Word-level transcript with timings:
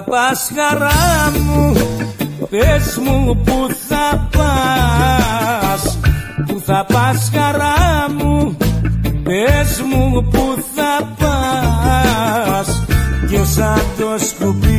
θα 0.00 0.10
πας 0.10 0.50
χαρά 0.56 1.30
μου 1.44 1.72
Πες 2.50 2.98
μου 3.04 3.42
που 3.44 3.66
θα 3.88 4.28
πας. 4.36 5.98
Που 6.46 6.62
θα 6.66 6.86
πας 6.92 7.30
χαρά 7.34 8.10
μου 8.18 8.56
Πες 9.22 9.82
μου 9.92 10.28
που 10.30 10.64
θα 10.74 11.14
πας. 11.18 12.82
Και 13.30 13.44
σαν 13.44 13.82
το 13.98 14.24
σκουπίδι 14.24 14.69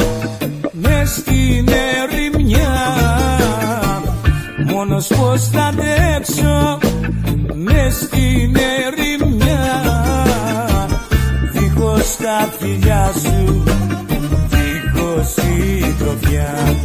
μες 0.71 1.09
στην 1.09 1.67
ερημιά. 2.01 2.71
Μόνος 4.65 5.07
πως 5.07 5.47
θα 5.47 5.63
αντέξω 5.63 6.77
μες 7.53 7.93
στην 7.93 8.55
ερημιά. 8.55 9.83
Δίχως 11.53 12.15
τα 12.17 12.49
φιλιά 12.59 13.11
σου, 13.21 13.63
δίχως 14.49 15.33
συντροφιά 15.33 16.75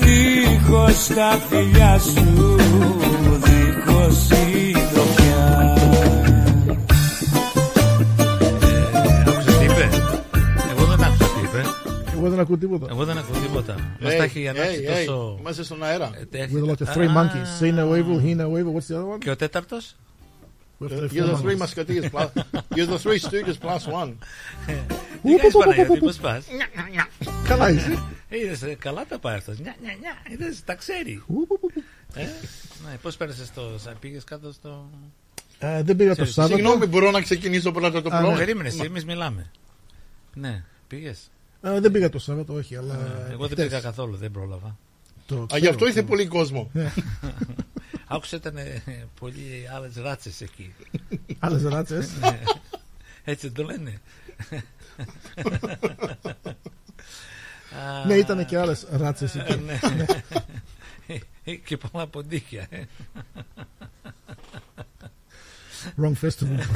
Δίχως 0.00 1.06
τα 1.06 1.38
φιλιά 1.48 1.98
σου, 1.98 2.51
hey, 14.64 14.90
hey, 14.90 15.04
τόσο... 15.06 15.36
Είμαστε 15.40 15.62
στον 15.62 15.82
αέρα. 15.82 16.10
Ε, 16.30 16.38
έχει- 16.38 16.54
We're 16.56 16.70
like 16.70 16.84
the 16.84 16.94
three 16.94 17.08
Α, 17.08 17.12
monkeys. 17.22 17.62
See 17.62 17.72
no 17.74 17.94
evil, 17.96 18.20
hear 18.24 18.36
no 18.36 18.56
evil. 18.58 18.72
What's 18.74 18.94
the 18.94 18.98
other 18.98 19.14
one? 19.14 19.18
Και 19.18 19.30
ο 19.30 19.36
τέταρτος; 19.36 19.96
We're 20.80 20.84
the 20.88 20.92
You're 20.92 21.26
the 21.26 21.36
four 21.36 21.40
three 21.42 21.56
monkeys. 21.56 21.62
musketeers 21.62 22.10
plus. 22.10 22.28
You're 22.76 22.90
the 22.96 22.98
three 23.04 23.18
stooges 23.28 23.58
plus 23.60 23.92
one. 24.02 24.12
Τι 25.22 25.34
κάνεις 25.36 25.54
Παναγιώτη, 25.58 25.98
πώς 25.98 26.16
πας; 26.16 26.44
Καλά 27.46 27.70
είσαι. 27.70 28.02
Είδες, 28.28 28.62
ε, 28.62 28.74
καλά 28.74 29.04
τα 29.08 29.18
πάει 29.18 29.36
αυτός. 29.36 29.58
Νια, 29.58 29.74
νια, 29.82 29.96
νια. 30.00 30.16
Είδες, 30.30 30.64
τα 30.64 30.74
ξέρει. 30.74 31.22
Ε, 32.14 32.20
ναι, 32.22 32.96
πώς 33.02 33.16
πέρασες 33.16 33.52
το... 33.54 33.62
σα- 33.78 33.90
Πήγες 33.90 34.24
κάτω 34.24 34.52
στο... 34.52 34.90
Ε, 35.58 35.82
Δεν 35.82 35.96
πήγα 35.96 36.08
το 36.08 36.14
Ξέρεις, 36.14 36.32
Σάββατο. 36.32 36.56
Συγγνώμη, 36.56 36.86
μπορώ 36.86 37.10
να 37.10 37.20
ξεκινήσω 37.20 37.72
πρώτα 37.72 38.02
το 38.02 38.08
Α, 38.12 38.14
ναι. 38.20 38.20
πρώτο. 38.26 38.38
Περίμενες 38.38 38.72
εσύ, 38.74 38.82
εμείς 38.84 39.04
μιλάμε. 39.04 39.50
Ναι, 40.34 40.62
πήγες. 40.88 41.30
Ε, 41.62 41.80
Δεν 41.80 41.90
πήγα 41.92 42.08
το 42.08 42.18
Σάββατο, 42.18 42.54
όχι, 42.54 42.76
αλλά. 42.76 42.94
Εγώ 43.30 43.46
δεν 43.46 43.50
χτες. 43.56 43.66
πήγα 43.66 43.80
καθόλου, 43.80 44.16
δεν 44.16 44.30
πρόλαβα. 44.30 44.76
Το 45.26 45.42
Α, 45.42 45.46
ξέρω. 45.46 45.60
γι' 45.60 45.68
αυτό 45.68 45.86
ήρθε 45.86 46.02
πολύ 46.02 46.26
κόσμο. 46.26 46.70
Άκουσα 48.06 48.36
ήταν 48.36 48.56
ε, 48.56 48.82
πολύ 49.20 49.68
άλλες 49.76 49.96
ράτσες 49.96 50.40
εκεί. 50.40 50.74
Άλλες 51.38 51.62
ράτσες. 51.62 52.10
Έτσι 53.24 53.50
το 53.50 53.62
λένε. 53.62 54.00
Α, 58.02 58.06
Ναι, 58.06 58.14
ήταν 58.14 58.46
και 58.46 58.58
άλλες 58.58 58.86
ράτσες 58.90 59.34
εκεί. 59.34 59.56
ναι. 59.56 59.78
Και 61.64 61.76
πολλά 61.76 62.06
ποντίκια. 62.06 62.66
ε. 62.70 62.82
Wrong 66.00 66.12
festival. 66.22 66.58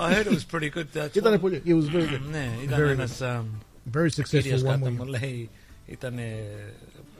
I 0.00 0.12
heard 0.14 0.26
it 0.26 0.34
was 0.34 0.44
pretty 0.56 0.70
good. 0.76 0.86
that's 0.94 1.16
Ήταν 1.16 1.32
what- 1.34 1.40
πολύ. 1.40 1.62
It 1.66 1.74
was 1.74 1.88
very 1.94 2.06
good. 2.08 2.20
Ναι, 2.30 2.48
ήταν 2.62 2.78
Very 2.80 2.88
ένας 2.90 3.20
α, 3.20 3.44
Very 3.96 4.08
κύριος 4.22 4.60
successful 4.60 4.64
one 4.66 4.78
κάτω 4.78 4.90
μου 4.90 5.04
week. 5.04 5.08
λέει 5.20 5.50
ήταν 5.86 6.14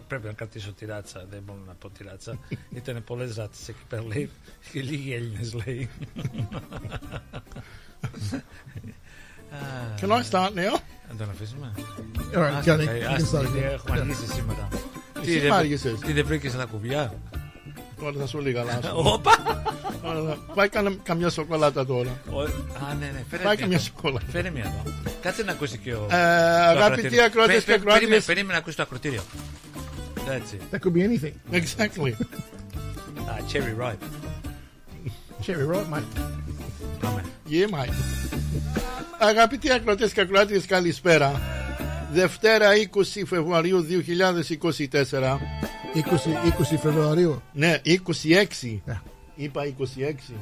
πρέπει 0.08 0.26
να 0.26 0.32
κρατήσω 0.32 0.72
τη 0.72 0.84
ράτσα 0.86 1.26
δεν 1.30 1.42
μπορώ 1.46 1.58
να 1.66 1.72
πω 1.72 1.90
τη 1.90 2.04
ράτσα 2.04 2.38
ήταν 2.80 3.04
πολλές 3.04 3.36
ράτσες 3.36 3.68
εκεί 3.68 3.78
πέρα 3.88 4.02
λέει 4.06 4.30
και 4.72 4.80
λίγοι 4.82 5.14
Έλληνες 5.14 5.54
λέει 5.54 5.88
Α, 9.50 9.56
Can 10.00 10.10
I 10.10 10.22
start 10.30 10.50
now? 10.54 10.80
Να 11.10 11.16
τον 11.18 11.30
αφήσουμε 11.30 11.72
All 12.34 12.38
right, 12.38 12.40
Άστε, 12.40 12.74
Johnny, 12.74 12.88
ε, 12.88 13.00
you 13.00 13.08
can 13.10 13.14
άστε, 13.14 13.38
start 13.38 13.42
γιατί 13.42 13.58
again. 13.58 13.72
Έχουμε 13.72 14.00
αργήσει 14.00 14.26
σήμερα 14.26 14.68
Τι, 15.12 15.20
Εσύ 15.30 15.38
δεν- 15.38 15.48
μ' 15.50 15.52
άργησες. 15.52 15.98
Τι 15.98 16.12
δεν 16.12 16.26
βρήκες 16.26 16.52
τα 16.52 16.64
κουμπιά; 16.64 17.14
Τώρα 18.00 18.14
θα 18.18 18.26
σου 18.26 18.40
λίγα 18.40 18.62
λάθος. 18.64 18.90
Όπα 18.94 19.30
Τώρα 20.02 20.22
θα- 20.28 20.52
Πάει 20.54 20.68
κάνε 20.68 20.96
καμιά 21.02 21.30
σοκολάτα 21.30 21.86
τώρα. 21.86 22.20
Ο- 22.30 22.40
Α 22.40 22.94
ναι 22.98 23.06
ναι 23.06 23.24
φέρε 23.30 23.42
Πάει 23.42 23.54
μια 23.56 23.62
καμιά 23.62 23.76
εδώ. 23.76 23.84
σοκολάτα. 23.84 24.26
Φέρε 24.30 24.50
μια 24.50 24.64
εδώ 24.84 24.92
Κάτσε 25.22 25.42
να 25.42 25.52
ακούσει 25.52 25.78
και 25.78 25.94
ο 25.94 26.06
Ε, 26.10 26.16
Αγαπητοί 26.16 27.20
ακροατές 27.20 27.56
και 27.56 27.64
Περίμενε 27.64 27.92
ακροάτριες. 27.92 28.24
περίμενε 28.24 28.52
να 28.52 28.58
ακούσει 28.58 28.76
το 28.76 28.82
ακροτήριο 28.82 29.22
Έτσι 30.30 30.58
That 30.70 30.76
could 30.76 30.92
be 30.92 31.02
anything. 31.02 31.54
Exactly. 31.56 32.12
Α, 33.28 33.34
cherry 33.52 33.82
ripe 33.82 34.04
Cherry, 35.46 35.66
right, 35.74 35.94
mate? 35.94 36.20
Πάμε 37.00 37.24
Yeah, 37.50 37.74
mate. 37.74 37.92
Αγαπητοί 39.18 39.72
ακροατές 39.72 40.12
και 40.12 40.20
ακροάτριες 40.20 40.66
καλησπέρα. 40.66 41.40
Δευτέρα 42.12 42.66
20 42.94 43.22
Φεβρουαρίου 43.26 43.86
2024. 43.88 45.38
20, 45.94 46.00
20 46.74 46.78
Φεβρουαρίου. 46.80 47.42
Ναι, 47.52 47.80
26. 47.84 48.80
Ναι. 48.84 49.00
Είπα 49.34 49.62
26. 49.64 50.32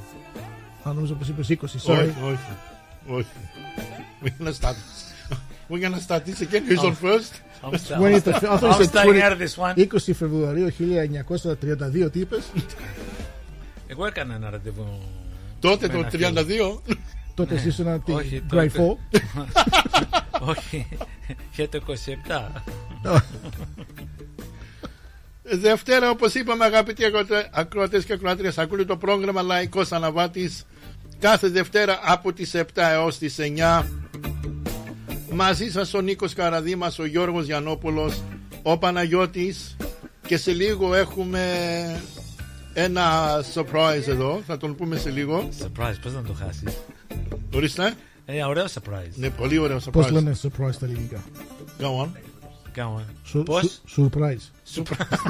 Α, 0.83 0.93
νόμιζα 0.93 1.13
πως 1.13 1.27
είπες 1.29 1.47
20, 1.49 1.53
sorry. 1.85 1.97
Όχι, 1.99 2.13
όχι. 2.23 2.37
Όχι. 3.07 3.27
We're 4.23 4.43
gonna 4.43 4.53
start. 4.61 4.75
We're 5.69 5.81
gonna 5.83 6.01
start 6.07 6.21
this 6.25 6.41
again. 6.41 6.63
Who's 6.69 6.83
on 6.83 6.95
first? 7.03 7.33
I'm 7.63 7.71
When 8.01 8.11
it- 8.13 8.27
I 8.27 8.31
thought 8.39 8.61
you 8.61 8.71
I'm 8.71 8.81
said 8.81 8.89
starting 8.93 9.13
20 9.13 9.21
out 9.25 9.31
of 9.35 9.39
this 9.39 9.55
one 9.57 9.73
20 9.75 10.13
Φεβρουαρίου 10.13 10.67
1932, 10.67 12.09
τι 12.11 12.19
είπες; 12.19 12.43
Εγώ 13.87 14.05
έκανα 14.05 14.35
ένα 14.35 14.49
ραντεβού 14.49 14.99
Τότε 15.59 15.87
Με 15.87 15.93
το 15.93 15.99
ένα 15.99 16.09
φίλο. 16.09 16.27
32. 16.27 16.81
Τότε 17.37 17.55
εσύ 17.55 17.67
ήσουν 17.67 17.87
από 17.87 18.13
Όχι, 18.13 18.29
την 18.29 18.47
τότε. 18.47 18.71
Grey 18.75 18.77
Fall. 18.79 18.97
Όχι 20.39 20.87
Για 21.55 21.69
το 21.69 21.79
27 21.87 21.91
Δευτέρα, 25.43 26.09
όπως 26.09 26.33
είπαμε, 26.33 26.65
αγαπητοί 26.65 27.05
ακροατέ- 27.05 27.49
ακροατές 27.51 28.05
και 28.05 28.13
ακροάτριες, 28.13 28.57
ακούτε 28.57 28.85
το 28.85 28.97
πρόγραμμα 28.97 29.41
Λαϊκός 29.41 29.91
Αναβάτης 29.91 30.63
κάθε 31.19 31.47
Δευτέρα 31.47 31.99
από 32.03 32.33
τις 32.33 32.51
7 32.55 32.61
έως 32.75 33.17
τις 33.17 33.35
9. 33.39 33.85
Μαζί 35.31 35.71
σας 35.71 35.93
ο 35.93 36.01
Νίκος 36.01 36.33
Καραδήμας, 36.33 36.99
ο 36.99 37.05
Γιώργος 37.05 37.45
Γιαννόπουλος, 37.45 38.21
ο 38.63 38.77
Παναγιώτης 38.77 39.75
και 40.27 40.37
σε 40.37 40.51
λίγο 40.51 40.93
έχουμε 40.95 41.41
ένα 42.73 43.35
surprise 43.53 44.07
εδώ, 44.07 44.41
θα 44.47 44.57
τον 44.57 44.75
πούμε 44.75 44.97
σε 44.97 45.09
λίγο. 45.09 45.49
Surprise 45.61 45.95
πώς 46.01 46.13
να 46.13 46.21
το 46.21 46.33
χάσεις; 46.33 46.77
Ορίστε. 47.53 47.93
Ε, 48.25 48.43
ωραίο 48.43 48.65
surprise 48.65 49.11
Ναι, 49.15 49.29
πολύ 49.29 49.57
ωραίο 49.57 49.79
Πώς 49.91 50.05
surprise. 50.05 50.11
λένε 50.11 50.35
surprise 50.41 50.73
στα 50.73 50.85
ελληνικά; 50.85 51.23
Go 51.79 52.03
on. 52.03 52.07
Κάνω 52.71 53.01
Σου- 53.23 53.43
Πώς; 53.43 53.81
σου- 53.85 54.09
Surprise. 54.13 54.51
Surprise 54.75 55.17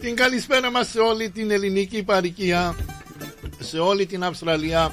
Την 0.00 0.16
καλησπέρα 0.16 0.70
μας 0.70 0.88
σε 0.88 0.98
όλη 0.98 1.30
την 1.30 1.50
ελληνική 1.50 2.02
παροικία, 2.02 2.74
σε 3.58 3.78
όλη 3.78 4.06
την 4.06 4.24
Αυστραλία. 4.24 4.90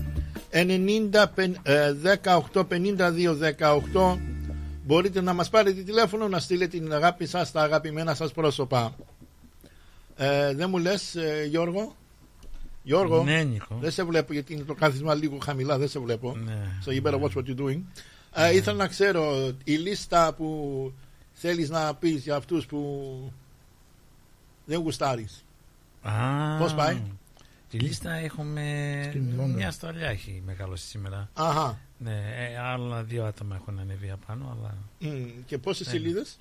90 0.50 1.26
πεν- 1.35 1.58
ε, 1.62 1.93
18 2.52 2.64
52 2.64 3.37
18 3.37 4.19
μπορείτε 4.87 5.20
να 5.20 5.32
μας 5.32 5.49
πάρετε 5.50 5.81
τηλέφωνο 5.82 6.29
να 6.29 6.38
στείλετε 6.38 6.79
την 6.79 6.93
αγάπη 6.93 7.26
σας 7.26 7.49
στα 7.49 7.62
αγαπημένα 7.62 8.14
σας 8.14 8.32
πρόσωπα 8.32 8.96
ε, 10.17 10.55
δεν 10.55 10.71
μου 10.71 10.79
λες 10.79 11.15
ε, 11.15 11.45
Γιώργο; 11.49 11.97
Γιώργο 12.83 13.23
Ναι, 13.25 13.43
Νίκο. 13.43 13.77
δεν 13.81 13.91
σε 13.91 14.05
βλέπω 14.05 14.33
γιατί 14.33 14.53
είναι 14.53 14.63
το 14.63 14.75
κάθισμα 14.75 15.15
λίγο 15.15 15.39
χαμηλά 15.43 15.79
δεν 15.79 15.89
σε 15.89 15.99
βλέπω 15.99 16.37
Ναι. 16.37 16.59
So 16.87 16.91
you 16.91 17.03
better 17.03 17.21
watch 17.21 17.33
what 17.37 17.45
you're 17.49 17.61
doing. 17.61 17.81
Ε, 18.35 18.55
ήθελα 18.55 18.77
να 18.77 18.87
ξέρω 18.87 19.53
η 19.65 19.75
λίστα 19.75 20.35
που 20.35 20.93
θέλεις 21.33 21.71
να 21.71 21.95
πεις 21.95 22.23
για 22.23 22.37
αυτούς 22.37 22.67
που 22.67 23.33
δεν 24.65 24.81
γουστάρεις. 24.81 25.45
Α, 26.03 26.13
Πώς 26.59 26.75
πάει; 26.75 27.03
Τη 27.71 27.79
λίστα 27.79 28.15
έχουμε. 28.15 29.07
Στην 29.09 29.33
Λόνδο. 29.37 29.57
Μια 29.57 29.71
στολιά 29.71 30.09
έχει 30.09 30.43
μεγαλώσει 30.47 30.87
σήμερα. 30.87 31.29
Αχα. 31.35 31.79
Ναι, 31.99 32.23
ε, 32.37 32.59
άλλα 32.59 33.03
δύο 33.03 33.25
άτομα 33.25 33.57
έχουν 33.57 33.79
ανέβει 33.79 34.11
απάνω, 34.11 34.57
αλλά. 34.59 34.75
Μμ, 34.99 35.25
Και 35.47 35.59
πόσες 35.59 35.87
Ναι. 35.87 35.93
σελίδες; 35.93 36.37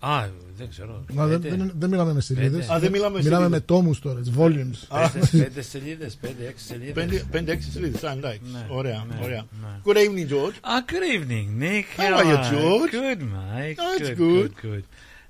Α, 0.00 0.28
δεν 0.56 0.68
ξέρω. 0.68 1.04
Μα 1.12 1.26
δεν, 1.26 1.40
Πέντε- 1.40 1.56
δεν, 1.58 1.72
δεν 1.78 1.88
μιλάμε 1.90 2.12
με 2.12 2.20
σελίδες. 2.20 2.50
Πέντε. 2.60 2.72
Α, 2.74 2.78
δεν 2.78 2.90
μιλάμε 2.90 3.16
Μιλάμε 3.22 3.34
σελίδες. 3.44 3.60
με 3.60 3.60
τόμους 3.60 3.98
τώρα, 4.00 4.20
τις 4.20 4.32
volumes. 4.38 4.84
Α, 4.88 5.08
Πέντε, 5.10 5.26
πέντε 5.44 5.62
σελίδες, 5.62 6.14
πέντε, 6.20 6.46
έξι 6.48 6.64
σελίδες. 6.64 6.92
πέντε- 6.92 7.24
Πέντε-έξι 7.30 7.70
σελίδες. 7.70 8.04
Α, 8.04 8.10
εντάξει. 8.12 8.40
Ναι, 8.52 8.66
Ωραία, 8.68 9.04
ναι, 9.08 9.24
ωραία. 9.24 9.44
ναι. 9.62 9.68
Good 9.84 9.96
evening, 9.96 10.28
George. 10.32 10.54
Ah, 10.60 10.90
good 10.90 11.04
evening, 11.16 11.62
Nick. 11.62 12.00
How 12.00 12.18
are 12.20 12.24
you, 12.24 12.36
George? 12.52 12.90
Good, 12.92 13.20
mate. 13.20 13.76
Oh, 13.76 14.00
it's 14.00 14.08
good, 14.08 14.18
good. 14.18 14.42
good, 14.42 14.64
good. 14.64 14.82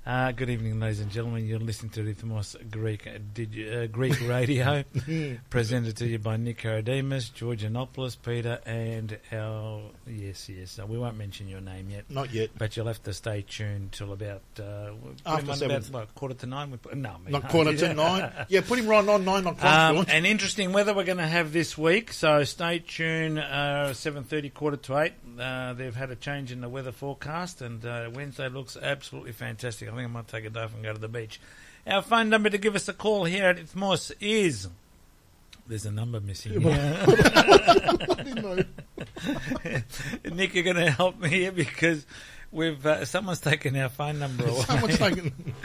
Uh, 0.09 0.31
good 0.31 0.49
evening, 0.49 0.79
ladies 0.79 1.01
and 1.01 1.11
gentlemen. 1.11 1.45
You're 1.45 1.59
listening 1.59 1.91
to 1.91 2.01
Rhythmos 2.03 2.55
Greek, 2.71 3.05
uh, 3.05 3.11
uh, 3.11 3.85
Greek 3.85 4.19
Radio, 4.27 4.83
presented 5.51 5.97
to 5.97 6.07
you 6.07 6.17
by 6.17 6.35
Nick 6.35 6.63
Karademus, 6.63 7.31
George 7.31 7.61
Anopoulos, 7.63 8.17
Peter, 8.19 8.59
and 8.65 9.19
our 9.31 9.81
yes, 10.07 10.49
yes. 10.49 10.79
Uh, 10.79 10.87
we 10.87 10.97
won't 10.97 11.15
mention 11.15 11.47
your 11.47 11.61
name 11.61 11.91
yet, 11.91 12.05
Not 12.09 12.33
yet. 12.33 12.49
but 12.57 12.75
you'll 12.75 12.87
have 12.87 13.03
to 13.03 13.13
stay 13.13 13.45
tuned 13.47 13.91
till 13.91 14.11
about 14.11 14.41
uh, 14.59 14.93
After 15.27 15.53
seven. 15.53 15.77
about 15.77 15.93
what, 15.93 16.15
quarter 16.15 16.33
to 16.33 16.47
nine. 16.47 16.71
We 16.71 16.77
put, 16.77 16.97
no, 16.97 17.09
I 17.09 17.17
mean, 17.19 17.31
Not 17.31 17.47
quarter 17.49 17.77
to 17.77 17.93
nine. 17.93 18.31
Yeah, 18.47 18.61
put 18.61 18.79
him 18.79 18.87
right 18.87 19.07
on 19.07 19.25
nine 19.25 19.45
o'clock, 19.45 19.63
um, 19.63 20.05
and 20.07 20.25
interesting 20.25 20.73
weather 20.73 20.95
we're 20.95 21.03
going 21.03 21.19
to 21.19 21.27
have 21.27 21.53
this 21.53 21.77
week. 21.77 22.13
So 22.13 22.43
stay 22.45 22.79
tuned. 22.79 23.37
Uh, 23.37 23.93
Seven 23.93 24.23
thirty, 24.23 24.49
quarter 24.49 24.77
to 24.77 24.97
eight. 25.01 25.13
Uh, 25.39 25.73
they've 25.73 25.95
had 25.95 26.09
a 26.09 26.15
change 26.15 26.51
in 26.51 26.61
the 26.61 26.69
weather 26.69 26.91
forecast, 26.91 27.61
and 27.61 27.85
uh, 27.85 28.09
Wednesday 28.11 28.49
looks 28.49 28.75
absolutely 28.75 29.33
fantastic. 29.33 29.87
I 29.87 29.98
think 29.99 30.09
I 30.09 30.13
might 30.13 30.27
take 30.27 30.45
a 30.45 30.59
off 30.59 30.73
and 30.73 30.83
go 30.83 30.93
to 30.93 30.99
the 30.99 31.07
beach. 31.07 31.39
Our 31.85 32.01
phone 32.01 32.29
number 32.29 32.49
to 32.49 32.57
give 32.57 32.75
us 32.75 32.87
a 32.87 32.93
call 32.93 33.25
here 33.25 33.45
at 33.45 33.57
It's 33.59 33.73
Ithmos 33.73 34.11
is. 34.19 34.67
There's 35.67 35.85
a 35.85 35.91
number 35.91 36.19
missing. 36.19 36.61
here. 36.61 37.05
Nick, 40.31 40.55
you're 40.55 40.63
going 40.63 40.77
to 40.77 40.89
help 40.89 41.19
me 41.19 41.29
here 41.29 41.51
because 41.51 42.05
we've 42.51 42.83
uh, 42.85 43.05
someone's 43.05 43.39
taken 43.39 43.75
our 43.75 43.89
phone 43.89 44.19
number 44.19 44.45
away. 44.45 44.61
Someone's 44.61 44.97
taking. 44.97 45.55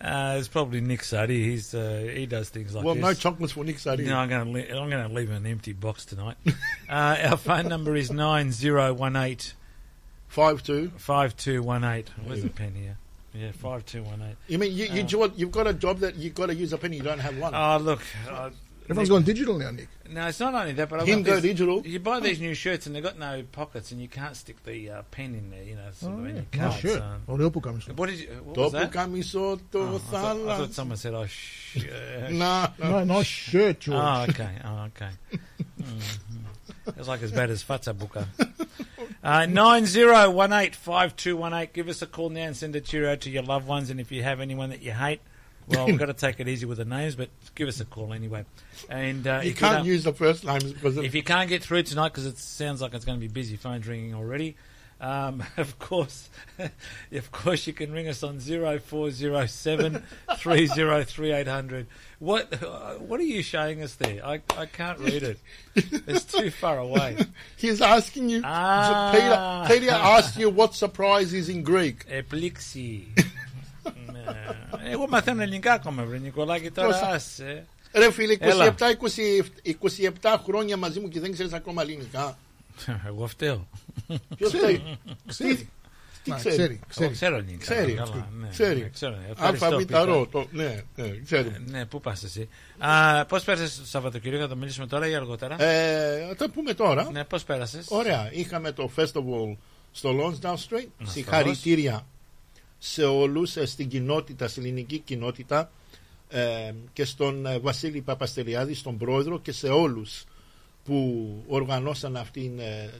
Uh, 0.00 0.36
it's 0.38 0.48
probably 0.48 0.82
Nick 0.82 1.02
Suddy. 1.02 1.44
He's 1.44 1.74
uh, 1.74 2.10
he 2.14 2.26
does 2.26 2.50
things 2.50 2.74
like 2.74 2.82
this. 2.82 2.84
Well, 2.84 2.94
this. 2.94 3.02
no 3.02 3.14
chocolates 3.14 3.54
for 3.54 3.64
Nick 3.64 3.78
Sadie. 3.78 4.04
No, 4.04 4.18
I'm 4.18 4.28
going 4.28 4.52
to 4.52 4.76
I'm 4.76 4.90
going 4.90 5.08
to 5.08 5.14
leave 5.14 5.30
him 5.30 5.36
an 5.36 5.46
empty 5.50 5.72
box 5.72 6.04
tonight. 6.04 6.36
uh, 6.90 7.16
our 7.24 7.36
phone 7.38 7.68
number 7.68 7.96
is 7.96 8.10
nine 8.10 8.52
zero 8.52 8.92
one 8.92 9.16
eight 9.16 9.54
Five 10.28 10.62
two. 10.62 10.90
five 10.98 11.34
two 11.38 11.62
one 11.62 11.84
eight. 11.84 12.10
Where's 12.22 12.42
the 12.42 12.50
pen 12.50 12.74
here? 12.74 12.98
Yeah, 13.34 13.50
five 13.52 13.84
two 13.84 14.02
one 14.04 14.22
eight. 14.22 14.36
You 14.46 14.58
mean 14.58 14.72
you, 14.72 14.86
you 14.86 15.22
um, 15.22 15.32
you've 15.36 15.50
got 15.50 15.66
a 15.66 15.74
job 15.74 15.98
that 15.98 16.14
you've 16.14 16.34
got 16.34 16.46
to 16.46 16.54
use 16.54 16.72
a 16.72 16.78
penny, 16.78 16.96
you 16.96 17.02
don't 17.02 17.18
have 17.18 17.36
one. 17.36 17.52
Oh 17.54 17.78
look, 17.78 18.00
uh, 18.30 18.50
everyone's 18.88 19.10
Nick, 19.10 19.24
digital 19.24 19.58
now, 19.58 19.72
Nick. 19.72 19.88
No, 20.08 20.28
it's 20.28 20.38
not 20.38 20.54
only 20.54 20.72
that, 20.74 20.88
but 20.88 21.00
I've 21.00 21.08
Him 21.08 21.24
go 21.24 21.34
these, 21.34 21.42
digital. 21.42 21.84
You 21.84 21.98
buy 21.98 22.20
these 22.20 22.40
new 22.40 22.54
shirts 22.54 22.86
and 22.86 22.94
they've 22.94 23.02
got 23.02 23.18
no 23.18 23.42
pockets, 23.50 23.90
and 23.90 24.00
you 24.00 24.06
can't 24.06 24.36
stick 24.36 24.62
the 24.62 24.88
uh, 24.90 25.02
pen 25.10 25.34
in 25.34 25.50
there. 25.50 25.64
You 25.64 25.74
know, 25.74 25.88
sort 25.94 26.12
oh, 26.12 26.18
of 26.18 26.24
yeah. 26.26 26.42
in 26.52 26.60
your 26.60 26.72
shirt. 26.72 27.02
Um, 27.02 27.22
the 27.26 27.50
camisola. 27.50 27.96
What 27.96 28.08
did 28.10 28.20
you? 28.20 28.28
That? 28.28 28.90
Oh, 29.80 29.94
I, 29.96 29.98
thought, 29.98 30.48
I 30.48 30.56
thought 30.58 30.72
someone 30.72 30.96
said, 30.96 31.14
"Oh, 31.14 31.26
shit. 31.26 32.30
no, 32.30 32.68
no, 32.78 33.02
no, 33.02 33.22
shirt, 33.24 33.80
George." 33.80 33.98
Oh, 34.00 34.26
okay, 34.28 34.50
oh, 34.64 34.84
okay. 34.84 35.10
mm-hmm. 35.80 36.90
It's 36.96 37.08
like 37.08 37.22
as 37.22 37.32
bad 37.32 37.50
as 37.50 37.62
fata 37.62 37.94
Booker. 37.94 38.28
Uh, 39.22 39.46
90185218. 39.46 41.72
Give 41.72 41.88
us 41.88 42.02
a 42.02 42.06
call 42.06 42.30
now 42.30 42.42
and 42.42 42.56
send 42.56 42.76
a 42.76 42.80
cheerio 42.80 43.16
to 43.16 43.30
your 43.30 43.42
loved 43.42 43.66
ones. 43.66 43.90
And 43.90 44.00
if 44.00 44.12
you 44.12 44.22
have 44.22 44.40
anyone 44.40 44.70
that 44.70 44.82
you 44.82 44.92
hate, 44.92 45.20
well, 45.66 45.86
we've 45.86 45.98
got 45.98 46.06
to 46.06 46.12
take 46.12 46.40
it 46.40 46.48
easy 46.48 46.66
with 46.66 46.78
the 46.78 46.84
names, 46.84 47.14
but 47.14 47.30
give 47.54 47.68
us 47.68 47.80
a 47.80 47.84
call 47.84 48.12
anyway. 48.12 48.44
And 48.90 49.26
uh, 49.26 49.40
you 49.42 49.50
if, 49.50 49.58
can't 49.58 49.78
don't- 49.78 49.86
use 49.86 50.04
the 50.04 50.12
first 50.12 50.44
names 50.44 50.72
because 50.72 50.96
if 50.98 51.14
you 51.14 51.22
can't 51.22 51.48
get 51.48 51.62
through 51.62 51.84
tonight, 51.84 52.10
because 52.10 52.26
it 52.26 52.38
sounds 52.38 52.82
like 52.82 52.94
it's 52.94 53.04
going 53.04 53.18
to 53.18 53.26
be 53.26 53.32
busy 53.32 53.56
phones 53.56 53.86
ringing 53.86 54.14
already, 54.14 54.56
um, 55.03 55.43
of 55.57 55.79
course, 55.79 56.29
of 57.21 57.31
course, 57.31 57.65
you 57.67 57.73
can 57.73 57.91
ring 57.91 58.07
us 58.07 58.21
on 58.23 58.39
zero 58.39 58.79
four 58.79 59.11
zero 59.11 59.45
seven 59.45 60.03
three 60.37 60.65
zero 60.67 61.03
three 61.03 61.31
eight 61.31 61.47
hundred. 61.47 61.87
What 62.19 62.43
uh, 62.61 62.95
what 63.09 63.17
are 63.21 63.29
you 63.35 63.41
showing 63.41 63.81
us 63.81 63.93
there? 63.95 64.19
I, 64.25 64.35
I 64.57 64.65
can't 64.65 64.99
read 64.99 65.23
it. 65.31 65.39
It's 66.11 66.25
too 66.25 66.49
far 66.51 66.77
away. 66.79 67.15
He's 67.57 67.81
asking 67.81 68.29
you. 68.29 68.41
Ah. 68.43 69.11
Peter, 69.13 69.79
Peter 69.79 69.91
asked 70.15 70.35
you 70.37 70.49
what 70.49 70.73
surprise 70.75 71.31
is 71.33 71.47
in 71.49 71.63
Greek. 71.63 71.97
Επλήξη. 72.07 73.13
Ναι. 74.11 74.33
Εγώ 74.91 75.07
μαθαίνω 75.07 75.41
ελληνικά 75.41 75.73
ακόμα, 75.73 76.03
βρε 76.03 76.17
Νικολάκη, 76.17 76.71
τώρα 76.71 76.87
Πόσα- 76.87 77.07
άσε. 77.13 77.65
Ρε 77.93 78.11
φίλε, 78.11 78.35
Έλα. 78.39 78.75
27, 78.79 78.85
27 80.21 80.35
χρόνια 80.43 80.77
μαζί 80.77 80.99
μου 80.99 81.07
και 81.07 81.19
δεν 81.19 81.31
ξέρεις 81.31 81.53
ακόμα 81.53 81.81
ελληνικά. 81.81 82.37
Εγώ 83.08 83.26
φταίω. 83.26 83.68
Ποιος 84.36 84.50
θέλει. 84.50 84.98
Ξέρει. 85.26 85.68
Τι 86.24 86.30
Να, 86.30 86.36
ξέρει; 86.36 86.56
ξέρει, 86.56 86.72
Εγώ 86.74 86.84
ξέρει. 86.88 87.12
ξέρω 87.12 87.36
ελληνικά. 87.36 87.62
Ξέρει. 87.64 87.92
Καλά, 87.92 88.28
ναι, 88.40 88.48
Ξέρει. 88.48 88.80
ναι, 88.80 88.88
ξέρω. 88.88 89.16
Ευχαριστώ, 89.30 89.66
Αλφαβηταρό. 89.66 90.26
Πίτερ. 90.26 90.42
Το, 90.42 90.48
ναι, 90.50 90.82
ναι, 90.96 91.18
ξέρει. 91.24 91.52
Ναι, 91.66 91.86
πού 91.86 92.00
πας 92.00 92.22
εσύ. 92.22 92.48
Α, 92.78 93.24
πώς 93.26 93.44
πέρασες 93.44 93.78
το 93.78 93.86
Σαββατοκύριακο, 93.86 94.42
θα 94.42 94.48
το 94.48 94.56
μιλήσουμε 94.56 94.86
τώρα 94.86 95.08
ή 95.08 95.14
αργότερα; 95.14 95.62
Ε, 95.62 96.26
θα 96.28 96.34
τα 96.36 96.50
πούμε 96.50 96.74
τώρα. 96.74 97.10
Ναι, 97.10 97.24
πώς 97.24 97.44
πέρασες; 97.44 97.86
Ωραία. 97.88 98.32
Είχαμε 98.32 98.72
το 98.72 98.90
festival 98.96 99.56
στο 99.92 100.10
Lonsdale 100.20 100.54
Street. 100.54 100.86
Να 100.98 101.10
Συγχαρητήρια 101.10 102.06
σε 102.78 103.04
όλους, 103.04 103.56
ε, 103.56 103.66
στην 103.66 103.88
κοινότητα, 103.88 104.48
στην 104.48 104.62
ελληνική 104.64 104.98
κοινότητα 104.98 105.70
ε, 106.28 106.72
και 106.92 107.04
στον 107.04 107.46
ε, 107.46 107.58
Βασίλη 107.58 108.00
Παπαστελιάδη, 108.00 108.74
στον 108.74 108.98
πρόεδρο 108.98 109.40
και 109.40 109.52
σε 109.52 109.68
όλους 109.68 110.24
που 110.84 111.26
οργανώσαν 111.46 112.16
αυτήν, 112.16 112.58
ε, 112.58 112.90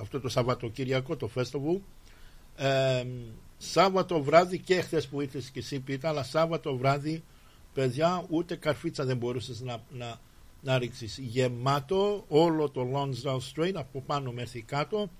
αυτό 0.00 0.20
το 0.20 0.28
Σαββατοκύριακο, 0.28 1.16
το 1.16 1.30
festival. 1.34 1.80
Ε, 2.56 3.06
Σάββατο 3.58 4.22
βράδυ 4.22 4.58
και 4.58 4.80
χθες 4.80 5.06
που 5.06 5.20
ήρθες 5.20 5.50
και 5.50 5.58
εσύ 5.58 5.80
Πίτα, 5.80 6.08
αλλά 6.08 6.22
Σάββατο 6.22 6.76
βράδυ, 6.76 7.22
παιδιά, 7.74 8.24
ούτε 8.28 8.56
καρφίτσα 8.56 9.04
δεν 9.04 9.16
μπορούσες 9.16 9.60
να, 9.60 9.82
να, 9.90 10.20
να 10.62 10.78
ρίξεις. 10.78 11.18
Γεμάτο 11.18 12.24
όλο 12.28 12.70
το 12.70 12.86
Lonsdale 12.94 13.38
Street, 13.54 13.72
από 13.74 14.02
πάνω 14.06 14.32
μέχρι 14.32 14.62
κάτω. 14.62 15.10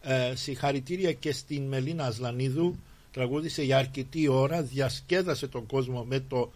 Ε, 0.00 0.34
συγχαρητήρια 0.34 1.12
και 1.12 1.32
στην 1.32 1.62
Μελίνα 1.62 2.04
Ασλανίδου, 2.04 2.78
τραγούδισε 3.12 3.62
για 3.62 3.78
αρκετή 3.78 4.28
ώρα, 4.28 4.62
διασκέδασε 4.62 5.48
τον 5.48 5.66
κόσμο 5.66 6.04
με 6.04 6.20
το 6.20 6.52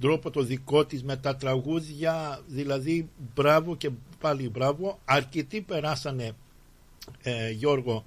τρόπο 0.00 0.30
το 0.30 0.42
δικό 0.42 0.84
της, 0.86 1.02
με 1.02 1.16
τα 1.16 1.36
τραγούδια, 1.36 2.40
δηλαδή 2.46 3.08
μπράβο 3.34 3.76
και 3.76 3.90
πάλι 4.20 4.48
μπράβο. 4.48 4.98
Αρκετοί 5.04 5.60
περάσανε, 5.60 6.32
ε, 7.22 7.50
Γιώργο, 7.50 8.04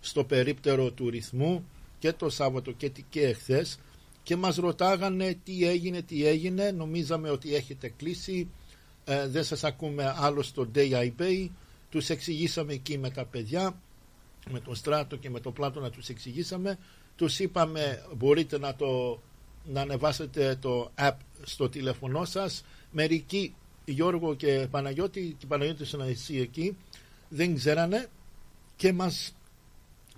στο 0.00 0.24
περίπτερο 0.24 0.90
του 0.90 1.10
ρυθμού 1.10 1.64
και 1.98 2.12
το 2.12 2.28
Σάββατο 2.30 2.72
και, 2.72 2.90
τι- 2.90 3.04
και 3.10 3.20
εχθές 3.26 3.78
και 4.22 4.36
μας 4.36 4.56
ρωτάγανε 4.56 5.38
τι 5.44 5.66
έγινε, 5.68 6.02
τι 6.02 6.26
έγινε, 6.26 6.70
νομίζαμε 6.70 7.30
ότι 7.30 7.54
έχετε 7.54 7.92
κλείσει, 7.96 8.48
ε, 9.04 9.28
δεν 9.28 9.44
σας 9.44 9.64
ακούμε 9.64 10.14
άλλο 10.16 10.42
στο 10.42 10.68
DIB, 10.74 11.48
τους 11.90 12.10
εξηγήσαμε 12.10 12.72
εκεί 12.72 12.98
με 12.98 13.10
τα 13.10 13.24
παιδιά, 13.24 13.80
με 14.50 14.60
τον 14.60 14.74
Στράτο 14.74 15.16
και 15.16 15.30
με 15.30 15.40
τον 15.40 15.52
Πλάτο 15.52 15.80
να 15.80 15.90
τους 15.90 16.08
εξηγήσαμε, 16.08 16.78
τους 17.16 17.38
είπαμε 17.38 18.02
μπορείτε 18.16 18.58
να 18.58 18.74
το 18.74 19.20
να 19.66 19.80
ανεβάσετε 19.80 20.56
το 20.60 20.90
app 20.98 21.12
στο 21.44 21.68
τηλέφωνό 21.68 22.24
σας. 22.24 22.64
Μερικοί, 22.90 23.54
Γιώργο 23.84 24.34
και 24.34 24.66
Παναγιώτη, 24.70 25.34
και 25.38 25.46
Παναγιώτης 25.46 25.86
ήσουν 25.86 26.00
εσύ 26.00 26.36
εκεί, 26.38 26.76
δεν 27.28 27.54
ξέρανε 27.54 28.06
και 28.76 28.92
μας 28.92 29.32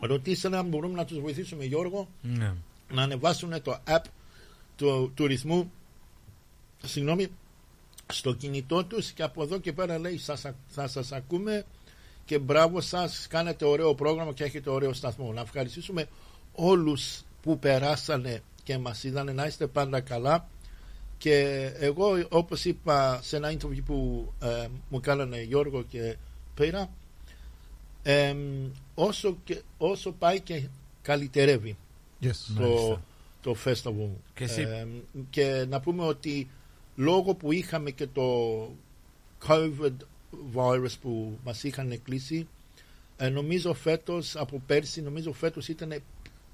ρωτήσανε 0.00 0.56
αν 0.56 0.66
μπορούμε 0.68 0.94
να 0.94 1.04
τους 1.04 1.20
βοηθήσουμε 1.20 1.64
Γιώργο 1.64 2.08
Ναι. 2.22 2.54
να 2.92 3.02
ανεβάσουν 3.02 3.62
το 3.62 3.78
app 3.86 4.04
του, 4.76 5.12
του 5.14 5.26
ρυθμού 5.26 5.72
συγγνώμη, 6.84 7.26
στο 8.12 8.32
κινητό 8.34 8.84
τους 8.84 9.10
και 9.10 9.22
από 9.22 9.42
εδώ 9.42 9.58
και 9.58 9.72
πέρα 9.72 9.98
λέει 9.98 10.18
σας, 10.18 10.44
α- 10.44 10.54
θα 10.66 10.88
σας 10.88 11.12
ακούμε 11.12 11.64
και 12.24 12.38
μπράβο 12.38 12.80
σας 12.80 13.26
κάνετε 13.30 13.64
ωραίο 13.64 13.94
πρόγραμμα 13.94 14.32
και 14.32 14.44
έχετε 14.44 14.70
ωραίο 14.70 14.92
σταθμό 14.92 15.32
να 15.32 15.40
ευχαριστήσουμε 15.40 16.06
όλους 16.52 17.20
που 17.42 17.58
περάσανε 17.58 18.42
και 18.62 18.78
μας 18.78 19.04
είδανε 19.04 19.32
να 19.32 19.46
είστε 19.46 19.66
πάντα 19.66 20.00
καλά 20.00 20.48
και 21.18 21.40
εγώ 21.78 22.26
όπως 22.28 22.64
είπα 22.64 23.20
σε 23.22 23.36
ένα 23.36 23.52
interview 23.52 23.82
που 23.84 24.32
ε, 24.42 24.66
μου 24.88 25.00
κάνανε 25.00 25.42
Γιώργο 25.42 25.82
και 25.82 26.16
πέρα 26.54 26.90
εμ, 28.02 28.38
όσο, 28.94 29.36
και, 29.44 29.62
όσο 29.78 30.12
πάει 30.12 30.40
και 30.40 30.68
καλυτερεύει 31.02 31.76
Yes. 32.22 32.30
το, 32.58 33.00
το 33.40 33.56
festival. 33.64 34.08
Και 34.34 34.44
εσύ- 34.44 34.66
Εμ, 34.68 34.88
και 35.30 35.64
να 35.68 35.80
πούμε 35.80 36.04
ότι 36.04 36.48
λόγω 36.96 37.34
που 37.34 37.52
είχαμε 37.52 37.90
και 37.90 38.06
το 38.06 38.22
COVID 39.46 39.92
virus 40.54 40.90
που 41.00 41.38
μας 41.44 41.62
είχαν 41.64 42.00
κλείσει 42.02 42.48
ε, 43.16 43.28
νομίζω 43.28 43.74
φέτος 43.74 44.36
από 44.36 44.62
πέρσι 44.66 45.02
νομίζω 45.02 45.32
φέτος 45.32 45.68
ήταν 45.68 46.02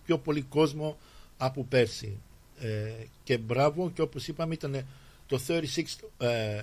πιο 0.05 0.19
πολύ 0.19 0.43
κόσμο 0.43 0.97
από 1.37 1.65
πέρσι 1.65 2.19
ε, 2.61 2.93
και 3.25 3.39
μπράβο 3.39 3.91
και 3.91 4.03
όπως 4.03 4.29
είπαμε 4.29 4.55
ήταν 4.55 4.87
το 5.27 5.41
36th 5.49 6.27
ε, 6.27 6.61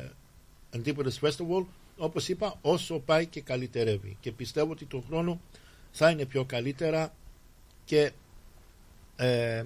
Antipodes 0.78 1.20
Festival 1.22 1.66
όπως 1.98 2.28
είπα 2.30 2.58
όσο 2.62 3.00
πάει 3.00 3.26
και 3.26 3.42
καλυτερεύει 3.42 4.18
και 4.20 4.32
πιστεύω 4.32 4.72
ότι 4.72 4.86
το 4.86 5.04
χρόνο 5.08 5.40
θα 5.92 6.10
είναι 6.10 6.26
πιο 6.26 6.46
καλύτερα 6.46 7.14
και 7.86 8.12
ε, 9.16 9.64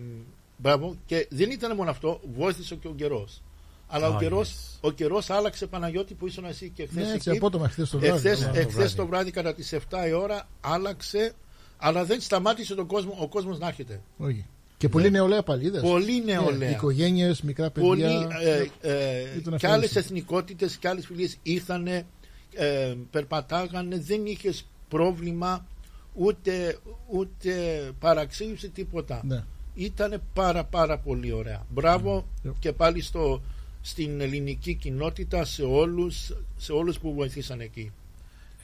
μπράβο 0.57 0.95
και 1.05 1.27
δεν 1.29 1.51
ήταν 1.51 1.75
μόνο 1.75 1.89
αυτό 1.89 2.19
βοήθησε 2.35 2.75
και 2.75 2.87
ο 2.87 2.93
καιρός 2.93 3.41
αλλά 3.87 4.09
ο 4.09 4.15
Oh, 4.15 4.19
καιρός, 4.19 4.49
yes. 4.53 4.77
ο 4.81 4.91
καιρός 4.91 5.29
άλλαξε 5.29 5.67
Παναγιώτη 5.67 6.13
που 6.13 6.27
ήσουν 6.27 6.45
εσύ 6.45 6.69
και 6.69 6.85
χθες 6.85 7.05
Ναι, 7.07 7.13
έτσι 7.13 7.29
εκεί. 7.29 7.37
απότομα 7.37 7.69
χθες 7.69 7.89
το 7.89 7.99
βράδυ. 7.99 8.15
Εχθές, 8.29 8.41
αλλά- 8.43 8.51
το 8.53 8.59
εχθές 8.59 8.73
βράδυ. 8.75 8.95
το 8.95 9.07
βράδυ 9.07 9.31
κατά 9.31 9.53
τις 9.53 9.73
7 9.73 10.07
η 10.07 10.11
ώρα 10.11 10.47
άλλαξε 10.61 11.33
αλλά 11.77 12.05
δεν 12.05 12.21
σταμάτησε 12.21 12.75
τον 12.75 12.87
κόσμο, 12.87 13.15
ο 13.19 13.27
κόσμος 13.27 13.59
να 13.59 13.67
έρχεται. 13.67 14.01
Όχι. 14.17 14.45
Και 14.83 14.89
πολύ 14.89 15.11
νεολαία 15.11 15.43
πάλι, 15.43 15.65
είδες. 15.65 15.81
Πολύ 15.81 16.23
νεολαία. 16.23 16.69
Οικογένειες, 16.69 17.41
μικρά 17.41 17.71
Πολύ, 17.71 18.01
παιδιά. 18.01 18.27
ε, 18.41 18.57
ε, 18.81 19.21
Ήταν 19.21 19.31
και 19.33 19.39
ευχάριστο. 19.39 19.67
άλλες 19.67 19.95
εθνικότητες 19.95 20.75
και 20.77 20.87
άλλες 20.87 21.05
φιλίες 21.05 21.37
ήρθανε, 21.43 22.05
ε, 22.53 22.93
περπατάγανε, 23.11 23.99
δεν 23.99 24.25
είχε 24.25 24.53
πρόβλημα 24.87 25.65
ούτε, 26.13 26.77
ούτε 27.11 27.51
παραξήγηση 27.99 28.69
τίποτα. 28.69 29.21
Ναι. 29.25 29.43
Ήταν 29.75 30.21
πάρα 30.33 30.63
πάρα 30.63 30.97
πολύ 30.99 31.31
ωραία. 31.31 31.65
Μπράβο 31.69 32.27
Mm. 32.45 32.51
και 32.59 32.71
πάλι 32.71 33.01
στο, 33.01 33.41
στην 33.81 34.21
ελληνική 34.21 34.73
κοινότητα 34.73 35.45
σε 35.45 35.63
όλους, 35.63 36.31
σε 36.57 36.71
όλους 36.71 36.99
που 36.99 37.13
βοηθήσαν 37.13 37.59
εκεί. 37.59 37.91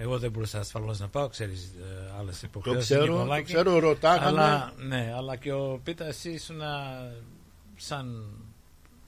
Εγώ 0.01 0.20
δεν 0.20 0.32
μπορούσα 0.32 0.60
ασφαλώς 0.60 1.00
να 1.00 1.08
πάω, 1.08 1.27
ξέρεις 1.27 1.72
άλλες 2.20 2.39
Το 2.39 2.46
υποχρεώσεις. 2.50 2.84
ξέρω, 2.86 3.25
το 3.25 3.41
ξέρω, 3.44 3.79
ρωτάγανε. 3.79 4.25
Αλλά, 4.25 4.74
ναι, 4.77 5.13
αλλά 5.18 5.36
και 5.36 5.51
ο 5.51 5.79
Πίτα, 5.84 6.06
εσύ 6.06 6.29
ήσουν 6.29 6.62
σαν. 7.75 8.24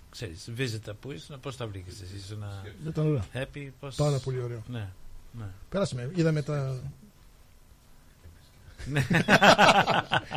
ξέρεις, 0.10 0.50
visitor 0.57 0.93
που 1.00 1.12
ήσουν, 1.12 1.39
πώς 1.39 1.57
τα 1.57 1.67
βρήκες 1.67 2.01
εσύ, 2.01 2.15
ήσουν 2.15 2.43
Ήταν 2.88 3.07
ωραία. 3.07 3.24
happy, 3.33 3.69
πώ. 3.79 3.88
Πάρα 3.95 4.19
πολύ 4.19 4.41
ωραίο. 4.41 4.63
Ναι. 4.67 4.88
ναι. 5.31 5.45
Πέρασαμε, 5.69 6.12
είδαμε 6.15 6.41
τα. 6.41 6.81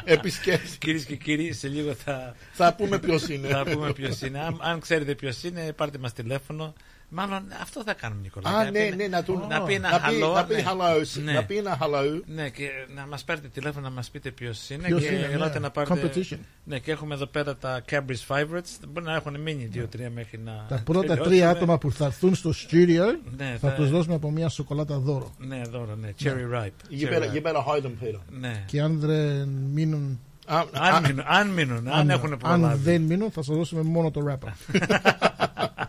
Επισκέψεις. 0.04 0.76
Κυρίες 0.76 1.04
και 1.04 1.16
κύριοι, 1.16 1.52
σε 1.52 1.68
λίγο 1.68 1.94
θα, 1.94 2.34
Θα 2.52 2.74
πούμε 2.74 2.98
ποιος 2.98 3.28
είναι. 3.28 3.48
θα 3.48 3.64
πούμε 3.64 3.92
ποιος 3.92 4.20
είναι. 4.20 4.38
Αν, 4.38 4.58
αν 4.62 4.80
ξέρετε 4.80 5.14
ποιος 5.14 5.42
είναι, 5.42 5.72
πάρτε 5.72 5.98
μας 5.98 6.12
τηλέφωνο. 6.12 6.72
Μάλλον 7.16 7.42
αυτό 7.62 7.82
θα 7.82 7.94
κάνουμε, 7.94 8.20
Νικόλα. 8.22 8.48
Α, 8.48 8.64
να 8.64 8.70
ναι, 8.70 8.88
πει- 8.88 8.96
ναι, 8.96 9.06
να, 9.06 9.22
του, 9.22 9.46
να 9.48 9.62
πει 9.62 9.74
ένα 9.74 9.90
να 9.90 10.00
πει, 10.00 10.14
hello, 10.22 10.34
να 10.34 10.44
πει 10.44 10.54
ναι. 10.54 10.62
hello, 10.66 11.22
Ναι. 11.24 11.32
να 11.32 11.44
πει 11.44 11.56
ένα 11.56 11.78
hello. 11.80 12.20
Ναι, 12.26 12.48
και 12.48 12.68
να 12.94 13.06
μας 13.06 13.24
πάρετε 13.24 13.48
τηλέφωνο 13.48 13.88
να 13.88 13.94
μας 13.94 14.10
πείτε 14.10 14.30
ποιος 14.30 14.70
είναι. 14.70 14.86
Ποιος 14.86 15.00
και 15.02 15.06
είναι, 15.14 15.28
ελάτε 15.32 15.52
ναι. 15.52 15.58
να 15.58 15.70
πάρετε. 15.70 16.10
Competition. 16.14 16.38
Ναι, 16.64 16.78
και 16.78 16.90
έχουμε 16.90 17.14
εδώ 17.14 17.26
πέρα 17.26 17.56
τα 17.56 17.82
Cambridge 17.90 18.26
Favorites. 18.36 18.72
Μπορεί 18.88 19.06
να 19.06 19.14
έχουν 19.14 19.40
μείνει 19.40 19.64
δύο-τρία 19.64 20.10
μέχρι 20.10 20.38
να. 20.38 20.64
Τα 20.68 20.80
πρώτα 20.84 21.00
τελειώσουμε. 21.06 21.26
τρία 21.28 21.50
άτομα 21.50 21.78
που 21.78 21.92
θα 21.92 22.04
έρθουν 22.04 22.34
στο 22.34 22.50
studio 22.50 23.02
Ναι, 23.36 23.56
θα 23.60 23.68
θα- 23.68 23.74
τους 23.74 23.90
δώσουμε 23.90 24.14
από 24.14 24.30
μια 24.30 24.48
σοκολάτα 24.48 24.98
δώρο. 24.98 25.34
Ναι, 25.38 25.62
δώρο, 25.70 25.94
ναι. 25.94 26.08
Cherry 26.22 26.26
ripe. 26.28 26.66
You 26.66 27.08
Cherry 27.08 27.12
better, 27.12 27.22
ripe. 27.22 27.34
you 27.36 27.42
better 27.42 27.62
hide 27.66 27.82
them, 27.84 28.04
Peter. 28.04 28.20
Ναι. 28.40 28.62
Και 28.66 28.80
αν 28.80 28.98
δεν 29.00 29.48
μείνουν, 29.48 30.20
Α, 30.46 30.56
α, 30.58 30.64
Αν 30.72 31.02
μείνουν, 31.04 31.24
αν, 31.26 31.48
μείνουν, 31.48 31.88
αν, 31.88 32.10
έχουν 32.10 32.32
αν 32.32 32.38
προλάβει. 32.38 32.82
δεν 32.82 33.00
μείνουν, 33.02 33.30
θα 33.30 33.42
σας 33.42 33.56
δώσουμε 33.56 33.82
μόνο 33.82 34.10
το 34.10 34.20
rapper. 34.30 34.52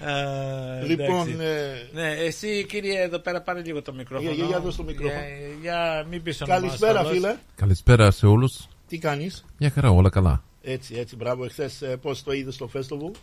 Ε, 0.00 0.84
Λοιπόν, 0.86 1.28
εντάξει. 1.28 1.36
ε, 1.40 1.88
Ναι, 1.92 2.10
εσύ 2.10 2.64
κύριε 2.68 3.02
εδώ 3.02 3.18
πέρα 3.18 3.40
πάρε 3.42 3.62
λίγο 3.62 3.82
το 3.82 3.92
μικρόφωνο. 3.94 4.28
Για- 4.28 4.38
για- 4.38 4.46
για 4.46 4.60
δώσ' 4.60 4.76
το 4.76 4.82
μικρόφωνο. 4.82 5.20
Για, 5.20 5.48
για 5.60 6.06
μην 6.10 6.22
πεις 6.22 6.40
όνομα 6.40 6.58
καλησπέρα 6.60 6.92
ασφαλώς. 7.00 7.18
φίλε. 7.20 7.36
Καλησπέρα 7.54 8.10
σε 8.10 8.26
όλους. 8.26 8.68
Τι 8.88 8.98
κάνεις; 8.98 9.44
Μια 9.58 9.70
χαρά, 9.70 9.90
όλα 9.90 10.08
καλά. 10.08 10.42
Έτσι, 10.62 10.94
έτσι, 10.94 11.16
μπράβο. 11.16 11.44
Εχθές 11.44 11.82
ε, 11.82 11.96
πώς 11.96 12.22
το 12.22 12.32
είδες 12.32 12.54
στο 12.54 12.70
festival. 12.74 13.16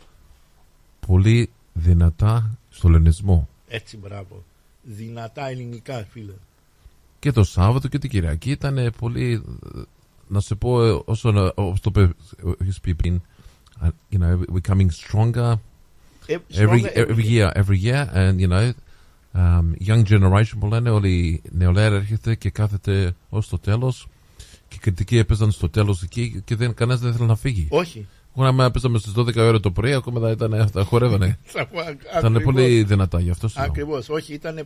Πολύ 1.07 1.49
δυνατά 1.73 2.57
στο 2.69 2.89
λενισμό. 2.89 3.49
Έτσι, 3.67 3.97
μπράβο. 3.97 4.43
Δυνατά 4.81 5.47
ελληνικά, 5.49 6.05
φίλε. 6.11 6.33
Και 7.19 7.31
το 7.31 7.43
Σάββατο 7.43 7.87
και 7.87 7.99
την 7.99 8.09
Κυριακή 8.09 8.51
ήταν 8.51 8.93
πολύ. 8.99 9.43
ε, 9.75 9.81
Να 10.27 10.39
σε 10.39 10.55
πω, 10.55 10.83
ε, 10.85 11.01
όσο 11.05 11.31
να- 11.31 11.51
όπως 11.55 11.79
το 11.81 11.91
είπε- 11.95 12.13
έχεις 12.61 12.79
πει 12.79 12.95
πριν, 12.95 13.21
uh, 13.83 13.87
you 14.11 14.19
know, 14.21 14.39
we're 14.53 14.71
coming 14.73 14.87
stronger 14.87 15.53
Ε, 15.53 15.55
every, 16.27 16.79
stronger 16.81 16.91
every 16.95 17.25
year, 17.33 17.49
every 17.55 17.79
year, 17.87 18.09
and 18.13 18.39
you 18.39 18.47
know, 18.47 18.71
um, 19.33 19.75
young 19.87 20.03
generation 20.03 20.57
που 20.59 20.67
λένε 20.67 20.89
όλοι 20.89 21.11
η 21.23 21.41
νεολαία 21.51 21.85
έρχεται 21.85 22.35
και 22.35 22.49
κάθεται 22.49 23.15
ως 23.29 23.47
το 23.49 23.59
τέλος 23.59 24.07
και 24.67 24.75
οι 24.75 24.79
κριτικοί 24.79 25.17
έπαιζαν 25.17 25.51
στο 25.51 25.69
τέλος 25.69 26.03
εκεί 26.03 26.41
και 26.45 26.55
δεν, 26.55 26.73
κανένας 26.73 27.01
δεν 27.01 27.09
ήθελε 27.11 27.25
να 27.27 27.35
φύγει. 27.35 27.67
Όχι. 27.69 28.07
Εγώ 28.37 28.51
να 28.51 28.71
παίζαμε 28.71 28.97
στις 28.97 29.13
12 29.17 29.35
ώρα 29.35 29.59
το 29.59 29.71
πρωί, 29.71 29.93
ακόμα 29.93 30.19
θα, 30.19 30.31
ήταν, 30.31 30.69
θα 30.69 30.83
χορεύανε. 30.83 31.37
Θα 31.43 31.65
πω 31.67 31.79
ακ- 31.79 32.01
Ήταν 32.17 32.35
ακριβώς. 32.35 32.43
πολύ 32.53 32.83
δυνατά 32.83 33.19
γι' 33.19 33.29
αυτό 33.29 33.47
σου 33.47 33.57
λέω. 33.59 33.67
Ακριβώς. 33.67 34.09
Όχι, 34.09 34.33
ήταν, 34.33 34.57
ε, 34.57 34.63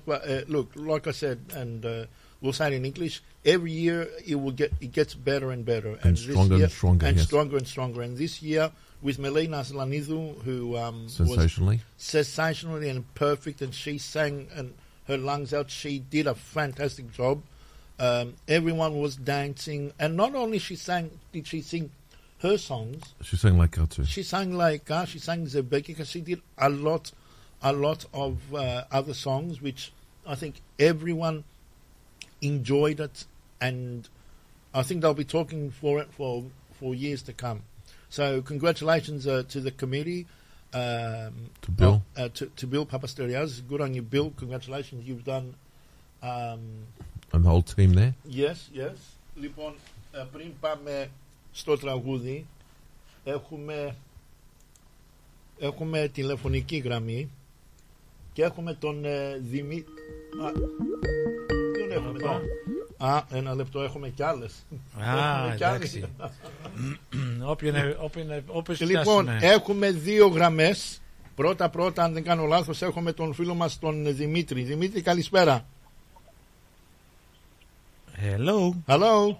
look, 0.53 0.67
like 0.91 1.07
I 1.07 1.11
said, 1.11 1.37
and 1.61 1.85
uh, 1.85 2.05
we'll 2.43 2.53
say 2.53 2.67
it 2.67 2.73
in 2.73 2.85
English, 2.85 3.15
every 3.45 3.73
year 3.85 3.99
it 4.31 4.35
will 4.43 4.55
get, 4.61 4.69
it 4.85 4.91
gets 4.99 5.13
better 5.29 5.49
and 5.55 5.63
better. 5.65 5.91
And 6.03 6.13
this 6.15 6.23
stronger 6.29 6.53
and 6.55 6.61
year, 6.61 6.69
stronger, 6.79 7.05
And 7.07 7.15
yes. 7.17 7.25
stronger 7.29 7.55
and 7.61 7.67
stronger. 7.73 8.01
And 8.07 8.13
this 8.23 8.33
year, 8.49 8.65
with 9.01 9.17
Melina 9.19 9.57
Slanidou, 9.57 10.41
who 10.43 10.75
um, 10.77 11.03
was 11.03 11.13
Sensationally. 11.15 11.79
sensationally 11.97 12.89
and 12.89 13.13
perfect, 13.15 13.61
and 13.61 13.73
she 13.73 13.97
sang 13.97 14.47
and 14.55 14.73
her 15.07 15.17
lungs 15.17 15.53
out. 15.53 15.71
She 15.71 15.99
did 15.99 16.27
a 16.27 16.35
fantastic 16.35 17.11
job. 17.11 17.41
Um, 17.97 18.35
everyone 18.47 18.99
was 19.01 19.15
dancing, 19.15 19.91
and 19.99 20.15
not 20.15 20.35
only 20.35 20.59
she 20.59 20.75
sang, 20.75 21.11
did 21.31 21.47
she 21.47 21.61
sing 21.61 21.91
her 22.41 22.57
songs, 22.57 23.03
She 23.21 23.35
sang 23.35 23.57
like 23.57 23.75
that 23.75 23.89
too. 23.89 24.05
she 24.05 24.23
sang 24.23 24.53
like 24.53 24.89
uh, 24.89 25.03
she 25.05 25.19
sang 25.19 25.45
Zebekika. 25.45 26.05
She 26.05 26.21
did 26.21 26.41
a 26.57 26.69
lot, 26.69 27.11
a 27.61 27.73
lot 27.73 28.05
of 28.13 28.53
uh, 28.55 28.83
other 28.91 29.13
songs, 29.13 29.61
which 29.61 29.91
I 30.25 30.35
think 30.35 30.61
everyone 30.79 31.43
enjoyed 32.41 32.99
it, 32.99 33.25
and 33.59 34.07
I 34.73 34.83
think 34.83 35.01
they'll 35.01 35.13
be 35.13 35.25
talking 35.25 35.71
for 35.71 35.99
it 35.99 36.09
for 36.13 36.45
for 36.73 36.95
years 36.95 37.21
to 37.23 37.33
come. 37.33 37.63
So 38.08 38.42
congratulations 38.42 39.26
uh, 39.26 39.42
to 39.48 39.60
the 39.60 39.70
committee. 39.70 40.26
Um, 40.72 41.50
To 41.62 41.70
Bill. 41.70 42.02
uh, 42.16 42.28
to, 42.36 42.46
to 42.46 42.66
Bill 42.66 42.84
Papasterias. 42.86 43.50
Good 43.68 43.80
on 43.80 43.94
you, 43.94 44.02
Bill. 44.02 44.32
Congratulations. 44.36 45.06
You've 45.08 45.24
done. 45.24 45.54
Um, 46.22 46.60
And 47.32 47.44
the 47.44 47.48
whole 47.48 47.62
team 47.62 47.94
there. 47.94 48.14
Yes, 48.28 48.58
yes. 48.72 48.96
Λοιπόν, 49.34 49.74
ε, 50.12 50.24
πριν 50.32 50.52
πάμε 50.60 51.10
στο 51.52 51.76
τραγούδι, 51.78 52.46
έχουμε, 53.24 53.96
έχουμε 55.58 56.08
τηλεφωνική 56.08 56.76
γραμμή 56.76 57.30
και 58.32 58.42
έχουμε 58.42 58.74
τον 58.74 59.04
ε, 59.04 59.36
Δημήτρη... 59.38 59.92
Ποιον 61.72 61.90
έχουμε 61.90 62.18
εδώ. 62.22 62.40
Α, 63.01 63.21
ένα 63.33 63.53
λεπτό, 63.55 63.81
έχουμε 63.81 64.09
κι 64.09 64.23
άλλες. 64.23 64.65
Α, 64.99 65.37
Έχουμε 65.39 65.55
κι 65.55 65.63
άλλες. 65.63 65.95
εντάξει. 65.95 66.09
όποιον, 67.45 67.75
όποιον, 68.01 68.27
όποιος 68.47 68.79
Λοιπόν, 68.79 69.01
φτιάσουνε. 69.03 69.37
έχουμε 69.41 69.91
δύο 69.91 70.27
γραμμές. 70.27 71.01
Πρώτα 71.35 71.69
πρώτα, 71.69 72.03
αν 72.03 72.13
δεν 72.13 72.23
κάνω 72.23 72.45
λάθος, 72.45 72.81
έχουμε 72.81 73.11
τον 73.11 73.33
φίλο 73.33 73.53
μας 73.55 73.79
τον 73.79 74.15
Δημήτρη. 74.15 74.61
Δημήτρη, 74.61 75.01
καλησπέρα. 75.01 75.65
Hello. 78.21 78.73
Hello. 78.93 79.35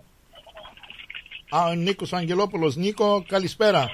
Α, 1.50 1.64
ο 1.70 1.74
Νίκος 1.74 2.14
Αγγελόπουλος. 2.14 2.76
Νίκο, 2.76 3.24
καλησπέρα. 3.28 3.90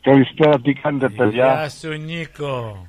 Καλησπέρα, 0.00 0.60
τι 0.60 0.72
κάνετε 0.72 1.08
παιδιά; 1.08 1.44
Γεια 1.44 1.68
σου 1.68 1.88
Νίκο. 1.92 2.86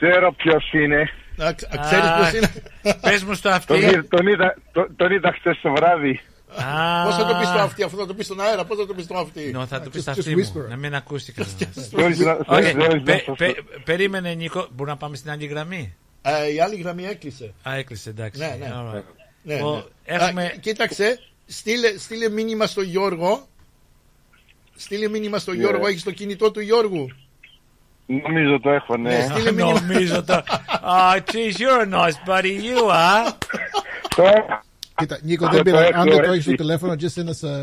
Ξέρω 0.00 0.32
ποιος 0.32 0.72
είναι. 0.72 1.10
Α, 1.42 1.52
ξ- 1.54 1.78
Ξέρεις 1.80 2.04
ποιος 2.18 2.32
είναι; 2.32 2.52
Πες 3.00 3.22
μου 3.24 3.34
στο 3.34 3.48
Τον, 3.48 3.56
αυτή. 3.56 3.74
είδα- 3.76 4.06
τον 4.08 4.26
είδα, 4.26 4.56
τον, 4.72 4.96
τον 4.96 5.12
είδα 5.12 5.32
χθες 5.32 5.58
το 5.62 5.70
βράδυ. 5.72 6.20
Α, 6.56 7.04
Πώς 7.04 7.16
θα 7.16 7.26
το 7.26 7.36
πεις 7.38 7.48
στο 7.48 7.58
αυτή, 7.58 7.82
αυτό 7.82 7.96
θα 7.96 8.06
το 8.06 8.14
πεις 8.14 8.24
στον 8.26 8.40
αέρα, 8.40 8.64
πώς 8.64 8.76
θα 8.78 8.86
το 8.86 8.94
πεις 8.94 9.04
στο 9.04 9.18
αυτή. 9.18 9.50
Νο, 9.52 9.66
θα 9.66 9.80
το 9.80 9.90
πεις 9.90 10.04
Just- 10.04 10.08
αυτή 10.08 10.34
just 10.36 10.52
μου. 10.52 10.62
whisper. 10.64 10.68
Να 10.68 10.76
μην 10.76 10.94
ακούσει 10.94 11.32
κανένας. 11.32 11.88
Θέλεις 11.88 12.18
να- 12.18 12.32
Όχι, 12.32 12.44
θέλεις- 12.62 12.72
θέλεις 12.72 12.94
να 12.94 13.02
πε- 13.02 13.24
σας- 13.24 13.36
πε- 13.36 13.58
περίμενε 13.84 14.34
Νίκο. 14.34 14.66
Μπορούμε 14.70 14.90
να 14.90 14.96
πάμε 14.96 15.16
στην 15.16 15.30
άλλη 15.30 15.46
γραμμή; 15.46 15.94
Ε, 16.22 16.52
η 16.52 16.60
άλλη 16.60 16.76
γραμμή 16.76 17.04
έκλεισε. 17.06 17.54
Α, 17.68 17.74
έκλεισε, 17.76 18.10
εντάξει. 18.10 18.40
Ναι, 18.40 18.56
ναι. 18.60 18.72
Alright. 18.74 19.02
Ναι, 19.42 19.54
Ο- 19.62 19.74
ναι. 19.74 19.82
έχουμε- 20.04 20.44
Α, 20.44 20.48
κοίταξε, 20.60 21.18
στείλε, 21.46 21.98
στείλε 21.98 22.28
μήνυμα 22.28 22.66
στο 22.66 22.82
Γιώργο. 22.82 23.46
Στείλε 24.76 25.08
μήνυμα 25.08 25.38
στο 25.38 25.50
Ναι. 25.52 25.58
Γιώργο, 25.58 25.86
έχεις 25.86 26.02
το 26.02 26.10
κινητό 26.10 26.50
του 26.50 26.60
Γιώργου. 26.60 27.08
Νομίζω 28.28 28.60
το 28.60 28.70
έχω, 28.70 28.96
ναι. 28.96 29.26
Στείλε 29.30 29.52
μήνυμα. 29.52 29.80
Νομίζω 29.80 30.24
το. 30.24 30.42
Oh, 30.82 31.16
geez, 31.16 31.56
you're 31.60 31.82
a 31.82 31.94
nice 31.94 32.18
buddy, 32.28 32.54
you 32.66 32.90
are. 32.90 33.32
Το 34.16 34.22
έχω. 34.22 34.60
Κοίτα, 34.94 35.18
Νίκο, 35.22 35.46
Α, 35.46 35.48
δεν 35.48 35.56
το 35.58 35.62
πειράζει. 35.64 35.88
έχω, 35.92 36.00
Αν 36.00 36.04
δεν 36.08 36.16
το 36.16 36.20
έτσι. 36.22 36.30
έχεις 36.32 36.44
στο 36.44 36.54
τηλέφωνο, 36.54 36.92
just 37.00 37.14
send 37.20 37.28
us 37.28 37.48
a, 37.48 37.54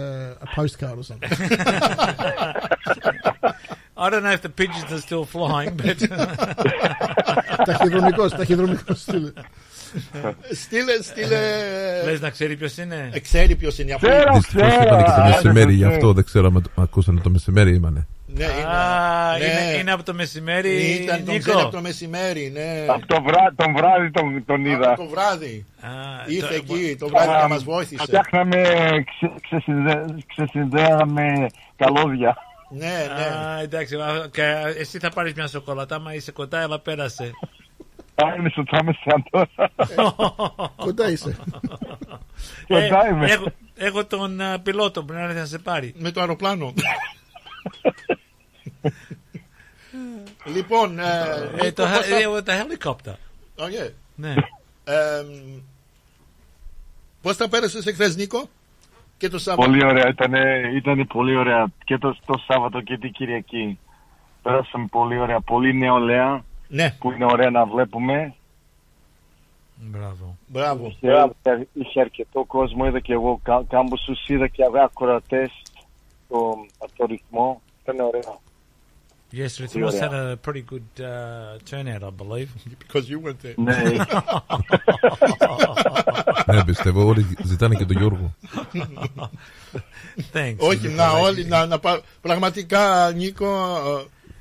a 0.44 0.48
postcard 0.56 0.98
or 0.98 1.06
something. 1.10 1.32
I 3.98 4.10
don't 4.10 4.24
know 4.24 4.32
if 4.32 4.42
the 4.42 4.50
pigeons 4.62 4.90
are 4.96 5.02
still 5.08 5.26
flying, 5.36 5.74
but 5.84 5.98
ταχυδρομικός, 7.66 8.32
ταχυδρομικός 8.32 9.00
στείλε. 9.02 9.32
Στείλε, 10.52 11.02
στείλε. 11.02 11.40
λες 12.06 12.22
να 12.22 12.30
ξέρει 12.30 12.56
ποιος 12.56 12.78
είναι. 12.78 13.10
Ε, 13.14 13.20
Ξέρει 13.20 13.56
ποιος 13.56 13.78
είναι 13.80 13.94
αυτό. 13.94 14.08
Ξέρω, 14.08 14.34
Δυστυχώ 14.34 14.68
ξέρω. 14.68 14.84
ήταν 14.84 14.98
και 14.98 15.04
το 15.12 15.22
α, 15.22 15.26
μεσημέρι, 15.28 15.74
γι' 15.74 15.86
ναι. 15.86 15.94
αυτό 15.94 16.14
δεν 16.14 16.24
ξέρω 16.24 16.48
αν 16.48 16.62
το 16.76 16.82
ακούσανε 16.82 17.20
το 17.20 17.30
μεσημέρι 17.30 17.76
ήμανε. 17.76 18.08
Ναι, 18.38 18.46
Α, 18.46 19.36
είναι. 19.38 19.46
είναι, 19.46 19.72
ναι. 19.72 19.78
είναι 19.80 19.92
από 19.92 20.04
το 20.04 20.14
μεσημέρι, 20.14 20.82
Ήταν 20.92 21.26
τον 21.26 21.40
ξέρει 21.40 21.56
από 21.60 21.64
το 21.64 21.70
Νίκο. 21.70 21.82
μεσημέρι, 21.82 22.52
ναι. 22.54 22.86
Από 22.88 23.06
το 23.06 23.22
βρά- 23.22 23.54
τον 23.56 23.74
βράδυ 23.76 24.12
τον, 24.12 24.46
τον 24.46 24.66
είδα. 24.66 24.92
Από 24.92 25.02
το 25.04 25.10
βράδυ. 25.10 25.66
Α, 25.82 25.90
Ήρθε 26.28 26.48
το- 26.48 26.76
εκεί 26.76 26.96
το 26.96 27.08
βράδυ 27.08 27.42
και 27.42 27.48
μας 27.50 27.64
βοήθησε. 27.64 28.04
Φτιάχναμε, 28.04 28.62
ξε, 29.06 29.32
ξεσυνδέ, 29.42 30.06
ξεσυνδέαμε 30.28 31.48
καλώδια. 31.76 32.38
Ναι, 32.70 33.08
ναι. 33.18 33.24
Α, 33.24 33.60
εντάξει, 33.62 33.96
α, 33.96 34.28
και 34.32 34.44
εσύ 34.80 35.00
θα 35.00 35.10
πάρεις 35.10 35.34
μια 35.34 35.48
σοκολάτα, 35.48 36.00
μα 36.00 36.14
είσαι 36.14 36.32
κοντά, 36.32 36.62
αλλά 36.64 36.80
πέρασε. 36.80 37.32
Πάμε 38.16 38.50
στο 38.50 38.64
τράμεσαν 38.64 39.24
τώρα. 39.30 39.50
Κοντά 40.76 41.12
είσαι. 41.12 41.36
Κοντά 42.68 43.08
είμαι. 43.12 43.26
Ε, 43.26 43.32
έχω, 43.34 43.46
έχω 43.76 44.06
τον 44.06 44.42
α, 44.42 44.60
πιλότο 44.60 45.04
που 45.04 45.14
να 45.14 45.20
έρθει 45.22 45.36
να 45.40 45.46
σε 45.46 45.58
πάρει. 45.60 45.94
Με 45.98 46.12
το 46.12 46.20
αεροπλάνο. 46.20 46.74
Λοιπόν, 50.46 51.00
ε, 51.00 51.04
Ε, 51.04 51.64
Νίκο, 51.64 51.74
το, 51.74 51.84
πώς 51.84 52.06
θα- 52.06 52.16
ε, 52.18 52.42
το 52.42 52.52
helicopter. 52.52 53.14
Okay. 53.58 53.92
Ναι. 54.16 54.34
Ε, 54.84 55.26
Πώς 57.22 57.38
τα 57.38 57.50
πέρασες 57.50 57.86
εχθές 57.86 58.16
Νίκο 58.16 58.44
και 59.18 59.30
το 59.30 59.40
Σάββατο; 59.40 59.70
Πολύ 59.70 59.86
ωραία, 59.86 60.08
ήταν, 60.08 60.34
ήταν 60.76 61.08
πολύ 61.08 61.36
ωραία 61.36 61.68
και 61.86 61.98
το, 61.98 62.18
το 62.26 62.38
Σάββατο 62.48 62.82
και 62.82 62.98
την 62.98 63.12
Κυριακή. 63.12 63.80
Πέρασαμε 64.42 64.88
πολύ 64.92 65.20
ωραία, 65.20 65.40
πολύ 65.40 65.74
νεολαία 65.74 66.44
Ναι, 66.68 66.96
που 67.00 67.12
είναι 67.12 67.26
ωραία 67.26 67.50
να 67.50 67.66
βλέπουμε. 67.66 68.34
Μπράβο. 69.78 70.38
μπράβο. 70.48 70.88
Είχε, 70.88 71.32
είχε 71.74 72.00
αρκετό 72.02 72.44
κόσμο, 72.44 72.86
είδα 72.86 73.00
και 73.00 73.14
εγώ 73.14 73.40
κα- 73.44 73.64
κάμποσους, 73.70 74.28
είδα 74.28 74.48
και 74.48 74.64
ακροατές 74.84 75.52
στο, 76.26 76.66
από 76.78 76.92
το 76.98 77.06
ρυθμό. 77.06 77.62
Ήταν 77.84 78.00
ωραία. 78.00 78.38
Yes, 79.38 79.60
it 79.64 79.72
Πολύ 79.74 79.86
must 79.86 79.94
ωραία. 79.94 80.10
had 80.10 80.14
a 80.14 80.50
pretty 80.50 80.64
good 80.72 81.02
uh, 81.02 81.70
turnout, 81.70 82.04
I 82.04 82.10
believe. 82.22 82.50
Because 82.82 83.06
you 83.10 83.20
went 83.26 83.40
there. 83.44 83.56
Ναι, 83.56 83.84
Ναι, 86.56 86.64
πιστεύω 86.66 87.06
όλοι 87.06 87.26
ζητάνε 87.44 87.76
και 87.76 87.86
τον 87.86 87.98
Γιώργο. 87.98 88.36
Thanks. 90.34 90.56
Όχι, 90.58 90.88
να, 90.88 91.12
όλοι, 91.12 91.46
να, 91.46 91.66
να, 91.66 91.80
πα- 91.80 92.02
πραγματικά 92.22 93.12
Νίκο, 93.16 93.78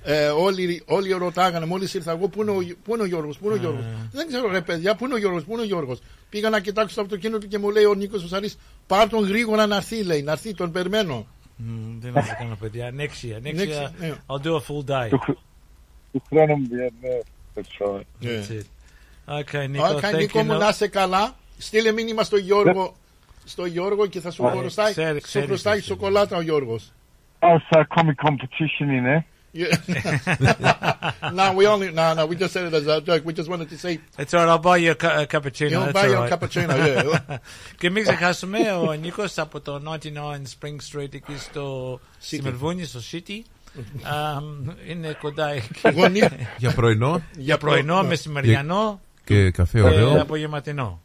ε, 0.05 0.25
ε, 0.25 0.29
όλοι, 0.29 0.83
όλοι 0.87 1.13
ρωτάγανε, 1.13 1.67
μόλις 1.67 1.95
ήρθα 1.95 2.11
εγώ, 2.13 2.29
πού 2.29 2.43
είναι 2.43 2.51
ο, 2.51 2.59
πού 2.83 2.93
είναι 2.95 3.03
ο 3.03 3.07
Γιώργος, 3.07 3.39
πού 3.39 3.45
είναι 3.47 3.55
ο 3.55 3.59
Γιώργος. 3.59 3.85
Δεν 4.13 4.27
ξέρω 4.29 4.49
ρε 4.51 4.61
παιδιά, 4.61 4.95
πού 4.95 5.05
είναι 5.05 5.15
ο 5.15 5.19
Γιώργος, 5.19 5.45
πού 5.45 5.53
είναι 5.53 5.61
ο 5.63 5.65
Γιώργος. 5.65 5.99
Πήγα 6.29 6.51
να 6.51 6.61
κοιτάξω 6.61 6.95
το 6.95 7.01
αυτοκίνητο 7.01 7.47
και 7.47 7.59
μου 7.59 7.71
λέει 7.71 7.85
ο 7.85 7.95
Νίκος 7.95 8.23
Βουσαρής, 8.23 8.57
πάρ' 8.87 9.09
τον 9.09 9.27
γρήγορα 9.27 9.67
να 9.67 9.77
έρθει, 9.77 10.03
λέει, 10.03 10.23
να 10.23 10.33
έρθει, 10.33 10.55
τον 10.55 10.73
περιμένω. 10.73 11.27
Mm, 11.61 11.97
δεν 12.01 12.13
θα 12.13 12.23
σε 12.23 12.35
κάνω 12.39 12.57
παιδιά. 12.61 12.91
Next 12.97 13.27
year. 13.27 13.47
Next 13.47 13.55
Next 13.55 13.69
year, 13.69 13.83
year, 13.85 13.91
ναι. 13.99 14.15
I'll 14.27 14.47
do 14.47 14.55
a 14.55 14.61
full 14.61 14.91
day. 14.91 15.09
του, 15.11 15.19
χρ- 15.19 15.37
του 16.13 16.23
χρόνου 16.29 16.57
μου 16.57 16.67
ναι. 16.71 17.19
That's 17.55 17.87
right. 17.87 18.03
Ναι. 18.19 18.31
That's 18.41 18.51
it. 18.61 18.65
Okay, 19.27 19.69
Nico, 19.77 19.97
Okay, 19.97 20.01
thank 20.01 20.17
Νίκο 20.17 20.41
you. 20.41 20.45
μου, 20.45 20.55
No- 20.55 20.59
να 20.59 20.69
είσαι 20.69 20.89
καλά. 20.89 21.37
Στείλε 21.59 21.93
μήνυμα 21.93 22.23
στο 22.25 22.37
Γιώργο, 22.37 22.95
στο 23.45 23.65
Γιώργο 23.65 24.07
και 24.07 24.21
θα 24.21 24.31
σου 24.31 24.43
Ναι, 24.43 24.51
χρωστάει, 24.51 24.93
ξέρει, 24.93 25.19
σου 25.21 25.27
ξέρεις, 25.27 25.49
χρωστάει 25.49 25.81
ξέρει. 25.81 25.87
σοκολάτα 25.99 26.37
ο 26.37 26.41
Γιώργος. 26.41 26.93
Oh, 27.39 27.57
so 27.71 27.81
comic 27.81 28.29
competition 28.29 28.81
είναι. 28.93 29.27
Yeah. 29.57 31.31
no, 31.39 31.45
we 31.59 31.67
only 31.75 31.89
no, 31.93 32.07
no. 32.19 32.23
We 32.31 32.35
just 32.43 32.53
said 32.55 32.65
it 32.69 32.75
as 32.75 32.87
a 32.87 33.01
joke. 33.09 33.23
We 33.29 33.33
just 33.41 33.49
wanted 33.49 33.69
to 33.75 33.79
say, 33.85 33.93
It's 34.19 34.35
all 34.35 34.41
right, 34.41 34.51
I'll 34.55 34.59
buy 34.71 34.79
you 34.85 34.91
a, 34.91 34.95
cu- 35.03 35.17
a 35.23 35.27
cappuccino. 35.33 35.71
you 35.71 35.77
know, 35.77 35.85
That's 35.87 35.93
buy 35.99 36.07
all 36.07 36.11
your 36.15 36.21
right. 36.23 36.33
cappuccino. 36.33 36.75
Yeah. 36.77 37.39
Και 37.79 37.91
μην 37.91 38.03
ξεχάσουμε, 38.03 38.59
ο 38.73 38.93
Νίκος 38.93 39.39
από 39.39 39.61
το 39.61 39.83
99 39.85 39.99
Spring 40.59 40.77
Street 40.93 41.15
εκεί 41.15 41.37
στο 41.39 42.01
στη 42.19 42.43
Μελβούνι, 42.43 42.85
στο 42.85 43.01
City. 43.13 43.41
Αμ, 44.03 44.71
είναι 44.89 45.17
κοντά 45.21 45.49
εκεί. 45.51 45.69
Γωνία. 45.95 46.31
Για 46.59 46.71
πρωινό 46.71 47.23
Για 47.37 47.59
πρωινό, 47.59 48.03
μεσημεριανό 48.03 49.01
και 49.25 49.51
καφέ 49.51 49.79
και 49.79 49.85
ωραίο. 49.85 50.21
απογευματινό. 50.21 51.01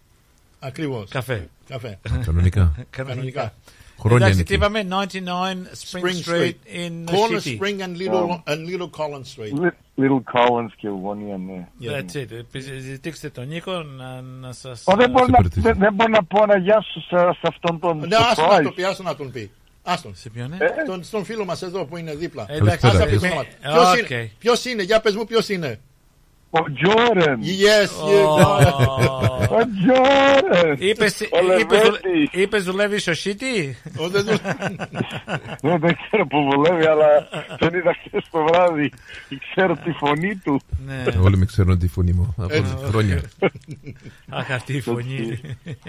Ακριβώς. 0.60 1.10
Καφέ. 1.10 1.50
Καφέ. 1.70 2.00
Κανονικά. 2.26 2.76
Κανονικά. 2.90 3.54
Χρόνια 4.00 4.26
Εντάξει, 4.28 4.34
είναι 4.40 4.44
τι 4.48 4.54
εκεί. 4.54 4.64
είπαμε, 4.64 4.84
99 4.84 5.68
Spring, 5.84 6.00
Spring 6.00 6.30
Street 6.30 6.40
Street. 6.42 6.56
in 6.86 7.10
the 7.10 7.14
Corner 7.16 7.40
City. 7.42 7.58
Spring 7.60 7.80
and 7.86 7.94
Little 8.02 8.44
and 8.52 8.60
Little 8.70 8.90
Collins 9.00 9.28
Street. 9.36 9.54
Li- 9.64 9.78
Little 10.04 10.24
Collins 10.34 10.72
και 10.78 10.88
γωνία, 10.88 11.38
ναι. 11.38 11.68
Yeah. 11.82 11.92
That's 11.98 12.16
it. 12.22 12.32
Επιζη- 12.40 12.80
Ζητήστε 12.80 13.30
τον 13.30 13.48
Νίκο 13.48 13.72
να, 13.72 14.22
να 14.22 14.52
σας... 14.52 14.84
Ω, 14.86 14.96
δεν, 14.96 15.10
μπορώ 15.10 15.26
να, 15.26 15.32
υπηρετήσω. 15.34 15.62
δεν, 15.62 15.78
δεν 15.80 15.94
μπορώ 15.94 16.10
να 16.10 16.24
πω 16.24 16.44
ένα 16.44 16.58
γεια 16.58 16.82
σου 16.82 17.02
σε, 17.02 17.18
σε 17.18 17.40
αυτόν 17.42 17.80
τον 17.80 17.98
Ναι, 18.08 18.16
άστον 18.16 18.48
να 18.48 18.62
το 18.62 18.70
surprise. 18.70 18.76
πει, 18.76 18.84
άστον 18.84 19.06
να 19.06 19.16
τον 19.16 19.32
πει. 19.32 19.52
Άστον. 19.84 20.16
Σε 20.16 20.30
ποιον, 20.30 20.54
ε; 20.54 20.58
Στον, 20.86 21.04
στον 21.04 21.24
φίλο 21.26 21.46
μας 21.46 21.62
εδώ 21.62 21.86
που 21.86 21.98
είναι 21.98 22.16
δίπλα. 22.16 22.46
Εντάξει, 22.50 22.88
Άσε 22.88 22.98
να 22.98 23.06
Καλησπέρα. 23.06 23.36
πεις 23.42 23.58
με- 23.62 23.70
όνομα. 23.70 23.92
Ποιος 23.92 24.02
Οκ. 24.04 24.10
είναι, 24.10 24.32
ποιος 24.40 24.66
είναι, 24.66 24.84
για 24.84 25.00
πες 25.02 25.16
μου 25.16 25.26
ποιος 25.26 25.50
είναι. 25.50 25.80
Ο 26.52 26.60
Τζόρεν. 26.74 27.40
Yes, 27.42 27.90
you 28.10 28.44
got 28.44 28.62
it. 28.68 28.74
Ω, 28.88 29.56
Ο 29.58 29.62
Τζόρεν. 29.76 30.76
Είπες, 30.80 31.22
Ο 31.22 31.60
είπες, 31.60 31.82
Λεβέντη. 31.82 32.30
είπες 32.32 32.64
δουλεύεις 32.64 33.02
στο 33.02 33.12
City. 33.24 33.72
Ω, 33.98 34.10
δεν 34.10 34.26
του- 34.26 34.40
Δεν 35.62 35.80
δεν 35.80 35.98
ξέρω 36.08 36.28
που 36.28 36.44
βολεύει, 36.52 36.86
αλλά 36.86 37.08
τον 37.58 37.74
είδα 37.74 37.96
χθες 38.06 38.24
το 38.32 38.44
βράδυ. 38.44 38.92
Ξέρω 39.52 39.76
τη 39.84 39.92
φωνή 39.92 40.36
του. 40.36 40.62
Ναι, 40.86 41.04
Όλοι 41.22 41.38
με 41.38 41.46
ξέρουν 41.46 41.80
τη 41.80 41.88
φωνή 41.88 42.12
μου 42.12 42.34
από 42.38 42.54
Έτσι. 42.54 42.74
χρόνια. 42.84 43.22
αχ 44.40 44.52
αυτή 44.52 44.74
η 44.76 44.82
φωνή. 44.82 45.40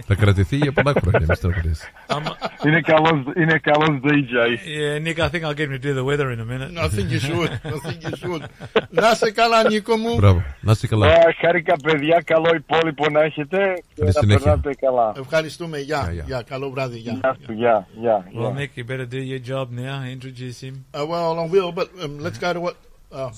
Θα 0.07 0.15
κρατηθεί 0.15 0.57
για 0.57 0.73
πολλά 0.73 0.93
χρόνια, 1.01 1.27
μη 1.29 1.35
στεναχωρείς. 1.35 1.91
Άμα- 2.07 2.37
Είναι 2.67 2.81
καλός, 2.81 3.23
είναι 3.37 3.59
καλός 3.63 4.01
DJ. 4.05 4.35
Yeah, 4.45 5.07
Nick, 5.07 5.19
I 5.25 5.29
think 5.31 5.43
I'll 5.45 5.55
get 5.59 5.69
him 5.69 5.79
to 5.81 5.83
do 5.89 5.95
the 6.01 6.05
weather 6.05 6.29
in 6.35 6.41
a 6.41 6.45
minute. 6.45 6.71
I 6.85 6.89
think 6.89 7.09
you 7.15 7.21
should. 7.29 7.51
I 7.65 7.89
think 7.89 7.99
you 8.11 8.17
should. 8.23 8.43
Να 8.91 9.15
σε 9.15 9.31
καλά, 9.31 9.69
Νίκο 9.69 9.97
μου. 9.97 10.15
Μπράβο. 10.17 10.43
Να 10.61 10.73
είστε 10.73 10.87
καλά. 10.87 11.07
Α, 11.07 11.35
Χάρηκα 11.41 11.77
παιδιά, 11.83 12.23
καλό 12.25 12.55
υπόλοιπο 12.55 13.09
να 13.11 13.21
έχετε 13.23 13.83
και 13.95 14.05
να 14.05 14.11
συνέχεια. 14.11 14.45
περνάτε 14.45 14.75
καλά. 14.75 15.13
Ευχαριστούμε. 15.17 15.79
Γεια. 15.79 16.01
Γεια, 16.03 16.13
γεια. 16.13 16.25
Γεια. 16.27 16.43
Καλό 16.43 16.71
βράδυ. 16.71 16.99
Γεια. 16.99 17.13
Γεια 17.13 17.37
σου, 17.45 17.53
γεια, 17.53 17.87
γεια. 18.01 18.25
Well, 18.27 18.53
γεια. 18.55 18.55
Nick, 18.59 18.79
you 18.81 18.85
better 18.91 19.07
do 19.07 19.21
your 19.33 19.43
job 19.53 19.67
now. 19.71 20.03
Introduce 20.17 20.61
him. 20.67 20.75
Uh, 20.95 21.07
well, 21.11 21.39
I 21.45 21.47
will, 21.55 21.73
but 21.73 21.89
um, 22.05 22.19
let's 22.19 22.39
go 22.39 22.53
to 22.53 22.61
what... 22.61 22.75
uh, 23.11 23.31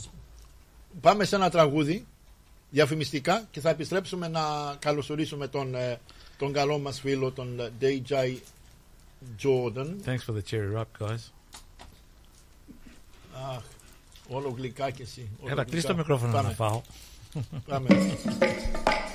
πάμε 1.01 1.25
σε 1.25 1.37
ένα 1.37 1.51
τραγούδι 1.51 2.07
διαφημιστικά 2.71 3.45
και 3.51 3.61
θα 3.61 3.71
επιστρέψουμε 3.71 4.29
να 4.29 4.41
καλωσορίσουμε 4.79 5.47
τον, 5.49 5.75
ε, 5.75 5.99
τον 6.39 6.53
καλό 6.53 6.79
μας 6.79 7.01
φίλο, 7.01 7.31
τον 7.31 7.61
ε, 7.61 7.71
DJ 7.81 8.37
Jordan. 9.43 9.87
Thanks 10.07 10.25
for 10.27 10.33
the 10.33 10.43
cheer 10.51 10.77
up, 10.81 11.07
guys. 11.07 11.31
Αχ, 13.57 13.63
όλο 14.37 14.55
γλυκά 14.57 14.91
και 14.91 15.03
εσύ. 15.03 15.31
όλο 15.41 15.51
Έλα, 15.53 15.63
κλείς 15.65 15.73
γλυκά. 15.75 15.89
το 15.89 15.97
μικρόφωνο 15.97 16.33
Πάμε, 16.33 16.49
να 16.49 16.55
φάω. 16.55 16.81
Πάμε. 17.67 17.89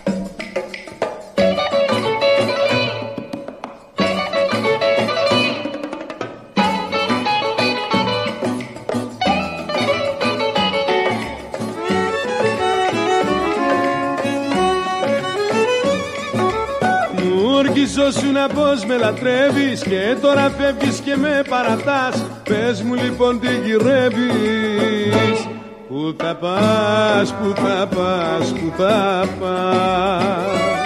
Μου 17.87 17.93
ορκιζόσουνα 18.03 18.47
πως 18.47 18.85
με 18.85 18.97
λατρεύεις 18.97 19.81
Και 19.81 20.17
τώρα 20.21 20.53
φεύγεις 20.57 20.99
και 20.99 21.15
με 21.15 21.41
παρατάς. 21.49 22.25
Πες 22.43 22.81
μου 22.81 22.93
λοιπόν 22.93 23.39
τι 23.39 23.47
γυρεύεις. 23.47 25.47
Πού 25.87 26.15
θα 26.17 26.35
πας, 26.35 27.33
πού 27.33 27.53
θα 27.55 27.87
πας, 27.95 28.53
πού 28.53 28.73
θα 28.77 29.27
πας 29.39 30.76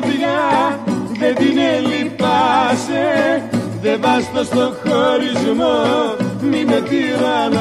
καρδιά 0.00 0.78
δεν 1.18 1.34
την 1.34 1.56
λυπάσαι 1.88 3.42
Δεν 3.82 4.00
βάστο 4.00 4.44
στο 4.44 4.74
χωρισμό 4.82 5.76
μη 6.40 6.64
με 6.64 6.80
τυραννάς. 6.88 7.60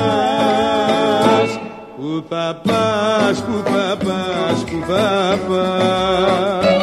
Πού 1.98 2.24
θα 2.30 2.62
πας, 2.64 3.44
πού 3.44 3.64
θα 3.66 3.98
πας, 4.06 4.64
πού 4.64 4.84
θα 4.88 5.38
πας 5.48 6.74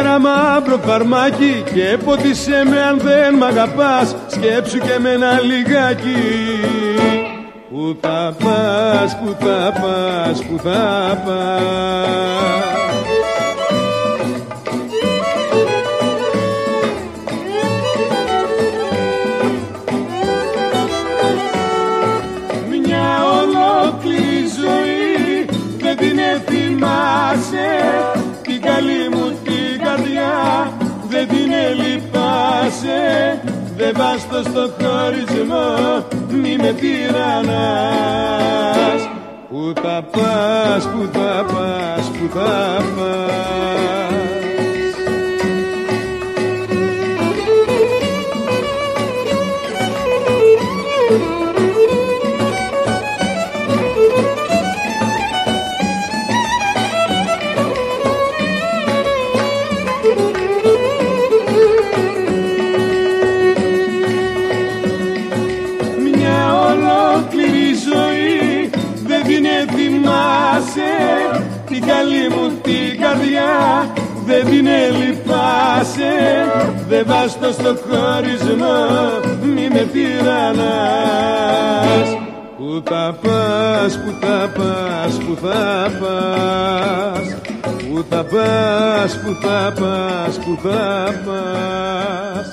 Πάρε 0.00 0.12
καλύτερα 0.12 0.18
μαύρο 0.18 0.78
φαρμάκι 0.78 1.62
και 1.74 1.98
ποτίσέ 2.04 2.62
με 2.70 2.82
αν 2.82 2.98
δεν 2.98 3.34
μ' 3.34 3.42
αγαπάς. 3.42 4.16
Σκέψου 4.26 4.78
και 4.78 4.98
με 5.00 5.10
ένα 5.10 5.40
λιγάκι. 5.40 6.16
Πού 7.70 7.96
θα 8.00 8.34
πας, 8.44 9.18
πού 9.18 9.36
θα 9.40 9.72
πας, 9.80 10.44
πού 10.44 10.58
θα 10.62 11.22
πας. 11.24 12.80
Μια 22.68 23.24
ολόκληρη 23.40 24.44
ζωή 24.60 25.46
δεν 25.78 25.96
την 25.96 26.18
θυμάσαι 26.46 27.78
Την 28.42 28.60
καλή 28.60 29.08
μου 29.10 29.19
την 29.19 29.19
καρδιά 29.19 29.19
δεν 31.10 31.28
την 31.28 31.52
λυπάσαι 31.80 33.40
Δεν 33.76 33.92
βάστο 33.96 34.42
στο 34.42 34.70
χωρισμό 34.80 36.06
μη 36.28 36.56
με 36.56 36.72
τυραννάς. 36.72 37.50
Πού 39.48 39.72
θα 39.82 40.02
πας, 40.10 40.84
πού 40.84 41.08
θα 41.12 41.44
πας, 41.52 42.10
πού 42.10 42.28
θα 42.38 42.82
πας 42.96 44.29
δεν 74.26 74.44
την 74.44 74.68
λυπάσαι 75.00 76.14
Δεν 76.88 77.04
βάστο 77.06 77.52
στο 77.52 77.76
χωρισμό 77.88 78.78
μη 79.42 79.68
με 79.72 79.88
τυραννάς 79.92 81.30
Πού 82.60 82.82
θα 82.84 83.18
πας, 83.22 83.98
πού 83.98 84.10
θα 84.20 84.50
πας, 84.56 85.18
πού 85.18 85.36
θα 85.42 85.90
πας. 86.00 87.36
Πού 87.62 88.04
θα 88.10 88.24
πας, 88.24 89.18
πού 89.18 89.36
θα 89.42 89.72
πας, 89.80 90.38
πού 90.38 90.58
θα 90.62 91.14
πας. 91.24 92.48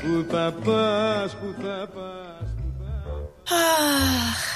Πού 0.00 0.24
θα 0.30 0.52
πας, 0.64 1.36
πού 1.40 1.54
θα 1.62 1.88
πας, 1.94 2.50
πού 2.56 2.72
θα 2.82 2.98
πας 3.44 4.49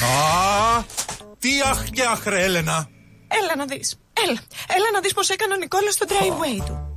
Α, 0.00 0.84
τι 1.38 1.48
αχ 1.70 1.84
και 1.90 2.02
αχ 2.12 2.24
ρε 2.24 2.44
Έλενα. 2.44 2.88
Έλα 3.28 3.56
να 3.56 3.64
δεις. 3.64 3.98
Έλα. 4.26 4.38
Έλα 4.76 4.86
να 4.92 5.00
δεις 5.00 5.14
πως 5.14 5.28
έκανε 5.28 5.54
ο 5.54 5.56
Νικόλας 5.56 5.94
στο 5.94 6.06
driveway 6.08 6.62
του. 6.66 6.96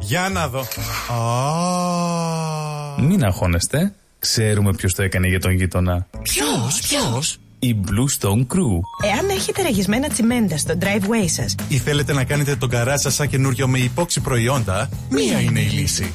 Για 0.00 0.28
να 0.28 0.48
δω. 0.48 0.60
Α, 1.14 3.02
Μην 3.02 3.24
αγχώνεστε. 3.24 3.92
Ξέρουμε 4.18 4.72
ποιος 4.74 4.94
το 4.94 5.02
έκανε 5.02 5.28
για 5.28 5.40
τον 5.40 5.50
γείτονα. 5.52 6.06
Ποιος, 6.22 6.80
ποιος; 6.88 7.38
Η 7.58 7.76
Blue 7.86 8.08
Stone 8.20 8.46
Crew. 8.54 8.80
Εάν 9.14 9.28
έχετε 9.28 9.62
ραγισμένα 9.62 10.08
τσιμέντα 10.08 10.56
στο 10.56 10.74
driveway 10.80 11.24
σας, 11.26 11.54
ή 11.68 11.76
θέλετε 11.78 12.12
να 12.12 12.24
κάνετε 12.24 12.56
τον 12.56 12.68
καρά 12.68 12.98
σας 12.98 13.14
σαν 13.14 13.28
καινούριο 13.28 13.68
με 13.68 13.78
υπόξη 13.78 14.20
προϊόντα, 14.20 14.88
μία 15.08 15.40
είναι 15.40 15.60
η 15.60 15.68
λύση. 15.68 16.14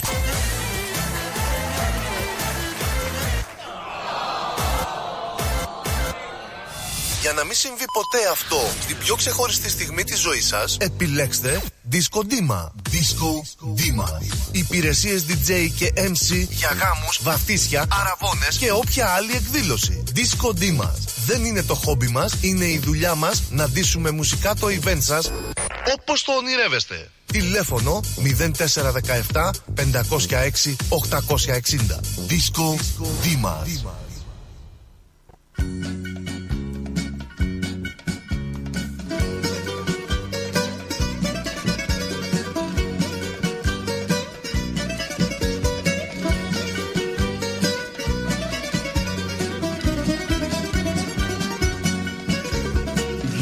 Μην 7.51 7.59
συμβεί 7.59 7.85
ποτέ 7.93 8.29
αυτό 8.31 8.57
στην 8.81 8.97
πιο 8.97 9.15
ξεχωριστή 9.15 9.69
στιγμή 9.69 10.03
της 10.03 10.19
ζωής 10.19 10.47
σας, 10.47 10.77
επιλέξτε 10.79 11.61
Disco 11.91 12.19
Dima. 12.19 12.61
Disco 12.91 13.31
Dima. 13.79 14.09
Υπηρεσίες 14.51 15.25
DJ 15.27 15.69
και 15.77 15.93
MC 15.95 16.47
για 16.49 16.69
γάμους, 16.69 17.19
βαφτίσια, 17.21 17.85
αραβώνες 18.01 18.57
και 18.57 18.71
όποια 18.71 19.07
άλλη 19.07 19.31
εκδήλωση. 19.31 20.03
Disco 20.15 20.49
Dima. 20.49 20.89
Δεν 21.25 21.45
είναι 21.45 21.63
το 21.63 21.75
χόμπι 21.75 22.07
μας, 22.07 22.33
είναι 22.41 22.65
η 22.65 22.77
δουλειά 22.77 23.15
μας 23.15 23.43
να 23.49 23.69
ντύσουμε 23.69 24.11
μουσικά 24.11 24.55
το 24.55 24.67
event 24.67 25.01
σας 25.01 25.31
όπως 25.97 26.23
το 26.23 26.31
ονειρεύεστε. 26.31 27.09
Τηλέφωνο 27.25 28.01
0417 29.33 29.51
506 29.75 30.75
860. 30.89 31.99
Disco 32.29 32.75
Dimas. 33.23 33.65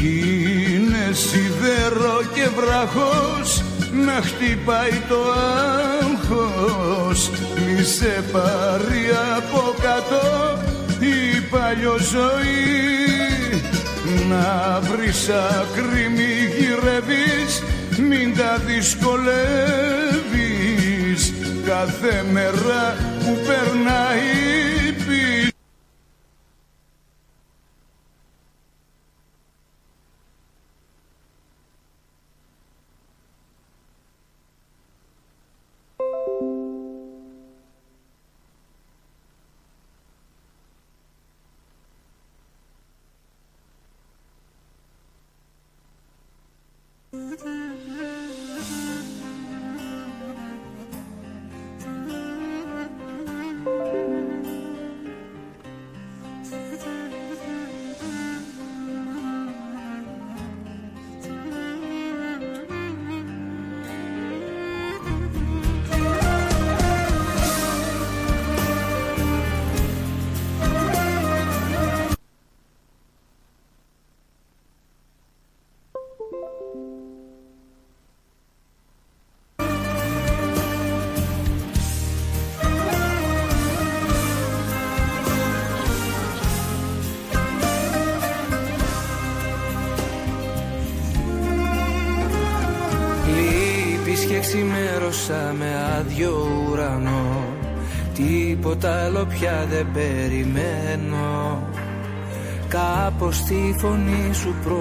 Γίνε 0.09 1.07
σιδέρο 1.11 2.21
και 2.33 2.47
βράχος 2.55 3.63
να 4.05 4.21
χτυπάει 4.21 5.01
το 5.09 5.19
άγχος. 5.99 7.29
Μη 7.55 7.83
σε 7.83 8.23
πάρει 8.31 9.09
από 9.37 9.73
κάτω 9.81 10.23
η 10.99 11.41
παλιό 11.49 11.97
ζωή 11.97 13.61
να 14.29 14.79
βρεις 14.79 15.29
άκρη 15.29 16.09
μη 16.15 16.31
γυρεύεις 16.57 17.63
μην 18.09 18.35
τα 18.37 18.61
δυσκολεύεις. 18.65 19.19
Κάθε 21.65 22.25
μέρα 22.31 22.95
που 23.19 23.37
περνάει 23.47 24.78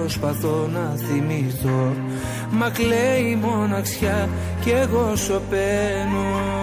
προσπαθώ 0.09 0.69
να 0.73 0.95
θυμηθώ. 0.95 1.93
Μα 2.51 2.69
κλαίει 2.69 3.29
η 3.31 3.35
μοναξιά 3.35 4.29
κι 4.61 4.69
εγώ 4.69 5.15
σωπαίνω 5.15 6.58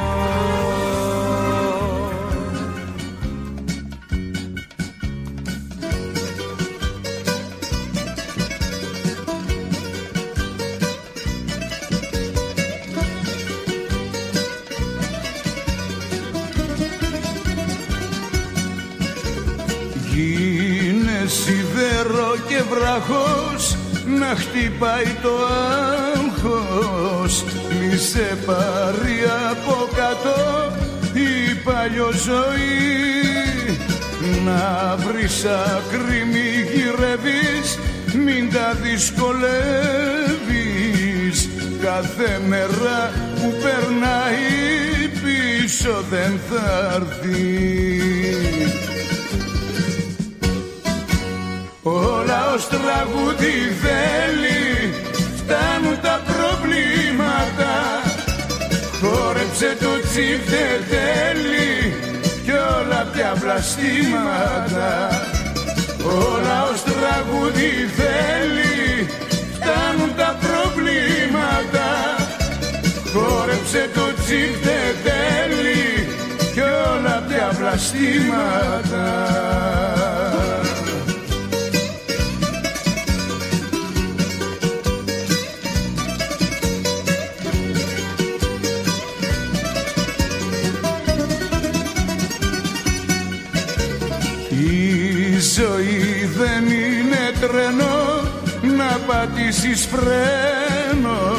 χτυπάει 24.76 25.12
το 25.22 25.34
άγχος. 26.14 27.44
Μη 27.68 27.96
σε 27.96 28.38
πάρει 28.46 29.18
από 29.50 29.88
κάτω 29.94 30.38
η 31.12 31.54
παλιό 31.64 32.10
ζωή. 32.12 33.78
Να 34.44 34.96
βρεις 34.96 35.44
άκρη 35.44 36.24
μη 36.32 36.48
γυρεύεις 36.72 37.78
μην 38.24 38.52
τα 38.52 38.68
δυσκολεύεις. 38.82 39.38
Κάθε 41.82 42.40
μέρα 42.48 43.12
που 43.34 43.54
περνάει 43.62 45.08
πίσω 45.22 46.04
δεν 46.10 46.40
θα 46.50 46.66
έρθει. 46.94 47.54
Όλα 51.82 52.54
ως 52.54 52.68
τραγούδι 52.68 53.54
θέλει 53.82 54.15
Χόρεψε 59.58 59.84
το 59.84 60.00
τσίφτε 60.08 60.64
τέλει 60.90 61.94
Κι 62.44 62.50
όλα 62.50 63.08
πια 63.12 63.34
βλαστήματα. 63.34 65.08
Όλα 66.04 66.62
ως 66.70 66.82
τραγούδι 66.82 67.70
θέλει 67.96 69.08
Φτάνουν 69.54 70.14
τα 70.16 70.38
προβλήματα. 70.44 71.88
Χόρεψε 73.12 73.90
το 73.94 74.06
τσίφτε 74.22 74.78
τέλει 75.04 76.08
Κι 76.52 76.60
όλα 76.60 77.24
πια 77.28 77.50
βλαστήματα 77.58 79.04
να 99.36 99.42
πατήσεις 99.42 99.88
φρένο 99.90 101.36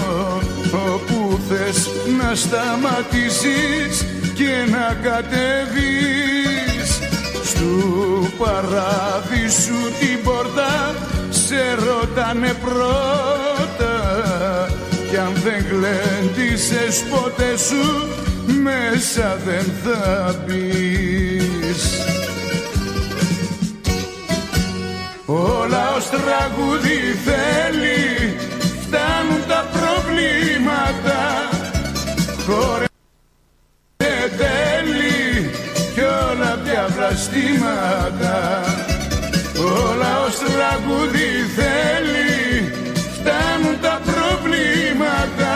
όπου 0.72 1.40
θες 1.50 1.90
να 2.20 2.36
σταματήσεις 2.36 4.06
και 4.34 4.72
να 4.72 5.10
κατεβείς. 5.10 6.90
Στου 7.44 8.32
παράδεισου 8.38 9.82
την 10.00 10.24
πόρτα 10.24 10.96
σε 11.30 11.76
ρωτάνε 11.86 12.54
πρώτα 12.64 13.96
κι 15.10 15.18
αν 15.18 15.34
δεν 15.44 15.66
γλέντισες 15.70 17.04
ποτέ 17.10 17.58
σου 17.58 18.08
μέσα 18.64 19.38
δεν 19.46 19.66
θα 19.84 20.36
μπεις 20.46 22.17
Όλα 25.38 25.94
ως 25.96 26.10
τραγούδι 26.10 27.00
θέλει 27.26 28.38
Φτάνουν 28.82 29.42
τα 29.48 29.62
προβλήματα. 29.76 31.20
Χορεύεται 32.46 34.14
τέλει 34.42 35.52
Κι 35.94 36.02
όλα 36.02 36.60
πια 36.64 36.88
βλαστήματα. 36.96 38.36
Όλα 39.58 40.12
ως 40.28 40.38
τραγούδι 40.38 41.30
θέλει 41.58 42.72
Φτάνουν 43.16 43.76
τα 43.82 44.02
προβλήματα. 44.10 45.54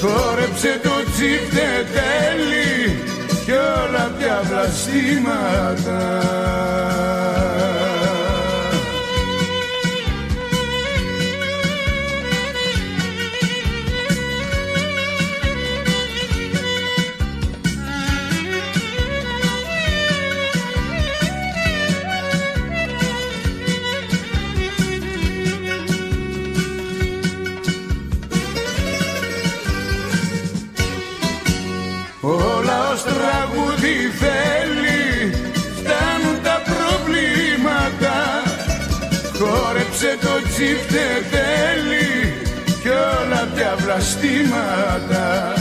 Χόρεψε 0.00 0.80
το 0.82 0.96
τσίπτε 1.12 1.68
τέλει 1.94 3.02
Κι 3.44 3.52
όλα 3.52 4.10
πια 4.18 4.40
βλαστήματα. 4.48 5.98
Χόρεψε 40.00 40.26
το 40.26 40.48
τσίπτε 40.48 41.06
τέλει 41.30 42.32
Κι 42.82 42.88
όλα 42.88 43.48
πια 43.54 43.74
βλαστήματα. 43.78 45.52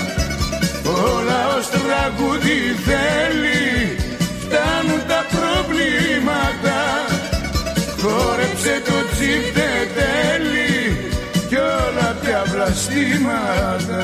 Ο 0.83 1.21
λαός 1.29 1.69
τραγούδι 1.69 2.59
θέλει 2.85 3.97
Φτάνουν 4.39 5.01
τα 5.07 5.25
προβλήματα. 5.35 6.79
Χόρεψε 8.01 8.81
το 8.85 8.97
τσίπτε 9.11 9.69
τέλει 9.95 11.11
Κι 11.47 11.55
όλα 11.55 12.15
πια 12.21 12.43
βλαστήματα 12.45 14.03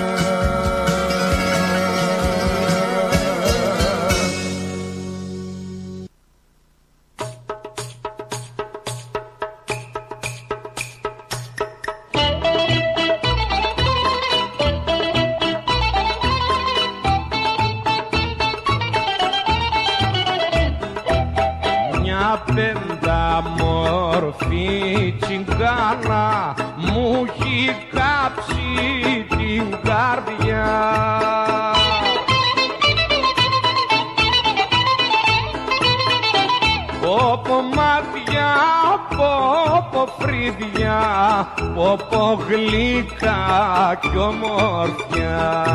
φρύδια, 40.96 41.48
πόπο 41.76 42.44
γλυκά 42.48 44.00
κι 44.02 44.18
ομορφιά 44.18 45.66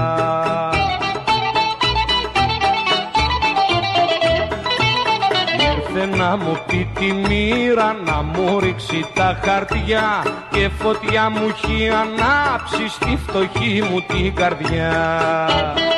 Ήρθε 5.76 6.16
να 6.16 6.37
μου 6.37 6.59
πει 6.66 6.88
τη 6.98 7.12
μοίρα 7.12 7.96
να 8.04 8.22
μου 8.22 8.61
ρίξει 8.61 9.06
τα 9.14 9.38
χαρτιά 9.44 10.24
και 10.50 10.68
φωτιά 10.78 11.30
μου 11.30 11.48
έχει 11.48 11.88
ανάψει 11.88 12.88
στη 12.88 13.18
φτωχή 13.26 13.83
μου 13.90 14.04
την 14.09 14.35
καρδιά. 14.35 15.89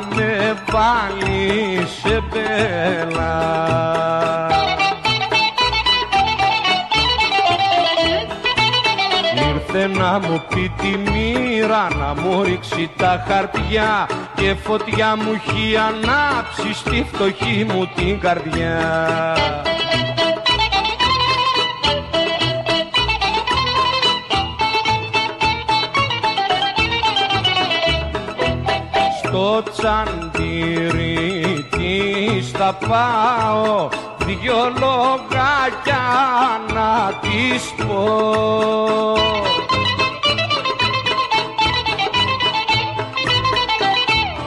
Θα 0.00 0.14
με 0.14 0.62
βάλει 0.70 1.86
σε 1.86 2.22
μπέλα. 2.28 3.68
Ήρθε 9.54 9.86
να 9.86 10.18
μου 10.18 10.42
πει 10.48 10.72
τη 10.80 11.10
μοίρα 11.10 11.88
να 11.98 12.20
μου 12.20 12.42
ρίξει 12.42 12.90
τα 12.96 13.24
χαρτιά 13.28 14.08
και 14.34 14.54
φωτιά 14.62 15.16
μου 15.16 15.32
έχει 15.32 15.76
ανάψει 15.76 16.74
στη 16.74 17.06
φτωχή 17.12 17.66
μου 17.68 17.88
την 17.94 18.20
καρδιά. 18.20 19.69
Στο 29.80 29.88
τσαντήρι 29.88 31.66
της 31.70 32.50
θα 32.50 32.78
πάω 32.88 33.88
δυο 34.26 34.72
λογάκια 34.78 36.06
να 36.74 37.12
της 37.20 37.74
πω. 37.86 39.14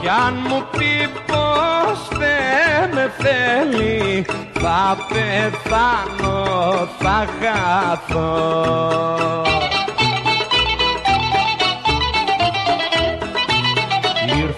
Κι 0.00 0.08
αν 0.26 0.34
μου 0.48 0.64
πει 0.70 1.08
πως 1.26 2.18
δεν 2.18 2.90
με 2.94 3.12
θέλει 3.18 4.24
θα 4.52 4.96
πεθάνω, 5.08 6.88
θα 6.98 7.26
χαθώ 7.40 8.94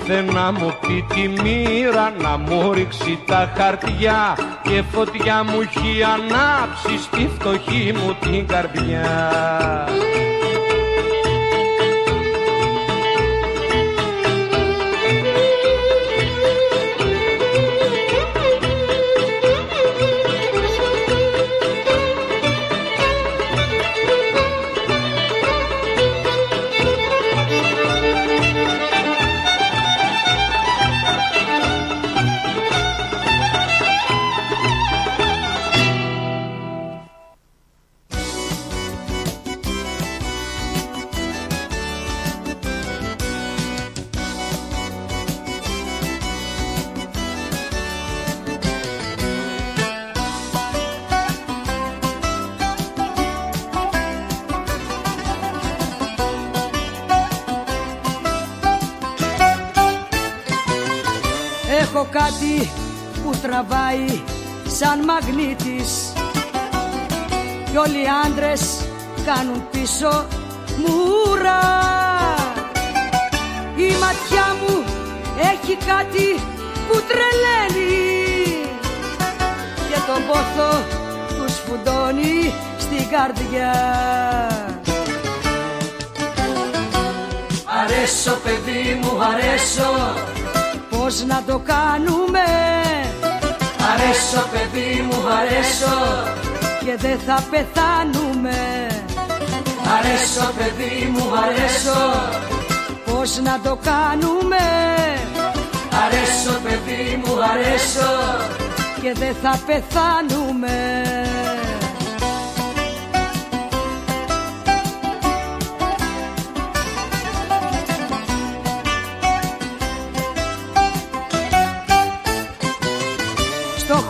Ήρθε 0.08 0.32
να 0.32 0.52
μου 0.52 0.76
πει 0.80 1.04
τη 1.14 1.28
μοίρα 1.28 2.12
να 2.20 2.36
μου 2.36 2.72
ρίξει 2.72 3.18
τα 3.26 3.52
χαρτιά 3.56 4.36
και 4.62 4.82
φωτιά 4.92 5.44
μου 5.44 5.60
έχει 5.60 6.02
ανάψει 6.02 6.98
στη 6.98 7.30
φτωχή 7.38 7.92
μου 7.96 8.16
την 8.20 8.46
καρδιά. 8.46 10.05
Σαν 64.96 65.04
μαγνήτης. 65.04 66.12
Κι 67.70 67.76
όλοι 67.76 68.02
οι 68.02 68.06
άντρες 68.24 68.62
κάνουν 69.24 69.68
πίσω 69.70 70.26
μουρά. 70.76 71.64
Η 73.76 73.90
ματιά 74.00 74.56
μου 74.60 74.84
έχει 75.52 75.76
κάτι 75.76 76.40
που 76.88 77.02
τρελαίνει. 77.08 78.04
Και 79.88 79.96
στον 79.96 80.26
πόθο 80.26 80.78
τους 81.36 81.52
σφουντώνει 81.54 82.52
στην 82.78 83.08
καρδιά. 83.10 83.74
Αρέσω 87.82 88.38
παιδί 88.44 89.00
μου 89.02 89.18
αρέσω. 89.32 90.14
Πώς 90.90 91.24
να 91.24 91.42
το 91.46 91.58
κάνουμε; 91.64 92.44
Αρέσω 93.90 94.48
παιδί 94.52 95.02
μου 95.06 95.18
αρέσω 95.38 95.96
Και 96.84 96.96
δεν 96.96 97.18
θα 97.26 97.44
πεθάνουμε. 97.50 98.56
Αρέσω 99.96 100.52
παιδί 100.56 101.06
μου 101.12 101.24
αρέσω 101.44 102.00
Πώς 103.04 103.38
να 103.38 103.60
το 103.60 103.78
κάνουμε; 103.82 104.64
Αρέσω 106.04 106.60
παιδί 106.62 107.22
μου 107.24 107.32
αρέσω 107.52 108.10
Και 109.02 109.12
δεν 109.18 109.34
θα 109.42 109.58
πεθάνουμε 109.66 110.76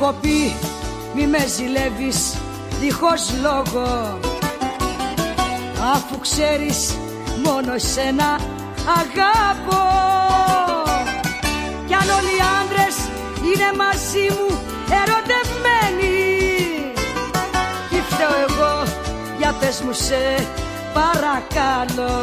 έχω 0.07 0.19
πει 0.21 0.55
μη 1.15 1.27
με 1.27 1.47
ζηλεύεις 1.47 2.37
δίχως 2.81 3.33
λόγο. 3.43 4.19
Αφού 5.95 6.19
ξέρεις 6.19 6.97
μόνο 7.45 7.75
εσένα 7.75 8.41
αγάπω 9.01 9.83
Κι 11.87 11.95
αν 11.95 12.09
όλοι 12.19 12.35
οι 12.37 12.43
άντρες 12.61 12.97
είναι 13.43 13.71
μαζί 13.77 14.27
μου 14.35 14.59
ερωτευμένοι 15.01 16.15
Τι 17.91 17.97
φταίω 18.09 18.35
εγώ 18.49 18.83
για 19.39 19.55
πες 19.61 19.81
μου 19.81 19.93
σε 19.93 20.47
παρακαλώ. 20.95 22.15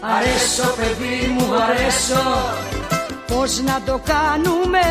Αρέσω 0.00 0.74
παιδί 0.76 1.26
μου 1.26 1.54
αρέσω 1.54 2.65
Πώς 3.26 3.60
να 3.60 3.80
το 3.86 4.00
κάνουμε; 4.04 4.86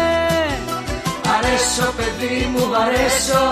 Αρέσω 1.37 1.93
παιδί 1.97 2.49
μου 2.51 2.75
αρέσω 2.83 3.45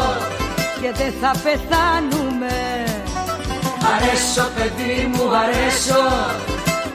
Και 0.81 0.91
δεν 0.97 1.13
θα 1.21 1.31
πεθάνουμε. 1.43 2.53
Αρέσω 3.93 4.49
παιδί 4.55 5.11
μου 5.13 5.35
αρέσω 5.35 6.03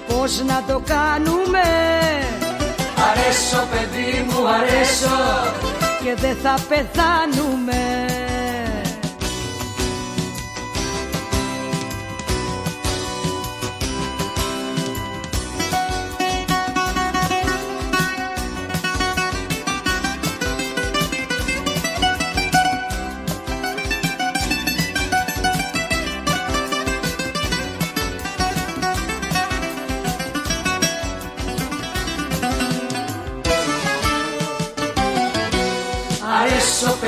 Πώς 0.09 0.43
να 0.47 0.63
το 0.69 0.83
κάνουμε; 0.87 1.65
Αρέσω 3.09 3.67
παιδί 3.71 4.27
μου 4.29 4.49
αρέσω 4.49 5.17
Και 6.03 6.15
δεν 6.21 6.37
θα 6.43 6.55
πεθάνουμε 6.69 8.28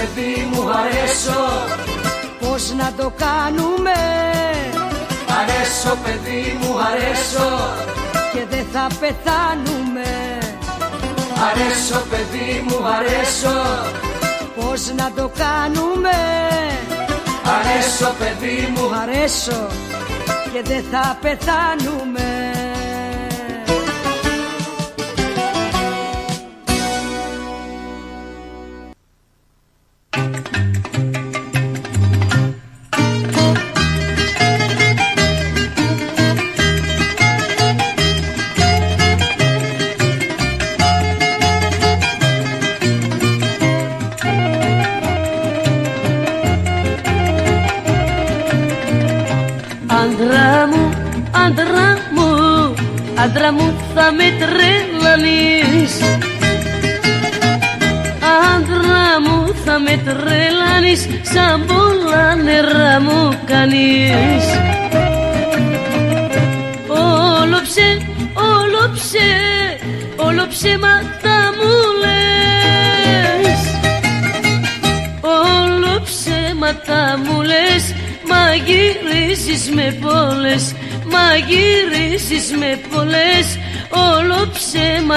παιδί 0.00 0.48
μου 0.52 0.62
αρέσω 0.80 1.42
Πώς 2.40 2.72
να 2.72 2.92
το 2.96 3.12
κάνουμε; 3.16 3.98
Αρέσω 5.38 5.96
παιδί 6.04 6.58
μου 6.60 6.72
αρέσω 6.88 7.48
Και 8.32 8.44
δεν 8.50 8.66
θα 8.72 8.86
πεθάνουμε. 9.00 10.08
Αρέσω 11.48 12.00
παιδί 12.10 12.64
μου 12.66 12.78
αρέσω 12.96 13.58
Πώς 14.56 14.92
να 14.96 15.12
το 15.16 15.30
κάνουμε; 15.44 16.18
Αρέσω 17.56 18.14
παιδί 18.18 18.72
μου. 18.74 18.90
Αρέσω 19.02 19.66
Και 20.52 20.62
δεν 20.62 20.84
θα 20.90 21.18
πεθάνουμε 21.20 22.39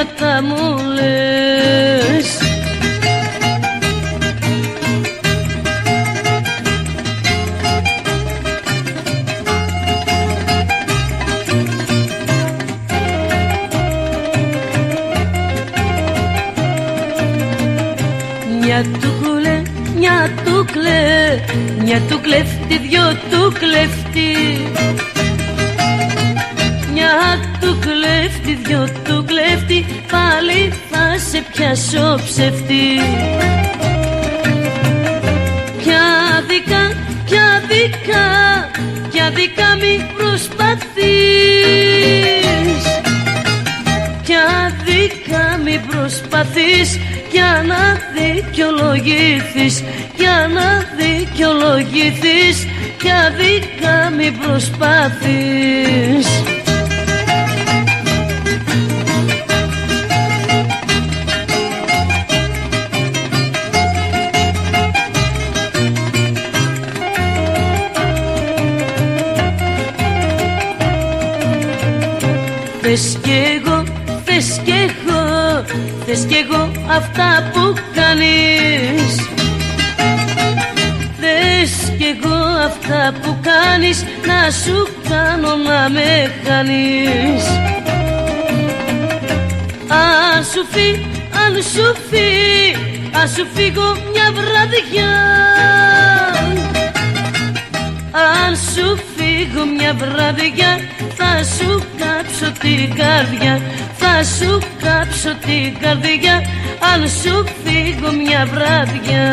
ψέματα 0.05 0.72
σου 90.53 90.65
φύ, 90.71 90.89
Αν 91.45 91.53
σου 91.73 91.95
φύγω, 92.09 92.79
αν 93.19 93.27
σου 93.27 93.47
φύγω 93.53 93.97
μια 94.11 94.31
βραδιά. 94.33 95.11
Αν 98.45 98.55
σου 98.55 98.99
φύγω 99.15 99.65
μια 99.77 99.93
βραδιά 99.93 100.79
θα 101.15 101.43
σου 101.43 101.83
κάψω 101.97 102.51
την 102.59 102.95
καρδιά 102.95 103.61
Θα 103.97 104.23
σου 104.23 104.59
κάψω 104.83 105.35
την 105.35 105.79
καρδιά 105.79 106.41
Αν 106.93 107.09
σου 107.09 107.45
φύγω 107.63 108.11
μια 108.11 108.47
βραδιά 108.53 109.27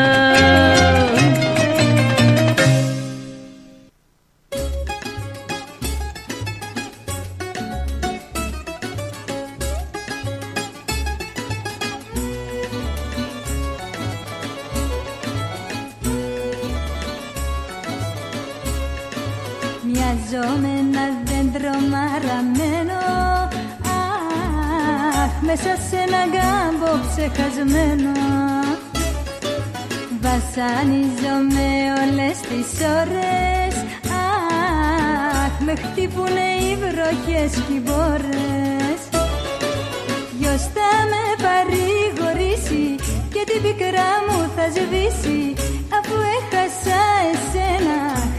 βροχές 37.40 37.64
και 37.66 37.72
οι 37.74 37.82
μπόρες 37.84 39.00
Ποιος 40.38 40.62
θα 40.74 40.90
με 41.10 41.24
παρηγορήσει 41.44 42.84
και 43.32 43.42
την 43.50 43.62
πικρά 43.62 44.10
μου 44.26 44.38
θα 44.56 44.66
σβήσει 44.74 45.54
Αφού 45.98 46.14
έχασα 46.38 47.02
εσένα, 47.32 47.98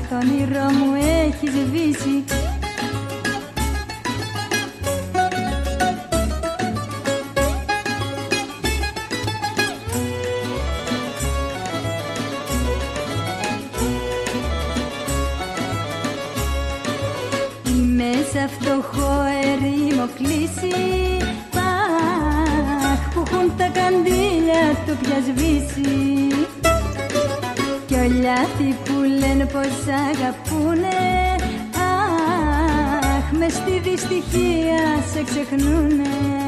το 0.09 0.15
όνειρό 0.21 0.67
μου 0.77 0.91
έχεις 1.25 1.51
σβήσει 1.51 2.40
πια 25.01 25.19
σβήσει. 25.27 26.27
Κι 27.87 27.93
όλοι 27.93 28.29
αυτοί 28.29 28.75
που 28.85 28.93
λένε 29.19 29.45
πως 29.45 29.93
αγαπούνε. 30.09 30.99
Αχ, 33.17 33.31
μες 33.39 33.53
στη 33.53 33.79
δυστυχία 33.79 34.81
σε 35.13 35.23
ξεχνούνε 35.23 36.40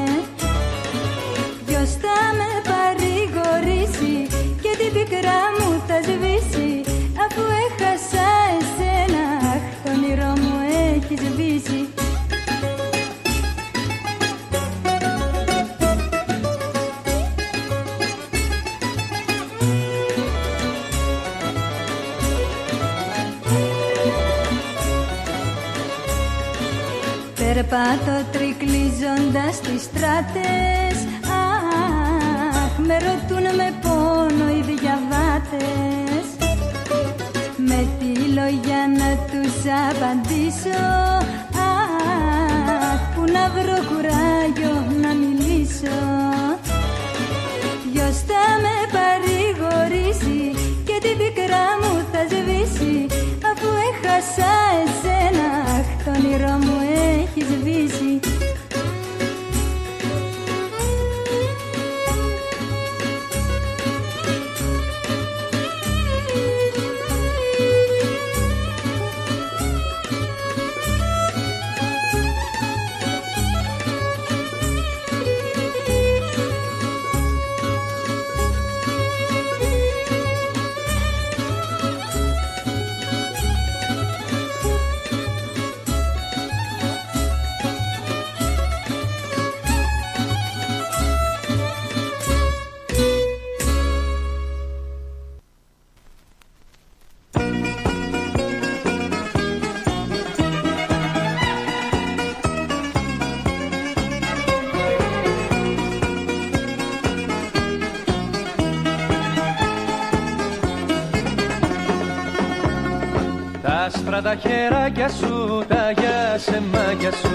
Τα 114.24 114.30
άσπρα 114.30 114.48
τα 114.48 114.48
χεράκια 114.48 115.08
σου, 115.08 115.64
τα 115.68 115.90
γεια 115.90 116.38
σε 116.38 116.62
μάγια 116.72 117.12
σου. 117.12 117.30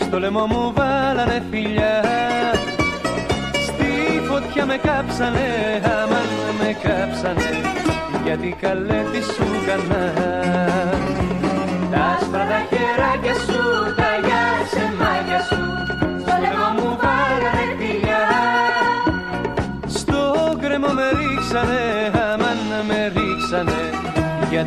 Στο 0.00 0.18
λαιμό 0.18 0.46
μου 0.46 0.72
βάλανε 0.74 1.42
φιλιά. 1.50 2.04
Στη 3.66 4.20
φωτιά 4.28 4.66
με 4.66 4.76
κάψανε, 4.76 5.80
αμάν 5.84 6.28
με 6.58 6.76
κάψανε. 6.82 7.60
Γιατί 8.24 8.56
καλέ 8.60 9.02
τι 9.12 9.22
σου 9.22 9.46
κανά 9.66 11.13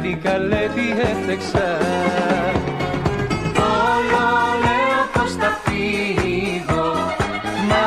γιατί 0.01 0.19
καλέ 0.23 0.69
τι 0.75 1.01
έφτεξα. 1.01 1.77
Όλο 3.85 4.25
λέω 4.63 5.03
πως 5.13 5.31
θα 5.33 5.59
φύγω. 5.63 6.91
Μα 7.69 7.85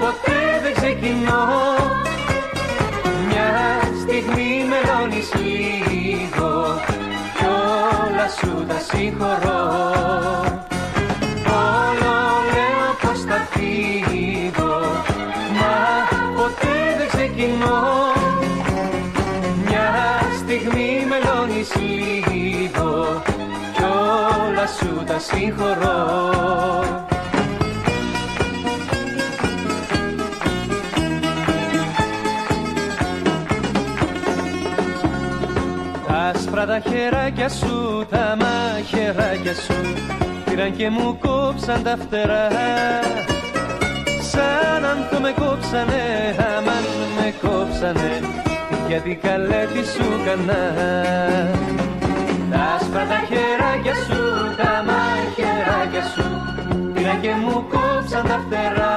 ποτέ 0.00 0.40
δεν 0.62 0.74
ξεκινώ. 0.74 1.46
Μια 3.28 3.50
στιγμή 4.02 4.64
μελώνεις 4.70 5.28
λίγο. 5.34 6.80
Κι 7.36 7.44
όλα 7.44 8.28
σου 8.38 8.64
τα 8.68 8.78
συγχωρώ 8.90 9.49
μαχαιράκια 39.30 39.54
σου. 39.54 39.74
Πήραν 40.44 40.76
και 40.76 40.90
μου 40.90 41.18
κόψαν 41.18 41.82
τα 41.82 41.96
φτερά. 42.00 42.48
Σαν 44.30 44.84
αν 44.84 45.08
το 45.10 45.20
με 45.20 45.32
κόψανε, 45.38 46.02
αμάν 46.56 46.84
με 47.16 47.34
κόψανε. 47.42 48.20
Γιατί 48.88 49.18
καλέ 49.22 49.66
τι 49.72 49.82
σου 49.92 50.06
κανά. 50.24 50.62
Τα 52.50 52.60
άσπρα 52.76 53.04
τα 53.12 53.20
χεράκια 53.28 53.94
σου, 53.94 54.22
τα 54.56 54.84
μαχαιράκια 54.88 56.04
σου. 56.14 56.24
Πήρα 56.94 57.14
και 57.22 57.30
μου 57.34 57.66
κόψαν 57.68 58.22
τα 58.28 58.40
φτερά. 58.46 58.94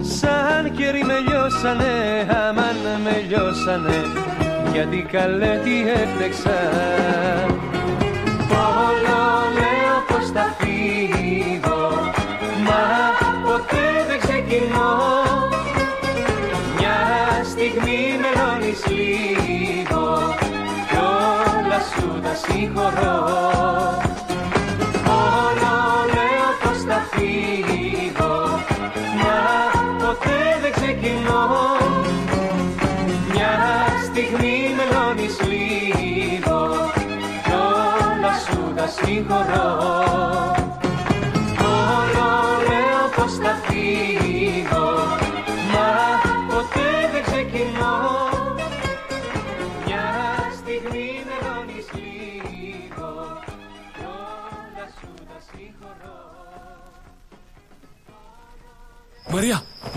Σαν 0.00 0.72
κερί 0.76 1.04
με 1.04 1.18
λιώσανε, 1.26 1.92
αμάν 2.48 3.00
με 3.04 3.24
λιώσανε. 3.28 3.98
Γιατί 4.72 5.06
καλέ 5.12 5.60
τι 5.64 5.80
έφτεξα 5.90 6.58
όλα 22.30 22.38
σου 22.38 22.46
τα 22.46 22.52
συγχωρώ 22.52 23.18
Όλο 25.06 25.74
λέω 26.14 26.50
πως 26.62 26.82
θα 26.88 27.06
φύγω 27.10 28.34
Μα 29.22 29.36
ποτέ 29.98 30.58
δεν 30.62 30.72
ξεκινώ. 30.72 31.48
Μια 33.32 33.54
στιγμή 34.04 34.56
μελώνεις 34.76 35.36
λίγο 35.40 36.60
Κι 37.44 37.52
όλα 37.52 38.32
σου 38.46 38.72
τα 38.76 38.86
συγχωρώ 38.86 40.09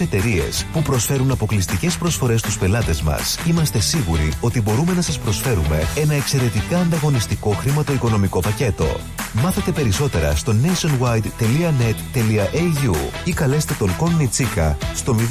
εταιρείες 0.00 0.66
που 0.72 0.82
προσφέρουν 0.82 1.30
αποκλειστικές 1.30 1.96
προσφορές 1.96 2.40
στους 2.40 2.58
πελάτες 2.58 3.02
μας, 3.02 3.38
είμαστε 3.46 3.80
σίγουροι 3.80 4.32
ότι 4.40 4.60
μπορούμε 4.60 4.92
να 4.92 5.02
σας 5.02 5.18
προσφέρουμε 5.18 5.88
ένα 5.96 6.14
εξαιρετικά 6.14 6.78
ανταγωνιστικό 6.78 7.50
χρηματοοικονομικό 7.50 8.40
πακέτο. 8.40 8.96
Μάθετε 9.32 9.72
περισσότερα 9.72 10.36
στο 10.36 10.54
nationwide.net.au 10.62 12.94
ή 13.24 13.32
καλέστε 13.32 13.74
τον 13.78 13.96
Κον 13.96 14.28
Τσίκα 14.30 14.76
στο 14.94 15.16
03 15.18 15.22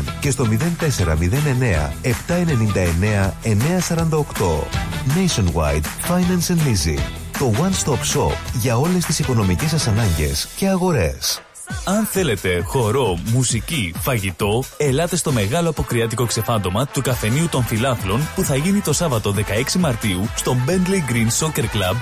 00 0.00 0.04
και 0.20 0.30
στο 0.30 0.46
0409 0.78 1.90
799 2.02 3.32
948. 3.42 4.86
Nationwide 5.16 5.86
Finance 6.08 6.50
and 6.50 6.60
Leasing. 6.66 7.25
Το 7.38 7.52
one-stop 7.56 8.18
shop 8.18 8.36
για 8.52 8.76
όλες 8.76 9.04
τις 9.04 9.18
οικονομικές 9.18 9.70
σας 9.70 9.86
ανάγκες 9.86 10.48
και 10.56 10.68
αγορές. 10.68 11.40
Αν 11.84 12.04
θέλετε 12.04 12.60
χορό, 12.60 13.18
μουσική, 13.32 13.94
φαγητό, 13.98 14.62
ελάτε 14.76 15.16
στο 15.16 15.32
μεγάλο 15.32 15.68
αποκριάτικο 15.68 16.26
ξεφάντωμα 16.26 16.86
του 16.86 17.02
καφενείου 17.02 17.48
των 17.48 17.64
φιλάθλων 17.64 18.20
που 18.34 18.42
θα 18.42 18.56
γίνει 18.56 18.80
το 18.80 18.92
Σάββατο 18.92 19.34
16 19.36 19.72
Μαρτίου 19.78 20.28
στο 20.36 20.56
Bentley 20.66 21.12
Green 21.12 21.46
Soccer 21.46 21.64
Club 21.64 21.96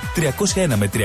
301 0.55 0.77
με 0.77 0.91
307 0.95 1.01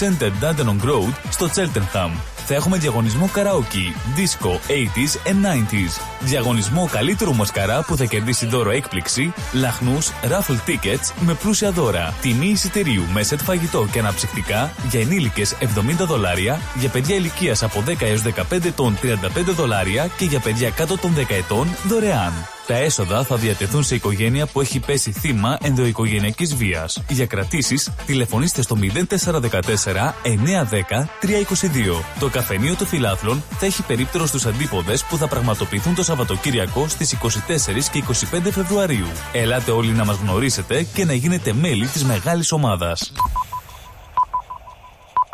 Center 0.00 0.30
Dandenong 0.42 0.88
Road 0.88 1.12
στο 1.30 1.48
Cheltenham. 1.54 2.10
Θα 2.46 2.54
έχουμε 2.54 2.78
διαγωνισμό 2.78 3.28
καραόκι, 3.32 3.94
disco, 4.16 4.48
80s 4.48 5.30
and 5.30 5.46
90s. 5.46 6.00
Διαγωνισμό 6.20 6.88
καλύτερου 6.92 7.34
μασκαρά 7.34 7.82
που 7.82 7.96
θα 7.96 8.04
κερδίσει 8.04 8.46
δώρο 8.46 8.70
έκπληξη, 8.70 9.32
λαχνούς, 9.52 10.10
raffle 10.22 10.68
tickets 10.68 11.12
με 11.20 11.34
πλούσια 11.34 11.70
δώρα. 11.70 12.14
Τιμή 12.20 12.46
εισιτηρίου 12.46 13.04
με 13.12 13.22
σετ 13.22 13.40
φαγητό 13.40 13.88
και 13.92 13.98
αναψυκτικά 13.98 14.72
για 14.90 15.00
ενήλικες 15.00 15.56
70 15.60 16.06
δολάρια, 16.06 16.60
για 16.78 16.88
παιδιά 16.88 17.14
ηλικίας 17.14 17.62
από 17.62 17.82
10 17.86 17.94
έως 17.98 18.22
15 18.22 18.64
ετών 18.64 18.98
35 19.02 19.52
δολάρια 19.54 20.10
και 20.16 20.24
για 20.24 20.40
παιδιά 20.40 20.70
κάτω 20.70 20.98
των 20.98 21.14
10 21.16 21.34
ετών 21.34 21.68
δωρεάν. 21.88 22.32
Τα 22.70 22.76
έσοδα 22.76 23.24
θα 23.24 23.36
διατεθούν 23.36 23.82
σε 23.82 23.94
οικογένεια 23.94 24.46
που 24.46 24.60
έχει 24.60 24.80
πέσει 24.80 25.12
θύμα 25.12 25.58
ενδοοικογενειακής 25.62 26.54
βίας. 26.54 27.02
Για 27.08 27.26
κρατήσεις, 27.26 27.92
τηλεφωνήστε 28.06 28.62
στο 28.62 28.76
0414 28.76 30.14
910 30.22 31.08
322. 31.20 32.02
Το 32.20 32.28
καφενείο 32.28 32.76
των 32.76 32.86
φιλάθλων 32.86 33.42
θα 33.58 33.66
έχει 33.66 33.82
περίπτερο 33.82 34.26
στους 34.26 34.46
αντίποδες 34.46 35.04
που 35.04 35.16
θα 35.16 35.28
πραγματοποιηθούν 35.28 35.94
το 35.94 36.02
Σαββατοκύριακο 36.02 36.88
στις 36.88 37.12
24 37.12 37.90
και 37.92 37.98
25 37.98 38.50
Φεβρουαρίου. 38.50 39.06
Ελάτε 39.32 39.70
όλοι 39.70 39.92
να 39.92 40.04
μας 40.04 40.16
γνωρίσετε 40.16 40.82
και 40.82 41.04
να 41.04 41.12
γίνετε 41.12 41.52
μέλη 41.52 41.86
της 41.86 42.04
μεγάλης 42.04 42.52
ομάδας. 42.52 43.12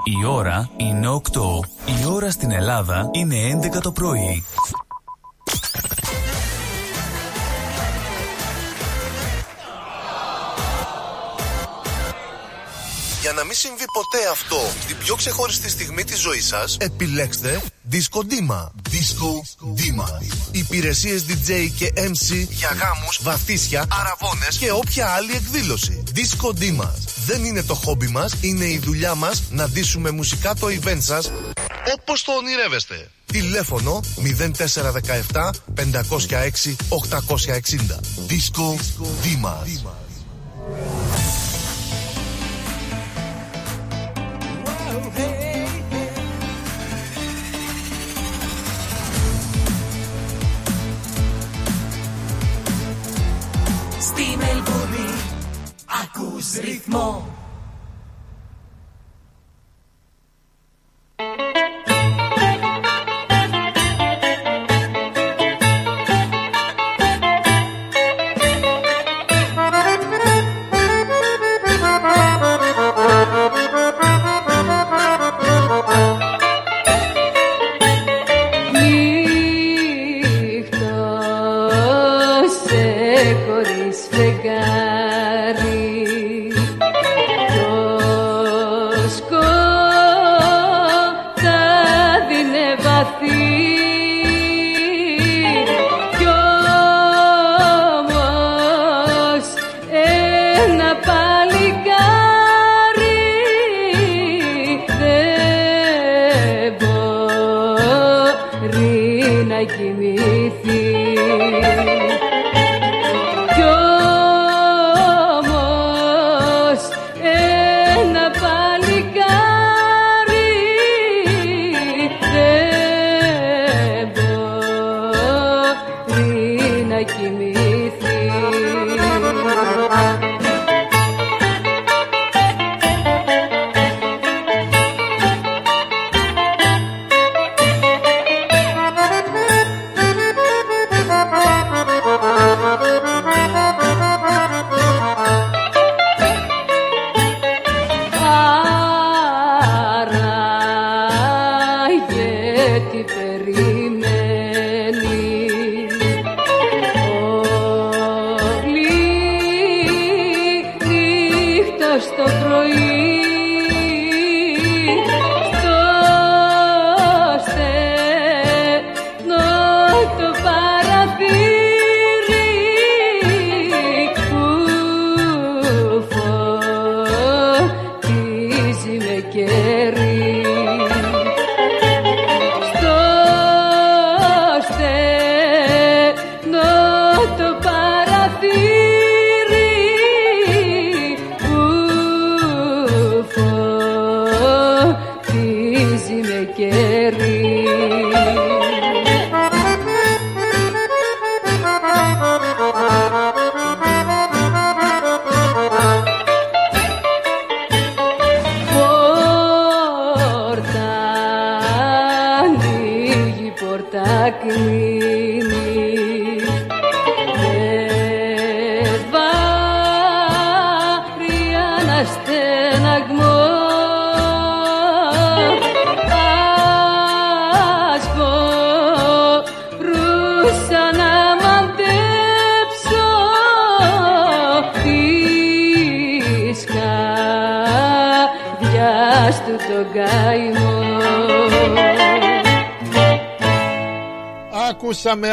Η 0.05 0.27
ώρα 0.27 0.71
είναι 0.77 1.09
8. 1.09 1.21
Η 2.01 2.07
ώρα 2.07 2.31
στην 2.31 2.51
Ελλάδα 2.51 3.11
είναι 3.13 3.37
11 3.77 3.81
το 3.81 3.93
πρωί. 3.93 4.45
Να 13.37 13.45
μην 13.45 13.55
συμβεί 13.55 13.85
ποτέ 13.93 14.29
αυτό 14.31 14.59
στην 14.81 14.97
πιο 14.99 15.15
ξεχωριστή 15.15 15.71
στιγμή 15.71 16.05
της 16.05 16.19
ζωής 16.19 16.47
σας, 16.47 16.77
επιλέξτε 16.81 17.63
Disco 17.91 18.21
Dima. 18.33 18.63
Disco 18.95 19.31
Dima. 19.79 20.09
Υπηρεσίες 20.51 21.25
DJ 21.29 21.71
και 21.77 21.93
MC 21.97 22.47
για 22.51 22.69
γάμους, 22.69 23.19
βαθύσια, 23.23 23.87
αραβώνες 24.01 24.59
και 24.59 24.73
όποια 24.73 25.09
άλλη 25.09 25.33
εκδήλωση. 25.33 26.03
Disco 26.15 26.49
Dima. 26.49 26.91
Δεν 27.27 27.45
είναι 27.45 27.63
το 27.63 27.75
χόμπι 27.75 28.07
μας, 28.07 28.35
είναι 28.41 28.65
η 28.65 28.79
δουλειά 28.79 29.15
μας 29.15 29.43
να 29.51 29.69
ντύσουμε 29.69 30.11
μουσικά 30.11 30.55
το 30.55 30.67
event 30.67 31.01
σας 31.01 31.31
όπως 31.99 32.23
το 32.23 32.33
ονειρεύεστε. 32.33 33.11
Τηλέφωνο 33.27 34.01
0417 35.33 35.51
506 35.75 36.77
860. 36.89 38.01
Disco 38.29 38.77
Dima. 39.23 39.55
Ακούς 56.37 56.53
ρυθμό 56.61 57.25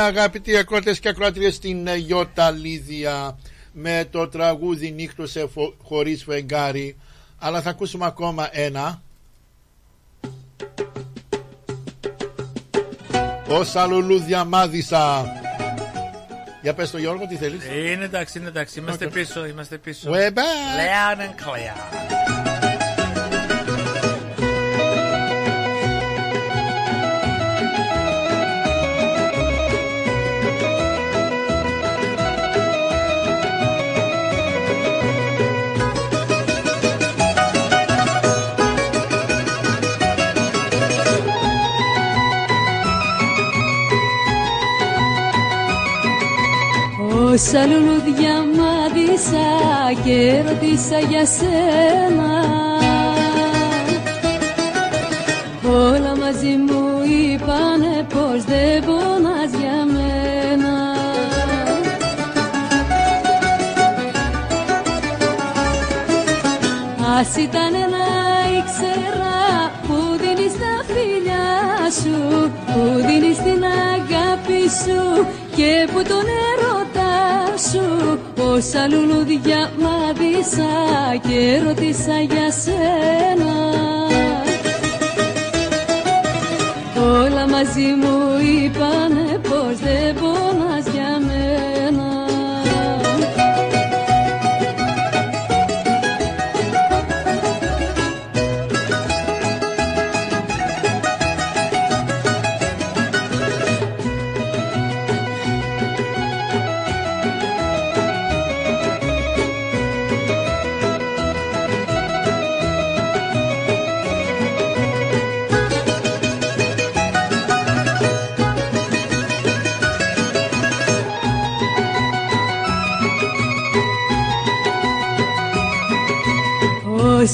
αγαπητοί 0.04 0.58
ακρότες 0.58 1.00
και 1.00 1.10
ακροάτριες 1.10 1.60
την 1.60 1.88
ε, 1.88 2.04
Ιώτα 2.08 2.52
Λίδια 2.52 3.38
με 3.72 4.08
το 4.12 4.28
τραγούδι 4.28 4.92
νύχτωσε 4.92 5.48
φω- 5.54 5.76
χωρίς 5.84 6.24
φεγγάρι 6.24 6.96
αλλά 7.40 7.62
θα 7.62 7.70
ακούσουμε 7.70 8.06
ακόμα 8.06 8.50
ένα 8.52 9.02
Όσα 13.48 13.86
λουλούδια 13.86 14.44
μάδισα 14.44 15.26
Για 16.62 16.74
πες 16.74 16.92
το 16.92 16.98
Γιώργο 16.98 17.28
τι 17.28 17.36
θέλεις; 17.36 17.64
Είναι 17.66 18.04
εντάξει, 18.06 18.40
είναι 18.40 18.48
εντάξει. 18.48 18.80
Είμαστε 18.80 19.08
πίσω, 19.08 19.46
είμαστε 19.46 19.78
πίσω. 19.78 20.12
We're 20.12 20.30
back. 20.34 20.40
Loud 20.80 21.20
and 21.20 21.36
clear. 21.46 22.03
Όσα 47.34 47.66
λουλούδια 47.66 48.46
μάδισα 48.58 49.50
και 50.04 50.44
ρωτήσα 50.48 51.00
για 51.10 51.26
σένα. 51.26 52.32
Όλα 55.68 56.18
μαζί 56.18 56.56
μου 56.58 56.84
είπανε 57.04 58.06
πως 58.14 58.44
δεν 58.44 58.84
πονάς 58.86 59.52
για 59.60 59.86
μένα. 59.94 60.76
Ας 67.20 67.36
ήταν 67.36 67.72
να 67.72 68.06
ήξερα 68.58 69.38
που 69.88 69.96
δίνεις 70.22 70.54
τα 70.54 70.84
φιλιά 70.94 71.52
σου 72.02 72.52
Που 72.66 73.08
δίνεις 73.08 73.38
την 73.38 73.64
αγάπη 73.64 74.62
σου 74.84 75.28
και 75.56 75.88
που 75.94 76.04
τον 76.04 76.26
έρωτά 76.52 76.63
σου 78.54 78.60
Όσα 78.60 78.88
λουλούδια 78.88 79.72
μάδισα 79.80 80.72
και 81.28 81.62
ρωτήσα 81.66 82.20
για 82.20 82.52
σένα. 82.52 83.54
Όλα 87.22 87.48
μαζί 87.50 87.88
μου 88.02 88.18
είπανε 88.56 89.40
πως 89.42 89.78
δεν 89.80 90.16
πονάς 90.16 90.83
για 90.83 90.83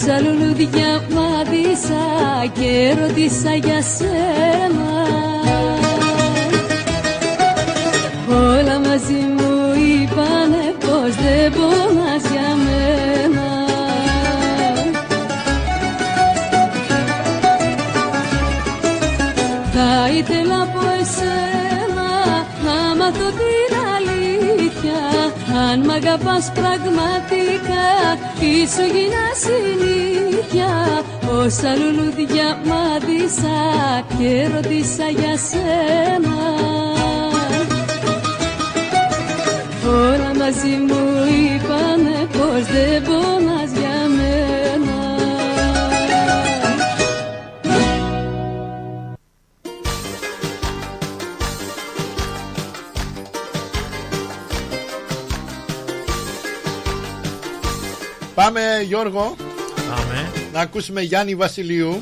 Όσα 0.09 0.21
λουλούδια 0.21 1.03
μάδισα 1.15 2.05
και 2.53 2.95
ρωτήσα 3.01 3.53
για 3.53 3.81
σένα. 3.81 4.91
Όλα 8.29 8.79
μαζί 8.79 9.21
μου 9.37 9.53
είπανε 9.75 10.73
πως 10.79 11.15
δεν 11.15 11.51
πονάς 11.53 12.23
για 12.31 12.49
μένα. 12.65 13.47
Θα 19.73 20.09
ήθελα 20.17 20.61
από 20.61 20.79
εσένα 20.99 22.09
να 22.65 22.95
μάθω 22.95 23.29
την 23.39 23.71
αλήθεια. 23.95 25.01
Αν 25.69 25.79
μ' 25.79 25.91
αγαπάς 25.91 26.51
πραγματικά 26.53 27.87
τι 28.49 28.67
σου 28.73 28.85
γίνα 28.95 29.25
συνήθεια 29.45 30.71
Όσα 31.37 31.75
λουλούδια 31.75 32.61
μάδισα 32.65 33.59
και 34.17 34.49
ρωτήσα 34.53 35.07
για 35.19 35.37
σένα. 35.49 36.37
Όλα 39.87 40.31
μαζί 40.37 40.75
μου 40.87 41.01
είπανε 41.39 42.27
πως 42.31 42.63
δεν 42.73 42.98
Γιώργο 59.01 59.35
Πάμε. 59.89 60.31
να 60.53 60.59
ακούσουμε 60.59 61.01
Γιάννη 61.01 61.35
Βασιλείου 61.35 62.01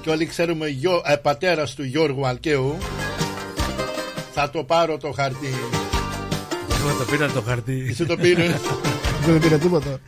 και 0.00 0.10
όλοι 0.10 0.26
ξέρουμε 0.26 0.68
γιο, 0.68 1.02
ε, 1.04 1.16
πατέρας 1.16 1.74
του 1.74 1.84
Γιώργου 1.84 2.26
Αλκαίου 2.26 2.78
θα 4.32 4.50
το 4.50 4.64
πάρω 4.64 4.96
το 4.98 5.12
χαρτί 5.12 5.54
Εγώ 6.80 6.98
το 6.98 7.04
πήρα 7.10 7.28
το 7.28 7.40
χαρτί. 7.42 7.86
Εσύ 7.90 8.04
το 8.06 8.16
πήρες 8.16 8.50
Δεν 9.26 9.38
πήρα 9.40 9.56
τίποτα. 9.58 10.00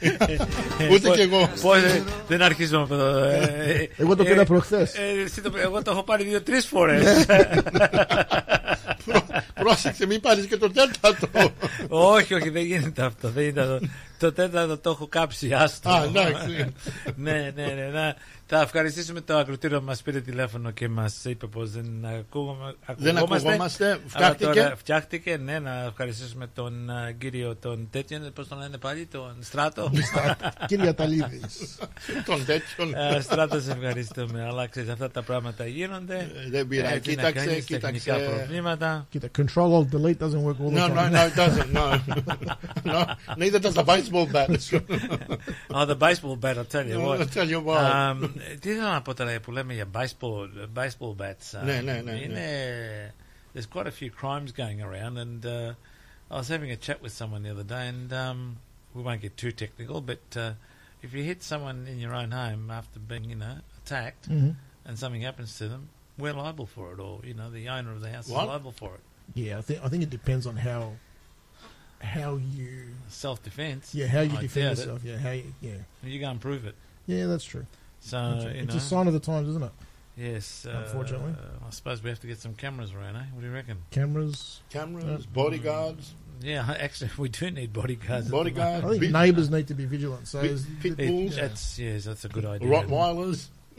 Ούτε 0.92 1.08
κι 1.10 1.20
εγώ. 1.20 1.50
Πώς, 1.62 1.76
ε, 1.76 2.02
δεν 2.28 2.42
αρχίζουμε 2.42 2.82
από 2.82 2.94
το. 2.94 3.04
ε, 3.04 3.88
Εγώ 3.96 4.16
το 4.16 4.22
ε, 4.26 4.30
πήρα 4.30 4.44
προχθές. 4.44 4.94
ε, 4.94 5.22
εσύ 5.24 5.40
το- 5.40 5.52
Εγώ 5.62 5.82
το 5.82 5.90
έχω 5.90 6.02
πάρει 6.02 6.24
δύο-τρεις 6.24 6.66
φορές. 6.66 7.04
Πρόσεξε 9.62 10.06
μην 10.06 10.20
πάρεις 10.20 10.46
και 10.46 10.56
το 10.56 10.70
τέταρτο 10.70 11.28
όχι, 11.88 12.34
όχι, 12.34 12.48
δεν 12.50 12.64
γίνεται 12.64 13.02
αυτό. 13.02 13.30
Δεν 13.30 13.44
είναι 13.44 13.60
αυτό. 13.60 13.78
Το 14.18 14.32
τέταρτο 14.32 14.78
το 14.78 14.90
έχω 14.90 15.06
κάψει, 15.06 15.52
άστο. 15.52 15.90
Α, 15.90 16.04
εντάξει. 16.04 16.72
ναι, 17.16 17.52
ναι, 17.54 17.64
ναι. 17.92 18.14
Να, 18.52 18.58
θα 18.58 18.64
ευχαριστήσουμε 18.64 19.20
το 19.20 19.36
ακροτήριο 19.36 19.78
που 19.78 19.84
μας 19.84 20.02
πήρε 20.02 20.20
τηλέφωνο 20.20 20.70
και 20.70 20.88
μας 20.88 21.24
είπε 21.24 21.46
πως 21.46 21.70
δεν 21.70 22.06
ακούγομαι, 22.06 22.74
Δεν 22.96 23.16
ακουγόμαστε. 23.16 23.86
Αλλά 23.86 24.00
Φτιάχτηκε. 24.06 24.44
τώρα 24.60 24.76
φτιάχτηκε, 24.76 25.36
ναι, 25.36 25.58
να 25.58 25.84
ευχαριστήσουμε 25.84 26.46
τον 26.54 26.90
α, 26.90 27.12
κύριο 27.18 27.56
τον 27.56 27.88
τέτοιον, 27.90 28.32
πώς 28.34 28.48
τον 28.48 28.58
λένε 28.58 28.76
πάλι, 28.78 29.06
τον 29.06 29.36
Στράτο; 29.40 29.90
Κύριε 30.66 30.88
Αταλίδης. 30.88 31.78
Τον 32.26 32.44
τέτοιον 32.44 32.94
Ε, 32.94 33.20
Στράτο, 33.20 33.60
σε 33.60 33.70
ευχαριστούμε. 33.72 34.44
Αλλά 34.44 34.66
ξέρεις, 34.66 34.90
αυτά 34.90 35.10
τα 35.10 35.22
πράγματα 35.22 35.66
γίνονται. 35.66 36.16
Ε, 36.16 36.50
δεν 36.50 36.68
πειράζει. 36.68 36.94
Έτσι 36.94 37.10
να 37.14 37.22
Κοίταξε, 37.22 37.46
κάνεις 37.46 37.64
κοίταξε. 37.64 38.04
τεχνικά 38.04 38.30
προβλήματα. 38.30 39.06
Κοίτα, 39.10 39.28
control 39.38 39.72
alt 39.78 39.96
delete 39.96 40.18
doesn't 40.26 40.42
work 40.44 40.56
all 40.60 40.70
the 40.70 40.78
No, 40.78 40.86
time. 40.86 40.94
no, 40.94 41.08
no, 41.08 41.26
it 41.26 41.34
doesn't. 41.42 41.72
No, 41.72 41.84
no. 42.92 43.00
Neither 43.36 43.58
does 43.64 43.74
the 43.74 43.84
baseball 43.92 44.26
bat. 44.32 44.48
Oh, 45.76 45.84
the 45.86 45.96
baseball 46.06 46.36
bat, 46.44 46.56
I'll 46.58 46.70
tell 46.76 46.86
you 46.86 46.98
No, 46.98 47.06
what. 47.06 47.20
I'll 47.20 47.34
tell 47.38 47.48
you 47.54 47.60
what. 47.68 47.80
Um, 48.41 48.41
τι 48.59 48.73
θέλω 48.73 48.81
να 48.91 49.01
πω 49.01 49.13
τώρα 49.13 49.39
που 49.39 49.51
λέμε 49.51 49.73
για 49.73 49.85
baseball, 49.91 50.47
baseball 50.73 51.15
bats. 51.17 51.59
uh, 51.59 51.63
Ναι, 51.63 51.81
ναι, 51.81 52.01
ναι, 52.01 52.11
είναι, 52.11 53.13
there's 53.53 53.67
quite 53.77 53.87
a 53.87 53.91
few 53.91 54.09
crimes 54.21 54.51
going 54.51 54.81
around 54.81 55.17
and 55.17 55.45
uh, 55.45 55.73
I 56.31 56.35
was 56.37 56.47
having 56.49 56.71
a 56.71 56.75
chat 56.75 57.01
with 57.01 57.11
someone 57.13 57.41
the 57.43 57.51
other 57.51 57.63
day 57.75 57.87
and 57.87 58.11
um, 58.13 58.57
we 58.93 59.01
won't 59.03 59.21
get 59.21 59.35
too 59.37 59.51
technical, 59.63 60.01
but 60.01 60.25
uh, 60.35 60.51
if 61.05 61.13
you 61.13 61.23
hit 61.23 61.41
someone 61.43 61.77
in 61.91 61.97
your 61.99 62.13
own 62.21 62.31
home 62.31 62.63
after 62.79 62.99
being, 62.99 63.25
you 63.33 63.35
know, 63.43 63.55
attacked 63.81 64.25
Mhm. 64.29 64.55
and 64.85 64.93
something 64.99 65.21
happens 65.29 65.57
to 65.59 65.65
them, 65.73 65.83
we're 66.21 66.33
liable 66.43 66.65
for 66.75 66.85
it 66.93 66.99
or, 66.99 67.13
you 67.29 67.33
know, 67.39 67.49
the 67.59 67.65
owner 67.75 67.91
of 67.97 68.01
the 68.05 68.11
house 68.15 68.27
What? 68.27 68.43
is 68.43 68.49
liable 68.53 68.71
for 68.83 68.91
it. 68.97 69.03
Yeah, 69.43 69.57
I 69.59 69.61
think 69.67 69.79
I 69.85 69.87
think 69.91 70.01
it 70.07 70.09
depends 70.19 70.45
on 70.51 70.55
how 70.69 70.81
how 72.15 72.31
you 72.57 72.71
Self-defense. 73.09 73.85
yeah 73.99 74.07
how 74.15 74.21
you 74.21 74.37
I 74.37 74.41
defend 74.41 74.65
doubt 74.65 74.71
it. 74.73 74.77
yourself. 74.79 75.01
Yeah, 75.03 75.17
how 75.17 75.31
you, 75.31 75.53
yeah 75.61 75.79
You 76.03 76.19
go 76.19 76.29
and 76.29 76.39
prove 76.47 76.63
it. 76.65 76.75
yeah 77.13 77.25
that's 77.31 77.43
true. 77.53 77.65
So, 78.04 78.16
That's 78.32 78.44
right. 78.46 78.56
you 78.56 78.62
it's 78.62 78.74
know. 78.74 78.78
a 78.78 78.80
sign 78.80 79.06
of 79.06 79.12
the 79.12 79.20
times, 79.20 79.48
isn't 79.48 79.62
it? 79.62 79.70
Yes. 80.16 80.66
Uh, 80.68 80.82
Unfortunately. 80.84 81.34
I 81.66 81.70
suppose 81.70 82.02
we 82.02 82.10
have 82.10 82.18
to 82.20 82.26
get 82.26 82.38
some 82.38 82.54
cameras 82.54 82.92
around, 82.92 83.16
eh? 83.16 83.22
What 83.32 83.40
do 83.42 83.46
you 83.46 83.52
reckon? 83.54 83.78
Cameras, 83.90 84.60
Cameras, 84.70 85.24
bodyguards. 85.26 86.12
Yeah, 86.42 86.68
actually, 86.80 87.10
we 87.16 87.28
do 87.28 87.50
need 87.52 87.72
bodyguards. 87.72 88.28
Bodyguards. 88.28 88.84
I 88.84 88.88
think 88.88 89.00
Big- 89.00 89.12
neighbours 89.12 89.48
need 89.50 89.68
to 89.68 89.74
be 89.74 89.84
vigilant. 89.86 90.26
So 90.28 90.42
Big 90.42 90.50
is- 90.50 90.66
pit 90.80 90.94
It- 90.98 91.08
bulls. 91.08 91.36
That's 91.36 91.78
yes, 91.78 92.04
that's 92.04 92.24
a 92.24 92.28
good 92.28 92.44
idea. 92.44 92.68
Rottweilers. 92.68 93.46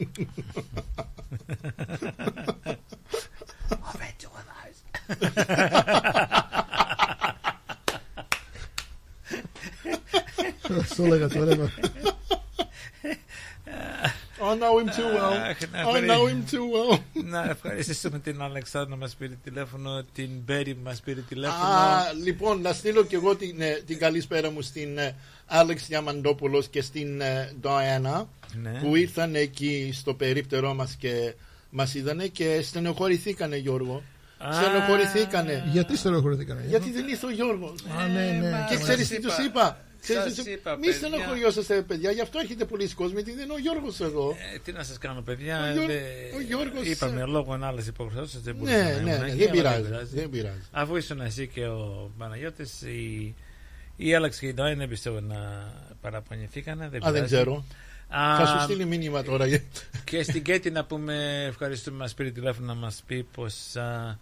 I've 3.70 4.00
had 4.00 4.18
two 4.18 4.28
of 4.28 4.44
those. 4.58 4.82
that's 10.68 10.98
all 11.00 11.14
I 11.14 11.18
got. 11.18 11.34
Whatever. 11.36 11.70
I 14.52 14.54
know 14.60 14.78
him 14.80 14.88
too 14.98 15.08
well. 15.16 15.32
Αχ, 15.32 15.58
να 15.72 15.78
I 15.78 15.86
ευχαρι- 15.86 16.10
know 16.10 16.24
him 16.28 16.54
too 16.54 16.66
well. 16.74 16.98
Να 17.24 17.44
ευχαριστήσουμε 17.50 18.18
την 18.18 18.42
Αλεξάνδρα 18.42 18.94
που 18.94 19.00
μας 19.00 19.14
πήρε 19.14 19.34
τηλέφωνο, 19.44 20.02
την 20.14 20.28
Μπέρι 20.44 20.74
που 20.74 20.80
μας 20.84 21.00
πήρε 21.00 21.20
τηλέφωνο. 21.20 21.64
Α, 21.64 22.12
λοιπόν, 22.24 22.60
να 22.60 22.72
στείλω 22.72 23.04
και 23.04 23.16
εγώ 23.16 23.36
την, 23.36 23.60
ε, 23.60 23.82
την 23.86 23.98
καλησπέρα 23.98 24.50
μου 24.50 24.62
στην 24.62 24.98
ε, 24.98 25.14
Άλεξ 25.46 25.86
Διαμαντόπουλος 25.86 26.68
και 26.68 26.82
στην 26.82 27.20
ε, 27.20 27.52
Ντοένα 27.60 28.28
Ναι. 28.62 28.70
που 28.82 28.96
ήρθαν 28.96 29.34
εκεί 29.34 29.90
στο 29.94 30.14
περίπτερό 30.14 30.74
μας 30.74 30.94
και 30.98 31.34
μας 31.70 31.94
είδανε 31.94 32.26
και 32.26 32.60
στενοχωρηθήκανε 32.62 33.56
Γιώργο. 33.56 34.02
Α. 34.38 34.52
Στενοχωρηθήκανε. 34.52 35.68
Γιατί 35.72 35.96
στενοχωρηθήκανε. 35.96 36.64
Γιατί 36.68 36.90
δεν 36.90 37.08
ήρθε 37.08 37.26
ο 37.26 37.30
Γιώργος. 37.30 37.74
Α, 38.00 38.06
ναι, 38.06 38.38
ναι. 38.40 38.64
Και 38.68 38.74
μας 38.74 38.82
ξέρεις 38.82 39.08
τι 39.08 39.14
είπα. 39.16 39.28
τους 39.28 39.44
είπα; 39.46 39.78
Ξέρεις 40.04 40.22
Σας 40.22 40.34
τι 40.34 40.42
τους- 40.42 40.52
είπα, 40.52 40.70
Μη 40.76 40.80
παιδιά. 40.80 40.96
στενοχωριόσαστε 40.98 41.82
παιδιά, 41.82 42.10
γι' 42.10 42.20
αυτό 42.20 42.38
έχετε 42.38 42.64
πολλοί 42.64 42.88
κόσμοι, 42.88 43.14
γιατί 43.14 43.30
δεν 43.34 43.44
είναι 43.44 43.52
ο 43.52 43.58
Γιώργος 43.58 44.00
εδώ. 44.00 44.30
Ε, 44.54 44.58
τι 44.58 44.72
να 44.72 44.82
σας 44.82 44.98
κάνω 44.98 45.20
παιδιά, 45.20 45.60
Ο 45.60 45.72
Γιώργος- 45.72 45.86
δε- 45.86 46.36
ο 46.36 46.40
Γιώργος, 46.40 46.86
είπαμε 46.86 47.20
ε, 47.20 47.24
λόγω 47.24 47.58
άλλες 47.62 47.86
υποχρεώσεις 47.86 48.40
δεν 48.40 48.54
Ναι, 48.54 48.58
μπορούσαμε 48.60 48.82
να 48.92 49.00
ναι, 49.00 49.10
ήμουν 49.10 49.20
ναι, 49.20 49.26
εκεί, 49.26 49.36
δεν 49.36 49.66
αλλά 49.66 49.80
πειράζει, 49.82 50.14
δεν 50.14 50.30
πειράζει. 50.30 50.60
Αφού 50.70 50.96
ήσουν 50.96 51.20
εσύ 51.20 51.46
και 51.46 51.66
ο 51.66 52.10
Παναγιώτης, 52.18 52.82
η, 52.82 53.34
η 53.96 54.14
Άλεξ 54.14 54.38
και 54.38 54.46
η 54.46 54.54
Ντόιν 54.54 54.78
δεν 54.78 54.88
πιστεύω 54.88 55.20
να 55.20 55.72
παραπονηθήκανε. 56.00 56.88
Δεν 56.88 57.00
Α, 57.06 57.10
δεν 57.10 57.12
πειράζει. 57.12 57.34
ξέρω. 57.34 57.64
Α, 58.08 58.36
Θα 58.36 58.46
σου 58.46 58.60
στείλει 58.64 58.84
μήνυμα 58.84 59.22
τώρα. 59.22 59.46
Και 60.04 60.22
στην 60.22 60.42
Κέτη 60.42 60.70
να 60.70 60.84
πούμε 60.84 61.44
ευχαριστούμε 61.48 61.96
μας 61.96 62.14
πήρε 62.14 62.30
τηλέφωνο 62.30 62.66
να 62.66 62.74
μας 62.74 63.02
πει 63.06 63.22
πως 63.34 63.76
α, 63.76 64.18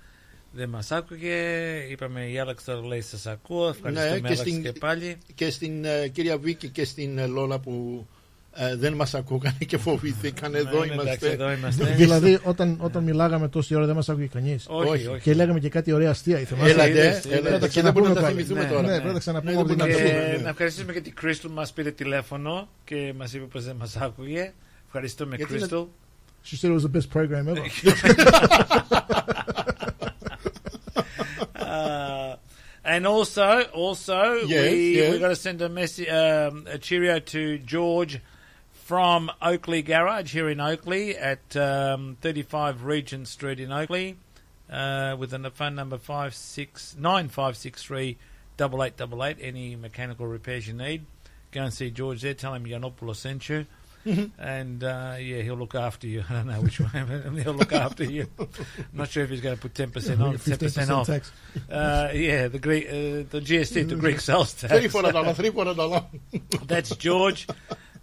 δεν 0.53 0.69
μας 0.69 0.91
άκουγε. 0.93 1.35
Είπαμε 1.91 2.21
η 2.31 2.39
Άλεξ 2.39 2.65
τώρα 2.65 2.87
λέει 2.87 3.01
σας 3.01 3.27
ακούω. 3.27 3.69
Ευχαριστούμε 3.69 4.11
Ναι, 4.11 4.19
και 4.21 4.27
Άλεξ 4.27 4.39
στην, 4.39 4.63
και 4.63 4.73
πάλι. 4.73 5.17
και 5.35 5.51
στην 5.51 5.85
ε, 5.85 6.09
κυρία 6.09 6.39
Βίκη 6.39 6.69
και 6.69 6.85
στην 6.85 7.19
ε, 7.19 7.27
Λόλα 7.27 7.59
που 7.59 8.07
ε, 8.55 8.77
δεν 8.77 8.93
μας 8.93 9.15
ακούγανε 9.15 9.57
και 9.67 9.79
φοβηθήκανε. 9.79 10.59
εδώ 10.59 10.71
Ναι, 10.85 10.93
εντάξει, 10.93 11.03
είμαστε. 11.03 11.31
εδώ 11.31 11.53
είμαστε. 11.53 11.85
δηλαδή, 11.85 12.39
όταν, 12.43 12.77
όταν 12.81 13.03
μιλάγαμε 13.03 13.49
τόση 13.49 13.75
ώρα 13.75 13.87
δεν 13.87 13.95
μας 13.95 14.09
άκουγε 14.09 14.27
κανείς. 14.27 14.67
Όχι, 14.69 15.07
όχι. 15.07 15.21
Και 15.23 15.35
λέγαμε 15.35 15.61
και 15.61 15.69
κάτι 15.69 15.93
ωραία 15.93 16.11
αστεία. 16.11 16.41
η 16.41 16.45
θυμάσαι. 16.45 16.71
Έλατε, 16.71 16.89
είδες, 16.91 17.25
έλατε. 17.25 17.55
είδες. 17.57 17.71
Και 17.73 17.83
δεν 17.83 17.93
μπορούμε 17.93 18.09
να 18.13 18.21
τα 18.21 18.21
πάλι. 18.27 18.35
θυμηθούμε 18.35 18.63
Ναι, 18.63 18.69
τώρα. 18.69 18.83
Ναι, 18.83 18.89
ναι. 18.91 18.97
πρέπει 18.99 19.13
να 19.13 19.19
ξαναπούμε 19.19 19.53
Ναι, 19.53 19.59
από 19.59 19.69
την 19.69 19.77
δεν 19.77 19.87
αρχή. 19.87 20.03
μπορούμε. 20.03 20.25
Και 20.31 20.37
ναι. 20.37 20.43
να 20.43 20.49
ευχαριστήσουμε 20.49 20.93
και 20.93 21.01
την 21.01 21.15
Κρίστολ 21.15 21.51
που 21.51 21.57
μας 21.57 21.73
πήρε 21.73 21.91
τηλέφωνο 21.91 22.69
και 22.85 23.13
μας 23.17 23.33
είπε 23.33 23.45
πως 23.45 23.65
δεν 23.65 23.77
μας 23.77 23.97
άκουγε. 23.97 24.53
Ευχαριστούμε 24.87 25.37
Γιατί 25.37 25.53
Κρίστολ. 25.55 25.85
She 26.45 26.57
said 26.57 26.71
it 26.71 26.75
was 26.75 26.83
the 26.83 26.93
best 26.97 27.09
program 27.17 27.47
ever. 27.49 27.57
Uh, 31.73 32.37
and 32.85 33.07
also, 33.07 33.63
also, 33.73 34.35
Yes, 34.45 34.71
we 34.73 34.97
yes. 34.97 35.13
we 35.13 35.19
got 35.19 35.29
to 35.29 35.37
send 35.37 35.63
a 35.63 35.69
message, 35.69 36.09
um, 36.09 36.67
a 36.69 36.79
cheerio 36.79 37.19
to 37.21 37.59
George 37.59 38.21
from 38.73 39.31
Oakley 39.41 39.83
Garage 39.83 40.33
here 40.33 40.49
in 40.49 40.61
Oakley 40.61 41.17
at 41.17 41.57
um, 41.57 42.17
35 42.21 42.85
Regent 42.85 43.29
Street 43.29 43.61
in 43.61 43.73
Oakley, 43.73 44.17
uh, 44.71 45.17
with 45.19 45.33
a 45.33 45.51
phone 45.51 45.75
number 45.77 45.97
five 45.99 46.35
six 46.35 46.97
nine 46.99 47.29
five 47.29 47.57
six 47.57 47.83
three 47.83 48.19
double 48.57 48.83
eight 48.83 48.97
double 48.97 49.25
eight. 49.25 49.37
Any 49.41 49.77
mechanical 49.77 50.27
repairs 50.27 50.67
you 50.67 50.75
need, 50.75 51.07
go 51.53 51.63
and 51.63 51.73
see 51.73 51.91
George 51.91 52.23
there. 52.23 52.35
Tell 52.35 52.53
him 52.55 52.65
Yanopoulos 52.65 53.17
sent 53.17 53.49
you. 53.49 53.67
And 54.39 54.83
uh, 54.83 55.17
yeah, 55.19 55.43
he'll 55.43 55.57
look 55.57 55.75
after 55.75 56.07
you. 56.07 56.25
I 56.31 56.33
don't 56.33 56.47
know 56.49 56.61
which 56.61 56.81
one. 56.81 57.39
he'll 57.43 57.53
look 57.55 57.73
after 57.73 58.05
you. 58.05 58.27
I'm 58.39 58.49
not 58.93 59.11
sure 59.11 59.25
if 59.25 59.31
he's 59.31 59.41
going 59.41 59.55
to 59.55 59.61
put 59.61 59.75
ten 59.75 59.91
percent 59.91 60.21
yeah, 60.21 60.27
on, 60.27 60.39
ten 60.39 60.59
percent 60.59 60.91
off. 60.91 61.07
Tax. 61.07 61.31
Uh, 61.71 62.11
yeah, 62.13 62.49
the 62.49 62.59
Greek, 62.59 62.87
uh, 62.89 62.93
the 63.31 63.41
GST, 63.41 63.89
the 63.89 63.97
Greek 63.97 64.21
sales 64.21 64.55
tax. 64.55 64.73
Three 64.73 64.89
for 64.89 65.05
a 65.05 65.13
dollar. 65.13 66.05
That's 66.67 66.97
George. 66.97 67.47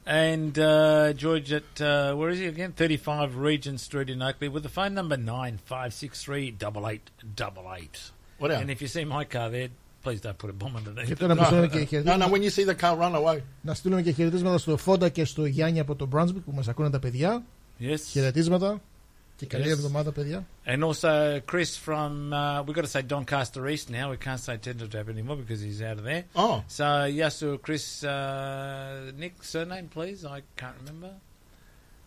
And 0.05 0.57
uh, 0.57 1.13
George 1.13 1.51
at, 1.51 1.79
uh, 1.79 2.15
where 2.15 2.29
is 2.29 2.39
he 2.39 2.47
again? 2.47 2.71
35 2.71 3.35
Regent 3.35 3.79
Street 3.79 4.09
in 4.09 4.23
Oakley 4.23 4.49
with 4.49 4.63
the 4.63 4.69
phone 4.69 4.95
number 4.95 5.17
9563 5.17 6.47
8888. 6.47 8.11
What 8.39 8.49
else? 8.49 8.61
And 8.61 8.71
if 8.71 8.81
you 8.81 8.87
see 8.87 9.05
my 9.05 9.23
car 9.25 9.51
there, 9.51 9.69
please 10.02 10.20
don't 10.20 10.36
put 10.38 10.50
a 10.50 10.64
bomb 10.64 10.72
Και 10.74 10.90
underneath. 10.90 11.16
τώρα 11.18 11.32
it. 11.34 11.36
που 11.38 11.44
στέλνουμε 11.44 11.66
και 11.68 11.78
No, 11.78 11.82
no, 11.82 11.86
χαιρετίσματα, 11.88 12.30
when 12.30 12.42
you 12.42 12.50
see 12.50 12.64
the 12.64 12.80
car 12.82 12.96
run 12.98 13.14
away. 13.24 13.40
να 13.62 13.74
στείλουμε 13.74 14.02
και 14.02 14.10
χαιρετίσματα 14.10 14.58
στο 14.58 14.76
Φόντα 14.76 15.08
και 15.08 15.24
στο 15.24 15.44
Γιάννη 15.44 15.80
από 15.80 15.94
το 15.96 16.08
Brunswick 16.12 16.42
που 16.44 16.52
μα 16.52 16.62
ακούνε 16.68 16.90
τα 16.90 16.98
παιδιά. 16.98 17.42
Yes. 17.80 17.96
Χαιρετίσματα. 18.10 18.80
Και 19.36 19.46
καλή 19.46 19.64
Yes. 19.66 19.70
εβδομάδα, 19.70 20.12
παιδιά. 20.12 20.46
And 20.66 20.82
also 20.84 21.40
Chris 21.52 21.76
from, 21.86 22.32
uh, 22.32 22.62
we've 22.64 22.74
got 22.74 22.84
to 22.84 22.92
say 22.98 23.02
Doncaster 23.02 23.68
East 23.68 23.88
now. 23.90 24.10
We 24.10 24.16
can't 24.26 24.38
say 24.46 24.56
Tendertrap 24.66 25.08
anymore 25.08 25.36
because 25.42 25.60
he's 25.66 25.80
out 25.90 25.98
of 26.00 26.04
there. 26.10 26.24
Oh, 26.44 26.56
So, 26.78 26.84
Yasu, 27.20 27.48
Chris, 27.66 27.84
uh, 28.04 29.10
Nick, 29.22 29.34
surname, 29.52 29.88
please. 29.96 30.18
I 30.24 30.40
can't 30.60 30.76
remember. 30.82 31.12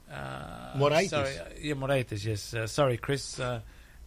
Uh, 0.09 0.77
Moraitis. 0.81 1.09
Sorry, 1.09 1.37
uh, 1.37 1.43
yeah, 1.67 1.73
Moraitis, 1.83 2.23
yes. 2.31 2.53
Uh, 2.53 2.65
sorry, 2.67 2.97
Chris. 2.97 3.39
Uh, 3.39 3.59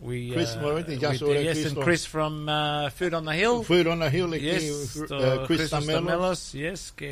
we, 0.08 0.32
Chris 0.36 0.52
uh, 0.56 0.62
Moraitis, 0.64 0.98
we 1.00 1.06
Yasu, 1.08 1.26
did- 1.28 1.44
yes, 1.46 1.54
Chris 1.54 1.66
and 1.66 1.74
from- 1.74 1.84
Chris 1.86 2.06
from 2.14 2.34
uh, 2.48 2.90
Food 2.98 3.14
on 3.20 3.24
the 3.30 3.36
Hill. 3.42 3.56
Food 3.70 3.88
on 3.94 4.00
the 4.04 4.10
Hill 4.16 4.32
εκεί, 4.34 4.46
Yes, 4.46 5.02
ε, 5.04 5.08
το 5.08 5.46
Chris 5.48 5.52
Christos 5.52 5.66
Σταμέλος. 5.66 6.52
Stamelos, 6.54 6.58
yes, 6.58 6.80
και 6.96 7.10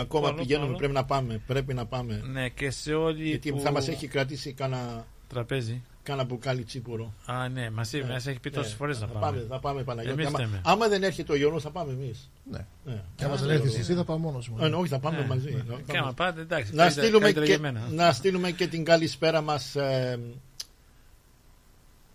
Ακόμα 0.00 0.22
πού 0.22 0.26
άλλο, 0.28 0.36
πηγαίνουμε, 0.36 0.66
πού 0.66 0.70
άλλο. 0.70 0.78
πρέπει 0.78 0.92
να 0.92 1.04
πάμε. 1.04 1.40
Πρέπει 1.46 1.74
να 1.74 1.86
πάμε. 1.86 2.22
Ναι, 2.32 2.48
και 2.48 2.70
σε 2.70 2.94
όλοι 2.94 3.28
Γιατί 3.28 3.52
που... 3.52 3.60
θα 3.60 3.70
μας 3.72 3.88
έχει 3.88 4.06
κρατήσει 4.06 4.52
κανένα 4.52 5.06
Τραπέζι. 5.28 5.82
κάνα 6.02 6.24
μπουκάλι 6.24 6.62
τσίπουρο. 6.64 7.12
Α, 7.26 7.48
ναι, 7.48 7.70
μας 7.70 7.92
Ναι, 7.92 8.14
έχει 8.30 8.40
πει 8.40 8.50
τόσες 8.50 8.70
ναι. 8.70 8.76
φορές 8.76 9.00
να 9.00 9.06
Θα 9.06 9.12
πάμε. 9.12 9.26
πάμε, 9.36 9.46
θα 9.48 9.58
πάμε 9.60 9.82
Παναγιώτη. 9.82 10.20
Εμείς 10.22 10.26
Άμα, 10.34 10.38
θέμε. 10.38 10.60
άμα 10.64 10.88
δεν 10.88 11.02
έρχεται 11.02 11.32
ο 11.32 11.36
Γιώργος 11.36 11.62
θα 11.62 11.70
πάμε 11.70 11.92
εμείς. 11.92 12.30
Ναι. 12.50 12.66
Ναι. 12.84 13.02
Και 13.16 13.24
άμα 13.24 13.34
Α, 13.34 13.36
δεν 13.36 13.50
έρθεις 13.50 13.78
εσύ 13.78 13.94
θα 13.94 14.04
πάω 14.04 14.18
μόνος 14.18 14.48
μου. 14.48 14.56
Ε, 14.60 14.68
όχι, 14.68 14.88
θα 14.88 14.98
πάμε 14.98 15.18
Ναι. 15.18 15.26
μαζί. 15.26 15.50
Ναι. 15.50 15.56
Θα 15.58 15.64
πάμε. 15.70 15.82
Και 15.86 15.98
άμα 15.98 16.12
πάτε, 16.12 16.40
εντάξει, 16.40 16.74
να, 16.74 16.76
καλύτερα- 16.82 17.06
στείλουμε 17.06 17.24
καλύτερα 17.32 17.46
και, 17.46 17.52
για 17.52 17.60
μένα. 17.60 17.80
να 18.04 18.12
στείλουμε 18.12 18.50
και 18.50 18.66
την 18.66 18.84
καλησπέρα 18.84 19.40
μας 19.40 19.76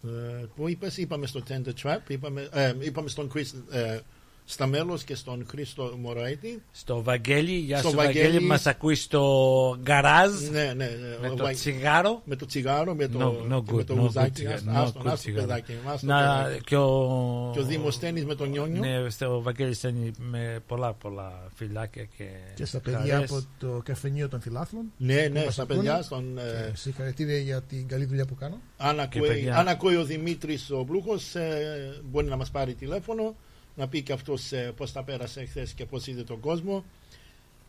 ε, 0.03 0.41
ε, 0.41 0.45
Πού 0.55 0.67
είπες, 0.67 0.97
είπαμε 0.97 1.27
στο 1.27 1.43
Tender 1.49 1.73
Trap, 1.83 1.99
είπαμε, 2.07 2.49
ε, 2.51 2.73
είπαμε 2.79 3.09
στον 3.09 3.31
Chris, 3.33 3.45
ε, 3.71 3.99
στα 4.45 4.67
μέλος 4.67 5.03
και 5.03 5.15
στον 5.15 5.45
Χρήστο 5.49 5.97
Μωραήτη. 6.01 6.61
Στο 6.71 7.03
Βαγγέλη, 7.03 7.51
γεια 7.51 7.77
Στο 7.77 7.89
σου 7.89 7.95
Βαγγέλη. 7.95 8.25
Βαγγέλη, 8.25 8.45
μας 8.45 8.65
ακούει 8.65 8.95
στο 8.95 9.77
γκαράζ 9.81 10.49
Ναι, 10.49 10.63
ναι, 10.63 10.73
ναι. 10.73 11.17
με 11.21 11.27
Ο 11.29 11.35
το 11.35 11.43
Βα- 11.43 11.51
τσιγάρο. 11.51 12.21
Με 12.25 12.35
το 12.35 12.45
τσιγάρο, 12.45 12.95
με 12.95 13.07
το, 13.07 13.19
No- 13.49 13.53
no 13.55 13.63
και 13.65 13.71
με 13.73 13.81
good, 13.81 13.85
το 13.85 13.95
no 13.95 13.99
good 13.99 14.03
ουζάκι. 14.07 14.43
cigar- 14.45 14.53
Άστον, 14.53 14.73
no 14.73 14.77
άστον, 14.77 15.01
good 15.01 15.07
άστον, 15.11 15.33
cigar. 15.33 15.35
παιδάκι. 15.35 15.73
άστον, 15.85 16.09
Να, 16.09 16.43
παιδάκι. 16.43 16.61
και 16.63 16.75
ο... 16.75 17.49
Και 17.53 17.59
ο 17.59 17.63
Δημοσθένης 17.63 18.25
με 18.25 18.35
τον 18.35 18.49
Νιόνιο. 18.49 18.79
Ναι, 18.79 19.09
στο 19.09 19.41
Βαγγέλη 19.41 19.73
στέλνει 19.73 20.11
με 20.17 20.59
πολλά 20.67 20.93
πολλά 20.93 21.49
φιλάκια 21.55 22.03
και 22.17 22.23
Και 22.55 22.65
στα 22.65 22.79
παιδιά 22.79 23.13
χαρές. 23.13 23.31
από 23.31 23.43
το 23.59 23.81
καφενείο 23.85 24.29
των 24.29 24.41
φιλάθλων. 24.41 24.83
Ναι, 24.97 25.27
που 25.27 25.33
ναι, 25.33 25.43
μας 25.45 25.53
στα 25.53 25.63
ακούνε. 25.63 25.77
παιδιά, 25.79 26.01
στον, 26.01 26.37
ε, 26.37 26.41
Και 26.71 26.77
Συγχαρητήρια 26.77 27.37
για 27.37 27.61
την 27.61 27.87
καλή 27.87 28.05
δουλειά 28.05 28.25
που 28.25 28.35
κάνω. 28.35 28.57
Αν 28.77 28.95
Και 28.95 29.01
ακούει, 29.01 29.27
παιδιά- 29.27 29.55
αν 29.57 29.67
ακούει 29.67 29.95
ο 29.95 30.03
Δημήτρης 30.03 30.69
ο 30.71 30.83
Μπλούχος 30.83 31.35
ε, 31.35 32.01
μπορεί 32.11 32.25
να 32.27 32.35
μας 32.37 32.49
πάρει 32.51 32.73
τηλέφωνο 32.73 33.35
να 33.75 33.87
πει 33.87 34.01
και 34.01 34.13
αυτός 34.13 34.51
ε, 34.51 34.71
πώς 34.77 34.91
τα 34.91 35.03
πέρασε 35.03 35.45
χθες 35.45 35.71
και 35.73 35.85
πώς 35.85 36.07
είδε 36.07 36.23
τον 36.23 36.39
κόσμο. 36.39 36.83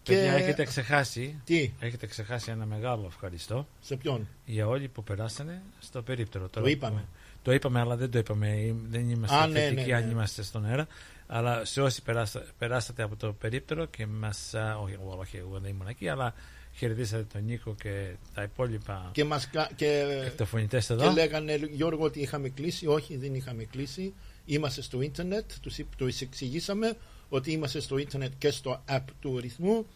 Παιδιά, 0.05 0.33
έχετε 0.33 0.65
ξεχάσει, 0.65 1.41
Τι; 1.45 1.73
έχετε 1.81 2.07
ξεχάσει 2.07 2.51
ένα 2.51 2.67
μεγάλο 2.67 3.05
ευχαριστώ 3.07 3.67
Σε 3.81 3.97
ποιον; 3.97 4.29
για 4.45 4.67
όλοι 4.69 4.89
που 4.89 5.03
περάσανε 5.05 5.63
στο 5.81 6.03
περίπτερο. 6.03 6.49
Το 6.49 6.67
είπαμε. 6.67 7.05
Το 7.43 7.53
είπαμε, 7.53 7.81
αλλά 7.81 7.97
δεν 7.97 8.11
το 8.11 8.19
είπαμε. 8.19 8.49
ε, 8.53 8.75
Δεν 8.89 9.11
είμαστε 9.11 9.37
Α, 9.37 9.47
ναι, 9.47 9.61
θετικοί 9.61 9.91
ναι, 9.91 9.97
αν 9.97 10.05
ναι. 10.05 10.11
είμαστε 10.11 10.43
στον 10.43 10.65
αέρα. 10.67 10.87
Αλλά 11.27 11.65
σε 11.65 11.81
όσοι 11.81 12.03
περάσα- 12.03 12.45
περάσατε 12.59 13.03
από 13.03 13.17
το 13.17 13.33
περίπτερο 13.33 13.85
και 13.85 14.07
μας, 14.07 14.55
α, 14.55 14.77
όχι, 14.79 14.93
εγώ, 14.93 15.17
όχι, 15.21 15.37
εγώ 15.37 15.59
δεν 15.59 15.71
ήμουν 15.71 15.87
εκεί, 15.89 16.09
αλλά 16.09 16.35
χαιρετήσατε 16.73 17.23
τον 17.33 17.45
Νίκο 17.45 17.75
και 17.75 18.15
τα 18.35 18.43
υπόλοιπα 18.43 19.09
Και, 19.13 19.25
μας, 19.25 19.51
κα- 19.51 19.71
και, 19.77 20.21
εκτοφωνητές 20.25 20.91
εδώ. 20.91 21.03
και 21.03 21.13
λέγανε 21.15 21.55
Γιώργο 21.71 22.05
ότι 22.05 22.21
είχαμε 22.21 22.49
κλείσει. 22.49 22.87
Όχι, 22.87 23.17
δεν 23.17 23.35
είχαμε 23.35 23.65
κλείσει. 23.65 24.15
Είμαστε 24.47 24.83
στο 24.83 25.01
ίντερνετ. 25.01 25.51
Τους, 25.63 25.79
είπ- 25.79 25.97
τους 25.97 26.21
εξηγήσαμε 26.21 26.97
ότι 27.29 27.53
είμαστε 27.53 27.81
στο 27.81 27.99
ίντερνετ 27.99 28.33
και 28.39 28.51
στο 28.51 28.83
app 28.89 29.05
του 29.21 29.39
ρυθμού. 29.41 29.87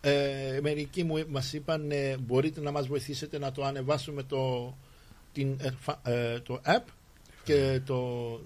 Ε, 0.00 0.58
μερικοί 0.62 1.04
μου 1.04 1.24
μας 1.28 1.52
είπαν 1.52 1.90
ε, 1.90 2.16
μπορείτε 2.16 2.60
να 2.60 2.70
μας 2.70 2.86
βοηθήσετε 2.86 3.38
να 3.38 3.52
το 3.52 3.64
ανεβάσουμε 3.64 4.22
το, 4.22 4.74
την, 5.32 5.56
ε, 5.60 5.70
φα- 5.80 6.00
ε, 6.10 6.40
το 6.40 6.60
app 6.64 6.82
και 7.44 7.80
το, 7.86 7.96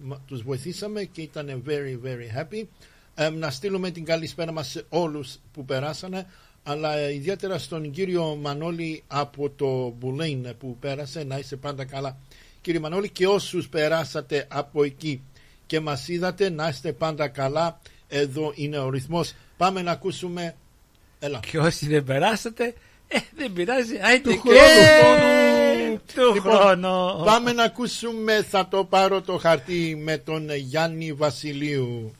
μα- 0.02 0.22
τους 0.26 0.42
βοηθήσαμε 0.42 1.04
και 1.04 1.22
ήταν 1.22 1.62
very 1.66 1.98
very 2.06 2.38
happy. 2.40 2.64
Ε, 3.14 3.28
να 3.28 3.50
στείλουμε 3.50 3.90
την 3.90 4.04
καλησπέρα 4.04 4.52
μας 4.52 4.68
σε 4.68 4.84
όλους 4.88 5.38
που 5.52 5.64
περάσανε 5.64 6.26
αλλά 6.62 6.96
ε, 6.96 7.14
ιδιαίτερα 7.14 7.58
στον 7.58 7.90
κύριο 7.90 8.36
Μανώλη 8.36 9.02
από 9.06 9.50
το 9.50 9.88
Μπουλέιν 9.98 10.46
που 10.58 10.76
πέρασε 10.80 11.24
να 11.24 11.38
είσαι 11.38 11.56
πάντα 11.56 11.84
καλά 11.84 12.18
κύριε 12.60 12.80
Μανώλη 12.80 13.08
και 13.10 13.26
όσους 13.26 13.68
περάσατε 13.68 14.46
από 14.50 14.82
εκεί 14.84 15.22
και 15.66 15.80
μας 15.80 16.08
είδατε 16.08 16.50
να 16.50 16.68
είστε 16.68 16.92
πάντα 16.92 17.28
καλά 17.28 17.78
εδώ 18.08 18.52
είναι 18.54 18.78
ο 18.78 18.90
ρυθμός 18.90 19.34
πάμε 19.56 19.82
να 19.82 19.90
ακούσουμε 19.90 20.54
Έλα. 21.18 21.40
Και 21.50 21.58
όσοι 21.58 21.86
δεν 21.86 22.04
περάσατε, 22.04 22.74
ε, 23.08 23.18
δεν 23.36 23.52
πειράζει. 23.52 23.96
Άιτε 24.02 24.30
Του 24.30 24.42
και 24.42 24.50
χρόνου. 25.00 26.00
του 26.14 26.34
Λοιπόν, 26.34 26.52
χρόνου. 26.52 27.24
Πάμε 27.24 27.52
να 27.52 27.62
ακούσουμε 27.62 28.42
θα 28.50 28.68
το 28.68 28.84
πάρω 28.84 29.20
το 29.22 29.38
χαρτί 29.38 30.00
με 30.02 30.18
τον 30.18 30.54
Γιάννη 30.54 31.12
Βασιλείου. 31.12 32.14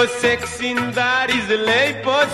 Γέρος 0.00 0.32
εξιντάρης 0.32 1.46
λέει 1.66 1.92
πως 2.04 2.32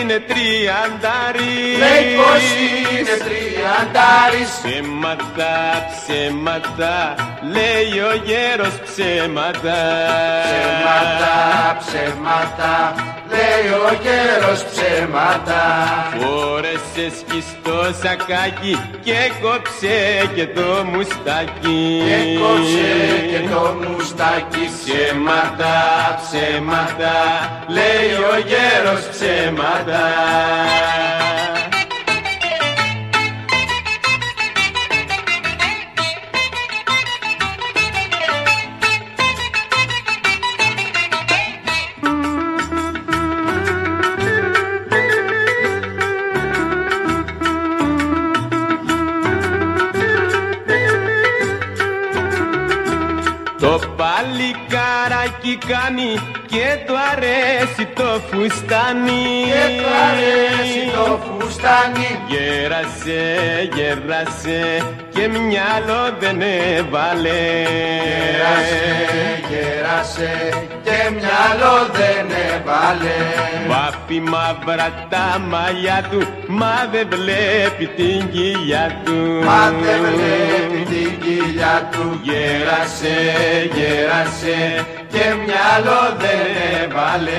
είναι 0.00 0.18
τριαντάρης 0.28 1.78
Λέει 1.78 2.06
πως 2.16 2.44
είναι 2.90 3.14
τριαντάρης. 3.26 4.50
Ψέματα, 4.62 5.54
ψέματα, 5.90 7.14
λέει 7.54 8.00
ο 8.10 8.12
γέρος 8.24 8.74
ψέματα 8.84 9.78
Ψέματα, 10.46 11.36
ψέματα, 11.82 12.94
λέει 13.32 13.66
ο 13.86 13.90
καιρός 14.04 14.64
ψέματα. 14.70 15.62
Φόρεσε 16.20 17.06
σκιστό 17.18 17.80
σακάκι 18.02 18.74
και 19.04 19.20
κόψε 19.42 19.96
και 20.34 20.46
το 20.46 20.84
μουστάκι 20.90 22.02
Και 22.08 22.38
κόψε 22.40 22.90
και 23.30 23.40
το 23.52 23.60
μουστάκι 23.80 23.97
Ψέματα, 24.18 25.74
ψέματα, 26.22 27.14
λέει 27.68 28.12
ο 28.32 28.38
γέρος 28.46 29.08
ψέματα 29.10 30.00
κάνει 55.72 56.10
και 56.46 56.66
το 56.86 56.94
αρέσει 57.12 57.84
το 57.94 58.10
φουστάνι 58.28 59.24
Και 59.50 59.64
του 59.78 59.88
αρέσει 60.08 60.80
το 60.94 61.20
φουστάνι. 61.24 62.10
Γέρασε, 62.30 63.22
γέρασε 63.74 64.62
και 65.14 65.28
μυαλό 65.28 66.02
δεν 66.18 66.40
έβαλε 66.76 67.40
Γέρασε, 68.08 68.84
γέρασε 69.50 70.32
και 70.86 70.98
μυαλό 71.16 71.76
δεν 71.98 72.26
έβαλε. 72.50 73.18
Βάπει 73.68 74.20
μαύρα 74.20 75.06
τα 75.08 75.38
μαλλιά 75.48 76.08
του 76.10 76.20
μα 76.48 76.88
δεν 76.92 77.08
βλέπει 77.10 77.86
την 77.96 78.30
κοιλιά 78.30 79.00
του 79.04 79.44
Μα 79.44 79.70
δεν 79.82 80.00
βλέπει 80.00 80.84
την 80.92 81.20
κοιλιά 81.20 81.88
του. 81.92 82.20
Γέρασε, 82.22 83.16
γέρασε 83.74 84.86
και 85.10 85.34
μυαλό 85.46 86.16
δεν 86.18 86.82
έβαλε 86.82 87.32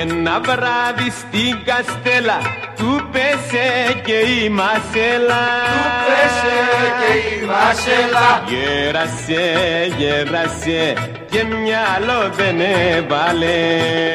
Ένα 0.00 0.40
βράδυ 0.40 1.10
στην 1.10 1.64
καστέλα 1.64 2.57
του 2.78 3.08
πέσε 3.12 4.00
και 4.04 4.12
η 4.12 4.48
μασέλα. 4.48 5.44
Του 5.68 5.82
πέσε 6.08 6.56
και 7.00 7.12
η 7.34 7.46
μασέλα. 7.46 8.28
Γέρασε, 8.48 9.44
γέρασε 9.98 10.94
και 11.30 11.44
μυαλό 11.44 12.30
δεν 12.36 12.60
έβαλε. 12.60 13.56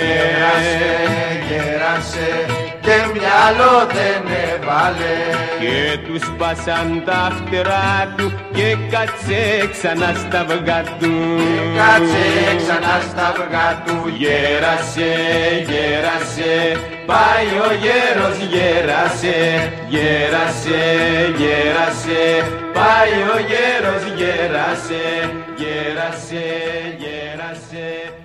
Γέρασε, 0.06 1.04
γέρασε 1.48 2.63
και 2.86 2.98
μυαλό 3.14 3.76
δεν 3.96 4.22
έβαλε. 4.48 5.16
Και 5.62 5.98
τους 6.06 6.22
σπάσαν 6.28 7.04
τα 7.06 7.22
φτερά 7.38 8.14
του 8.18 8.28
και 8.56 8.78
κάτσε 8.92 9.42
ξανά 9.72 10.14
στα 10.22 10.40
αυγά 10.40 10.84
του 11.00 11.12
Κάτσε 11.78 12.26
ξανά 12.62 12.96
στα 13.10 13.28
αυγά 13.28 13.70
του. 13.86 13.96
Γέρασε, 14.22 15.12
γέρασε, 15.70 16.54
πάει 17.10 17.52
ο 17.68 17.70
γέρος 17.84 18.38
γέρασε, 18.54 19.38
γέρασε, 19.94 20.80
γέρασε, 21.40 22.22
πάει 22.78 23.16
ο 23.34 23.38
γέρος 23.50 24.04
γέρασε, 24.18 25.04
γέρασε, 25.60 26.46
γέρασε, 27.02 27.02
πάει 27.02 27.02
ο 27.02 27.02
γέρος 27.02 28.23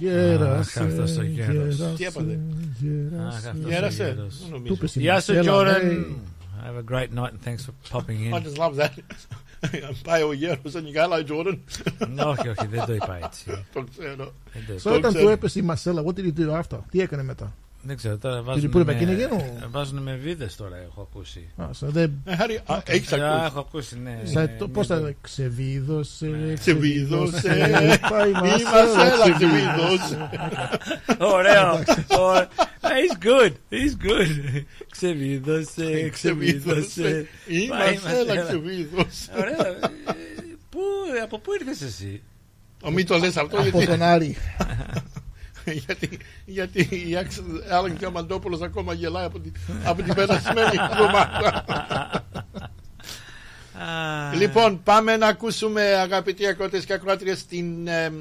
Γέρασε, 0.00 0.80
Αχ, 0.80 0.86
αυτός 0.88 1.16
ο 1.16 1.22
γέρος. 1.22 1.76
γέρασε, 1.76 1.94
Τι 1.96 2.04
έπαθε; 2.04 2.38
γέρασε. 2.80 3.26
Αχ, 3.26 3.34
αυτός 3.46 3.64
ο 3.64 3.68
Γέρασε. 3.68 4.04
γέρος. 4.04 4.38
Δεν 4.40 4.50
νομίζω. 4.50 4.66
Του 4.66 4.72
είπες 4.72 4.94
η 4.96 5.00
Γεια 5.00 5.20
σου, 5.20 5.34
Μαρσέλα, 5.34 5.56
Jordan. 5.58 5.82
λέει. 5.82 6.16
Have 6.64 6.78
a 6.78 6.92
great 6.94 7.18
night 7.18 7.30
and 7.32 7.40
thanks 7.48 7.64
for 7.66 7.72
popping 7.96 8.20
in. 8.26 8.34
I 8.34 8.40
just 8.46 8.58
love 8.58 8.74
that. 8.82 8.90
Πάει 10.04 10.22
ο 10.22 10.32
γέρος 10.32 10.72
and 10.74 10.84
you 10.86 10.94
go, 10.96 11.08
hello 11.08 11.26
Jordan. 11.30 11.56
όχι, 12.26 12.48
όχι, 12.48 12.66
δεν 12.70 12.84
το 12.86 12.94
είπα 12.94 13.18
έτσι. 13.24 13.64
Το 13.72 13.84
ξέρω. 13.98 14.32
Δεν 14.52 14.62
το 14.66 14.72
είπα. 14.72 14.90
So, 14.90 14.94
όταν 14.96 15.10
ξέρω. 15.12 15.24
του 15.24 15.30
έπεσε 15.30 15.58
η 15.58 15.62
Μαρσέλα, 15.62 16.02
what 16.06 16.14
did 16.18 16.24
he 16.24 16.40
do 16.40 16.60
after? 16.60 16.78
Τι 16.90 17.00
έκανε 17.00 17.22
μετά; 17.22 17.54
Δεν 17.82 17.96
ξέρω, 17.96 18.18
τώρα 18.18 18.36
Την 18.36 18.44
βάζουν 18.44 18.70
πούνε 18.70 18.84
με, 18.84 18.92
εκείνη 18.92 19.14
γένο; 19.14 19.44
βάζουν 19.70 19.98
με 20.02 20.14
βίδες 20.22 20.56
τώρα, 20.56 20.76
έχω 20.76 21.00
ακούσει. 21.00 21.48
Α, 21.56 21.64
so 21.80 21.86
δεν- 21.86 22.12
Ε, 22.24 22.36
Χάρη, 22.36 22.60
α, 22.66 22.82
έχεις 22.84 23.12
Α, 23.12 23.16
ακούσει. 23.16 23.44
έχω 23.46 23.60
ακούσει, 23.60 23.98
ναι. 23.98 24.20
Σαν 24.24 24.42
ναι, 24.42 24.56
το- 24.58 24.66
ναι, 24.66 24.72
Πώς 24.72 24.86
θα 24.86 24.96
το- 24.96 25.02
λέει, 25.02 25.16
ξεβίδωσε, 25.28 26.54
Ξεβίδωσε. 26.58 28.00
Πάει 28.10 28.28
η 28.28 28.32
Η 28.32 28.32
Μαρσέλα, 28.32 28.96
Μαρσέλα 28.96 29.34
ξεβίδωσε. 29.34 29.96
ξεβίδωσε. 30.04 30.28
Ωραίο. 31.18 31.82
Ωραίο. 32.18 32.48
He's 32.82 33.24
good. 33.24 33.52
He's 33.70 34.06
good. 34.06 34.62
Ξεβίδωσε, 34.90 36.08
ξεβίδωσε. 36.08 37.26
Η 37.46 37.66
Πάει 37.66 37.78
Μαρσέλα 38.04 38.42
ξεβίδωσε. 38.42 39.30
Ωραίο. 39.38 39.72
Ε, 39.72 39.78
Πού, 40.70 40.80
από 41.22 41.38
πού 41.38 41.52
ήρθες 41.60 41.80
εσύ; 41.82 42.22
Ο 42.82 42.90
μην 42.90 43.06
το 43.06 43.18
λες 43.18 43.36
αυτό 43.36 43.56
Από 43.58 43.62
γιατί, 43.68 43.86
τον 43.86 44.02
Άρη. 44.02 44.36
γιατί, 45.86 46.18
γιατί 46.44 46.80
η 47.08 47.16
Άλεξ 47.70 47.98
Διαμαντόπουλος 47.98 48.60
ακόμα 48.60 48.92
γελάει 48.92 49.24
από 49.24 49.40
την, 49.40 49.52
από 49.84 50.02
την 50.02 50.14
περασμένη 50.14 50.76
εβδομάδα. 50.90 51.64
λοιπόν, 54.36 54.82
πάμε 54.82 55.16
να 55.16 55.26
ακούσουμε 55.26 55.82
αγαπητοί 55.82 56.46
ακρότες 56.46 56.84
και 56.84 56.92
ακροάτριες 56.92 57.46
την 57.46 57.86
ε, 57.86 58.12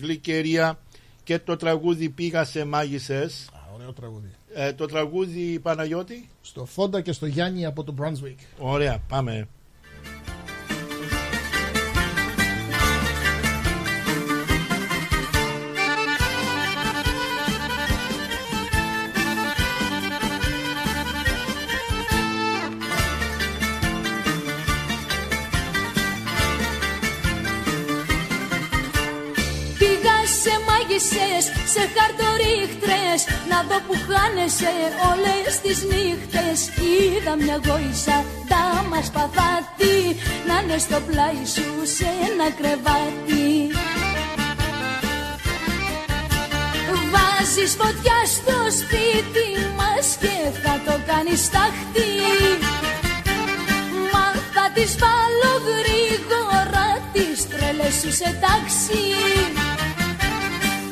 γλυκερία 0.00 0.78
και 1.24 1.38
το 1.38 1.56
τραγούδι 1.56 2.08
«Πήγα 2.08 2.44
σε 2.44 2.64
μάγισσες». 2.64 3.48
Α, 3.52 3.58
Ωραίο 3.74 3.92
τραγούδι. 3.92 4.30
Ε, 4.54 4.72
το 4.72 4.86
τραγούδι 4.86 5.58
Παναγιώτη. 5.58 6.28
Στο 6.40 6.64
Φόντα 6.64 7.00
και 7.00 7.12
στο 7.12 7.26
Γιάννη 7.26 7.66
από 7.66 7.84
το 7.84 7.94
Brunswick. 8.00 8.36
Ωραία, 8.58 8.98
πάμε. 9.08 9.48
Μάγισσες 31.18 31.44
σε 31.72 31.82
χαρτορίχτρες. 31.94 33.20
Να 33.50 33.58
δω 33.68 33.78
που 33.86 33.94
χάνεσαι 34.08 34.74
όλες 35.10 35.52
τις 35.64 35.78
νύχτες. 35.90 36.58
Είδα 36.90 37.34
μια 37.42 37.58
γόησα 37.66 38.24
τα 38.50 38.64
μας 38.90 39.10
παθάτη 39.10 39.96
Να 40.46 40.54
είναι 40.60 40.78
στο 40.78 40.98
πλάι 41.06 41.42
σου 41.54 41.68
σε 41.96 42.08
ένα 42.28 42.48
κρεβάτι. 42.58 43.46
Βάζεις 47.12 47.72
φωτιά 47.80 48.18
στο 48.34 48.56
σπίτι 48.80 49.48
μας 49.78 50.06
και 50.20 50.36
θα 50.62 50.74
το 50.86 50.94
κάνεις 51.10 51.50
τάχτη. 51.50 52.10
Μα 54.12 54.26
θα 54.54 54.64
τις 54.74 54.92
βάλω 55.02 55.52
γρήγορα 55.68 56.86
τις 57.12 57.48
τρέλες 57.48 57.94
σου 58.00 58.12
σε 58.12 58.28
τάξη 58.42 59.57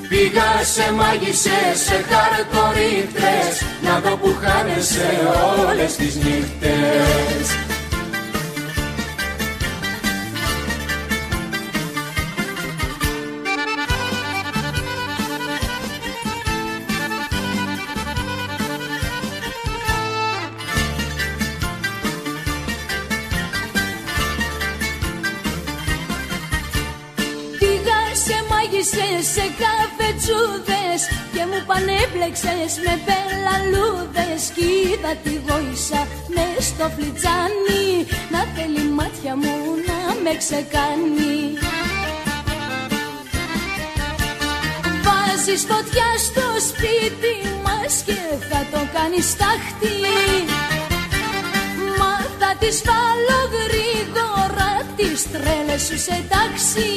Πήγα 0.08 0.64
σε 0.74 0.92
μάγισσες, 0.92 1.78
σε 1.86 2.04
χαρτορίχτρες 2.08 3.54
Να 3.82 4.00
δω 4.00 4.16
που 4.16 4.36
χάνεσαι 4.42 5.08
όλες 5.68 5.96
τις 5.96 6.14
νύχτες 6.16 7.65
καφετσούδες 30.26 31.00
Και 31.32 31.42
μου 31.50 31.60
πανέπλεξες 31.66 32.72
με 32.84 32.94
πελαλούδες. 33.06 34.42
Κι 34.54 34.68
είδα 34.88 35.12
τη 35.24 35.34
γόησα 35.46 36.00
μες 36.34 36.64
στο 36.70 36.86
φλιτζάνι 36.94 37.84
Να 38.32 38.40
θέλει 38.54 38.84
μάτια 38.98 39.34
μου 39.42 39.56
να 39.88 39.98
με 40.22 40.32
ξεκάνει. 40.42 41.36
Βάζεις 45.04 45.62
φωτιά 45.70 46.08
στο 46.26 46.46
σπίτι 46.68 47.34
μας 47.64 47.92
Και 48.06 48.20
θα 48.50 48.60
το 48.72 48.80
κάνεις 48.94 49.36
τάχτη 49.40 49.96
Μα 51.98 52.14
θα 52.38 52.50
τις 52.60 52.82
βάλω 52.88 53.40
γρήγορα 53.56 54.70
τις 54.96 55.30
τρέλες 55.32 55.82
σου 55.86 55.98
σε 55.98 56.16
τάξη 56.32 56.88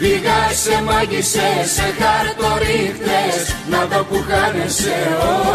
Πήγα 0.00 0.50
σε 0.62 0.82
μάγισσες, 0.82 1.70
σε 1.74 1.94
χαρτορίχτες. 1.98 3.56
Να 3.70 3.84
δω 3.86 4.04
που 4.04 4.24
χάνεσαι 4.28 4.96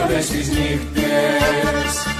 όλες 0.04 0.26
τις 0.28 0.48
νύχτες 0.48 2.15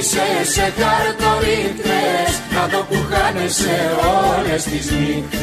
σε 0.00 0.18
μάγισσες, 0.18 0.48
σε 0.48 0.60
χαρτορίχτες 0.60 2.52
Να 2.52 2.68
δω 2.68 2.84
που 2.84 2.94
χάνεσαι 2.94 3.90
όλες 4.38 4.64
τις 4.64 4.90
νύχτες 4.90 5.42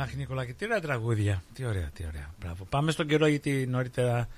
Αχ, 0.00 0.14
Νικολάκη, 0.14 0.52
τι 0.52 0.64
ωραία 0.64 0.80
τραγούδια. 0.80 1.42
Τι 1.54 1.66
ωραία, 1.66 1.90
τι 1.94 2.04
ωραία. 2.06 2.34
Μπράβο. 2.40 2.64
Πάμε 2.64 2.90
στον 2.90 3.06
καιρό 3.06 3.26
γιατί 3.26 3.66
νωρίτερα 3.68 4.28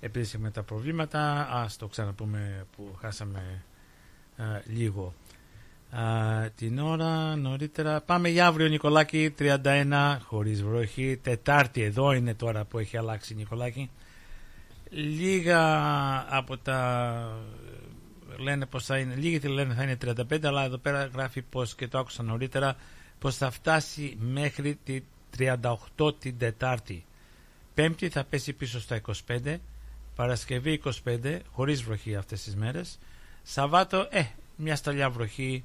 επειδή 0.00 0.38
με 0.38 0.50
τα 0.50 0.62
προβλήματα, 0.62 1.48
ας 1.50 1.76
το 1.76 1.86
ξαναπούμε 1.86 2.66
που 2.76 2.96
χάσαμε 3.00 3.62
α, 4.36 4.44
λίγο. 4.64 5.14
Α, 5.98 6.50
την 6.56 6.78
ώρα 6.78 7.36
νωρίτερα, 7.36 8.00
πάμε 8.00 8.28
για 8.28 8.46
αύριο 8.46 8.68
Νικολάκη, 8.68 9.34
31 9.38 10.16
χωρίς 10.24 10.62
βροχή, 10.62 11.18
Τετάρτη 11.22 11.82
εδώ 11.82 12.12
είναι 12.12 12.34
τώρα 12.34 12.64
που 12.64 12.78
έχει 12.78 12.96
αλλάξει 12.96 13.34
Νικολάκη. 13.34 13.90
Λίγα 14.90 15.60
από 16.36 16.56
τα 16.58 17.38
λένε 18.38 18.66
πως 18.66 18.84
θα 18.84 18.98
είναι, 18.98 19.14
λίγοι 19.14 19.38
τι 19.38 19.48
λένε 19.48 19.74
θα 19.74 19.82
είναι 19.82 19.96
35 20.04 20.44
αλλά 20.44 20.64
εδώ 20.64 20.76
πέρα 20.78 21.04
γράφει 21.04 21.42
πως 21.42 21.74
και 21.74 21.88
το 21.88 21.98
άκουσα 21.98 22.22
νωρίτερα 22.22 22.76
πως 23.18 23.36
θα 23.36 23.50
φτάσει 23.50 24.16
μέχρι 24.20 24.78
τη 24.84 25.00
38 25.38 26.12
την 26.18 26.38
Τετάρτη. 26.38 27.04
Πέμπτη 27.74 28.08
θα 28.08 28.24
πέσει 28.24 28.52
πίσω 28.52 28.80
στα 28.80 29.00
25, 29.28 29.56
Παρασκευή 30.14 30.80
25, 31.04 31.38
χωρίς 31.52 31.82
βροχή 31.82 32.16
αυτές 32.16 32.42
τις 32.42 32.56
μέρες. 32.56 32.98
Σαββάτο, 33.42 34.06
ε, 34.10 34.22
μια 34.56 34.76
σταλιά 34.76 35.10
βροχή, 35.10 35.64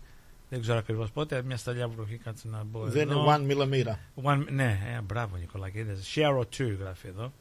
δεν 0.52 0.62
ξέρω 0.62 0.78
ακριβώς 0.78 1.12
πότε, 1.12 1.42
μια 1.42 1.58
σταλιά 1.58 1.88
βροχή, 1.88 2.18
κάτσε 2.18 2.48
να 2.48 2.64
μπω 2.64 2.86
Δεν 2.86 3.10
εδώ. 3.10 3.22
είναι 3.22 3.36
one 3.36 3.52
millimeter. 3.52 3.96
One, 4.24 4.46
ναι, 4.50 4.80
ε, 4.98 5.02
μπράβο 5.02 5.36
Νικολάκη, 5.38 5.78
είδες. 5.80 6.14
Share 6.16 6.38
or 6.38 6.46
two 6.58 6.76
γράφει 6.80 7.08
εδώ. 7.08 7.32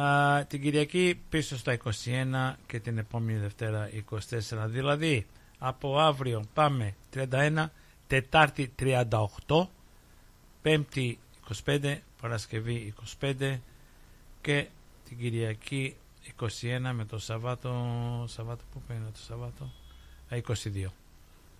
Α, 0.00 0.44
την 0.44 0.62
Κυριακή 0.62 1.20
πίσω 1.28 1.56
στα 1.56 1.72
21 1.72 2.52
και 2.66 2.80
την 2.80 2.98
επόμενη 2.98 3.38
Δευτέρα 3.38 3.90
24. 4.10 4.66
Δηλαδή 4.66 5.26
από 5.58 5.98
αύριο 5.98 6.44
πάμε 6.54 6.94
31, 7.14 7.64
Τετάρτη 8.06 8.72
38, 8.78 9.66
Πέμπτη 10.62 11.18
25, 11.64 11.96
Παρασκευή 12.20 12.94
25 13.20 13.58
και 14.40 14.66
την 15.08 15.18
Κυριακή 15.18 15.96
21 16.40 16.46
με 16.92 17.04
το 17.04 17.18
Σαββάτο. 17.18 17.70
Σαββάτο 18.28 18.64
πού 18.72 18.82
παίρνει 18.86 19.04
το 19.12 19.18
Σαββάτο; 19.18 19.64
Α, 20.28 20.36
22. 20.84 20.86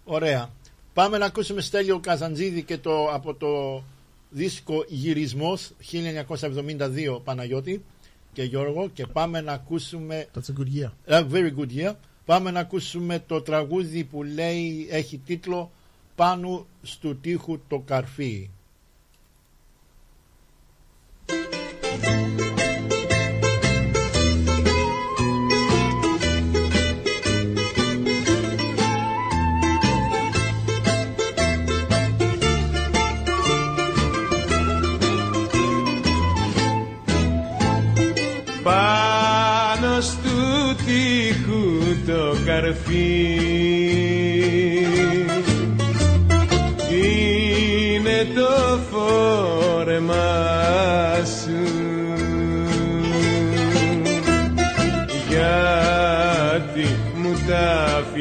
Ωραία. 0.04 0.50
Πάμε 0.94 1.18
να 1.18 1.26
ακούσουμε 1.26 1.60
Στέλιο 1.60 1.98
Καζαντζίδη 1.98 2.62
και 2.62 2.78
το, 2.78 3.08
από 3.12 3.34
το 3.34 3.82
δίσκο 4.30 4.84
Γυρισμός 4.88 5.70
1972 5.92 7.20
Παναγιώτη 7.24 7.84
και 8.32 8.42
Γιώργο 8.42 8.88
και 8.88 9.06
πάμε 9.06 9.40
να 9.40 9.52
ακούσουμε 9.52 10.26
Τα 10.32 10.40
τσεκουργία. 10.40 10.92
A 11.08 11.24
very 11.32 11.50
good 11.58 11.76
year. 11.76 11.92
Πάμε 12.24 12.50
να 12.50 12.60
ακούσουμε 12.60 13.24
το 13.26 13.42
τραγούδι 13.42 14.04
που 14.04 14.22
λέει, 14.22 14.86
έχει 14.90 15.18
τίτλο 15.18 15.70
«Πάνω 16.14 16.66
στου 16.82 17.16
τείχου 17.20 17.60
το 17.68 17.78
καρφί». 17.78 18.50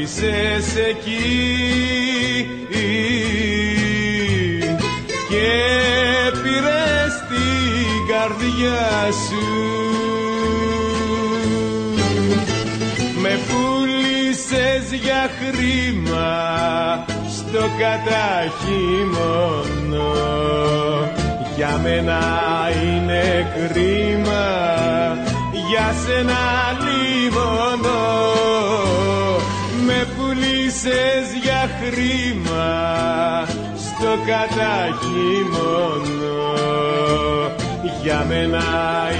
Άφησες 0.01 0.75
εκεί. 0.89 2.49
Και 5.29 5.51
πήρες 6.43 7.13
την 7.29 8.01
καρδιά 8.09 9.11
σου. 9.11 9.45
Με 13.21 13.33
πούλησες 13.47 14.85
για 15.01 15.23
χρήμα 15.39 16.33
στο 17.29 17.63
καταχύμωνο 17.79 18.21
για 21.55 21.73
μένα 21.83 22.21
είναι 22.83 23.23
κρίμα 23.55 24.45
για 25.69 25.87
σένα 26.05 26.41
λίμωνο. 26.83 28.01
με 28.93 29.10
πουλήσες 30.81 31.33
για 31.43 31.69
χρήμα 31.81 32.71
στο 33.75 34.17
καταχύμωνο 34.25 35.61
για 38.01 38.25
μένα 38.27 38.63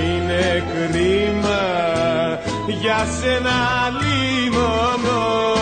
είναι 0.03 0.63
κρίμα 0.73 1.63
για 2.81 3.05
σένα 3.19 3.59
λίμωνο 3.99 5.60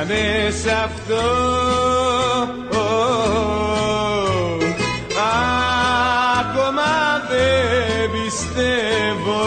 το 0.00 0.06
κάνες 0.06 0.66
αυτό. 0.84 1.24
Ακόμα 6.40 6.92
δεν 7.30 8.10
πιστεύω. 8.10 9.44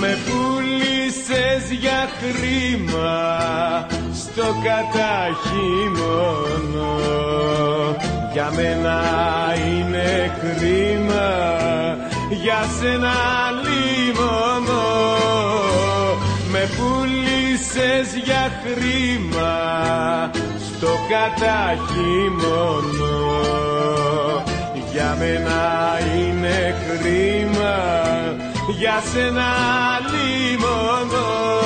Με 0.00 0.18
πουλήσες 0.24 1.64
για 1.80 2.08
χρήμα 2.18 3.16
στο 4.14 4.46
καταχύμωνο 4.64 5.24
για 8.32 8.50
μένα 8.56 9.00
είναι 9.68 10.32
κρίμα 10.40 11.28
για 12.42 12.64
σένα 12.80 13.33
πουλήσες 17.74 18.14
για 18.24 18.60
χρήμα 18.62 19.54
στο 20.66 20.88
καταχύμωνο 21.08 21.64
για 24.92 25.16
μένα 25.18 25.98
είναι 26.16 26.74
κρίμα 26.86 27.76
για 28.78 29.02
σένα 29.12 29.50
λίμωνο 30.10 31.63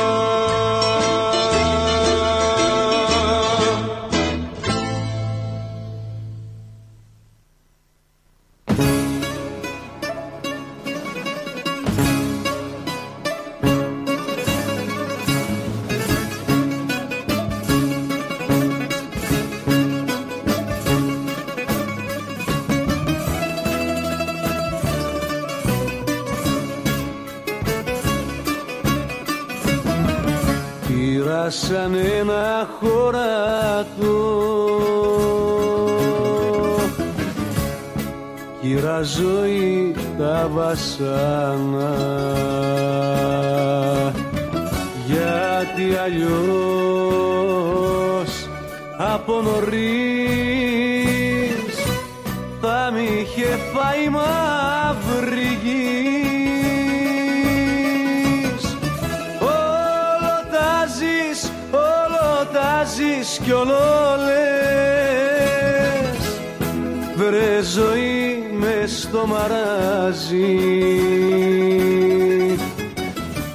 Πήρα 30.98 31.50
σαν 31.50 31.94
ένα 31.94 32.68
χωρατό. 32.80 34.18
Κύρα 38.60 39.02
ζωή 39.02 39.94
τα 40.18 40.50
βασάνα. 40.52 41.96
Γιατί 45.06 45.96
αλλιώς 46.04 46.28
από 48.98 49.42
νωρίς 49.42 49.78
θα 52.60 52.90
μ' 52.92 52.96
είχε 52.96 53.58
φάει 53.72 54.08
κι 63.48 63.54
όλο 63.54 63.78
λες 64.24 65.38
Βρε 67.16 67.62
ζωή 67.62 68.44
μες 68.58 69.00
στο 69.00 69.26
μαράζι. 69.26 70.58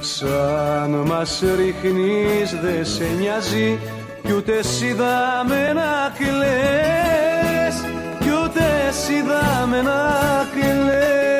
Σαν 0.00 0.90
μας 1.06 1.42
ρίχνεις 1.56 2.54
δε 2.62 2.84
σε 2.84 3.04
νοιάζει 3.20 3.78
κι 4.22 4.32
ούτε 4.32 4.52
εσύ 4.52 4.92
δάμε 4.92 5.72
να 5.72 6.12
κλαις 6.18 7.76
κι 8.20 8.30
ούτε 8.44 8.64
εσύ 8.88 9.22
δάμε 9.22 9.82
να 9.82 10.02
κλαις 10.54 11.33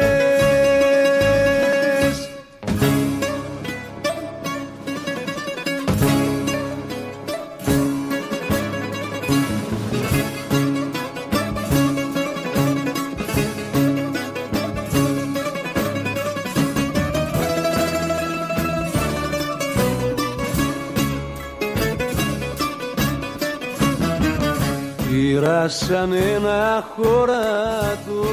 Πήρα 25.44 25.68
σαν 25.68 26.12
ένα 26.12 26.84
χωρατό 26.96 28.24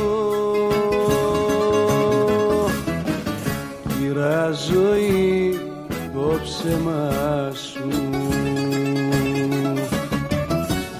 Κύρα 3.87 4.51
ζωή 4.51 5.59
το 6.13 6.39
ψέμα 6.43 7.11
σου 7.53 7.89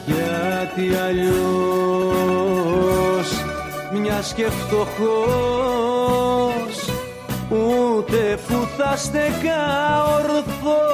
Γιατί 0.06 0.96
αλλιώς 1.08 1.30
μιας 3.94 4.34
και 4.34 4.46
φτωχός 4.50 4.90
ούτε 7.50 8.40
που 8.48 8.68
θα 8.78 8.96
στεκά 8.96 10.04
ορθός 10.04 10.91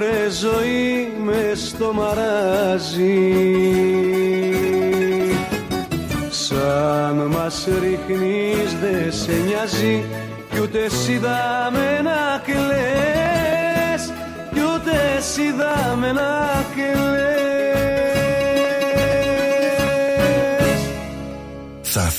Βρε 0.00 0.28
ζωή 0.30 1.12
μες 1.24 1.68
στο 1.68 1.92
μαράζι 1.92 3.32
Σαν 6.30 7.16
μας 7.16 7.68
ρίχνεις 7.80 8.76
δε 8.80 9.10
σε 9.10 9.32
νοιάζει 9.46 10.04
κι 10.50 10.60
ούτε 10.60 10.78
εσύ 10.78 11.18
δάμε 11.18 12.00
να 12.02 12.42
κλαις 12.44 14.12
κι 14.52 14.60
ούτε 14.74 15.16
εσύ 15.16 15.52
δάμε 15.52 16.12
να 16.12 16.64
κλαις 16.74 17.49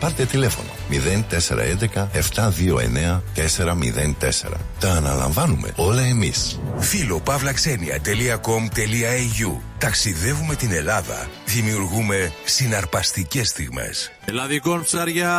Πάρτε 0.00 0.24
τηλέφωνο 0.24 0.68
0411 0.90 2.08
729 2.34 3.20
404. 3.36 3.42
Τα 4.80 4.92
αναλαμβάνουμε 4.92 5.72
όλα 5.76 6.02
εμείς. 6.02 6.60
Φίλο 6.78 7.20
παύλαξενια.com.au 7.20 9.69
Ταξιδεύουμε 9.80 10.54
την 10.54 10.72
Ελλάδα. 10.72 11.28
Δημιουργούμε 11.46 12.32
συναρπαστικές 12.44 13.48
στιγμές. 13.48 14.10
Ελλαδικών 14.24 14.82
ψάρια. 14.82 15.32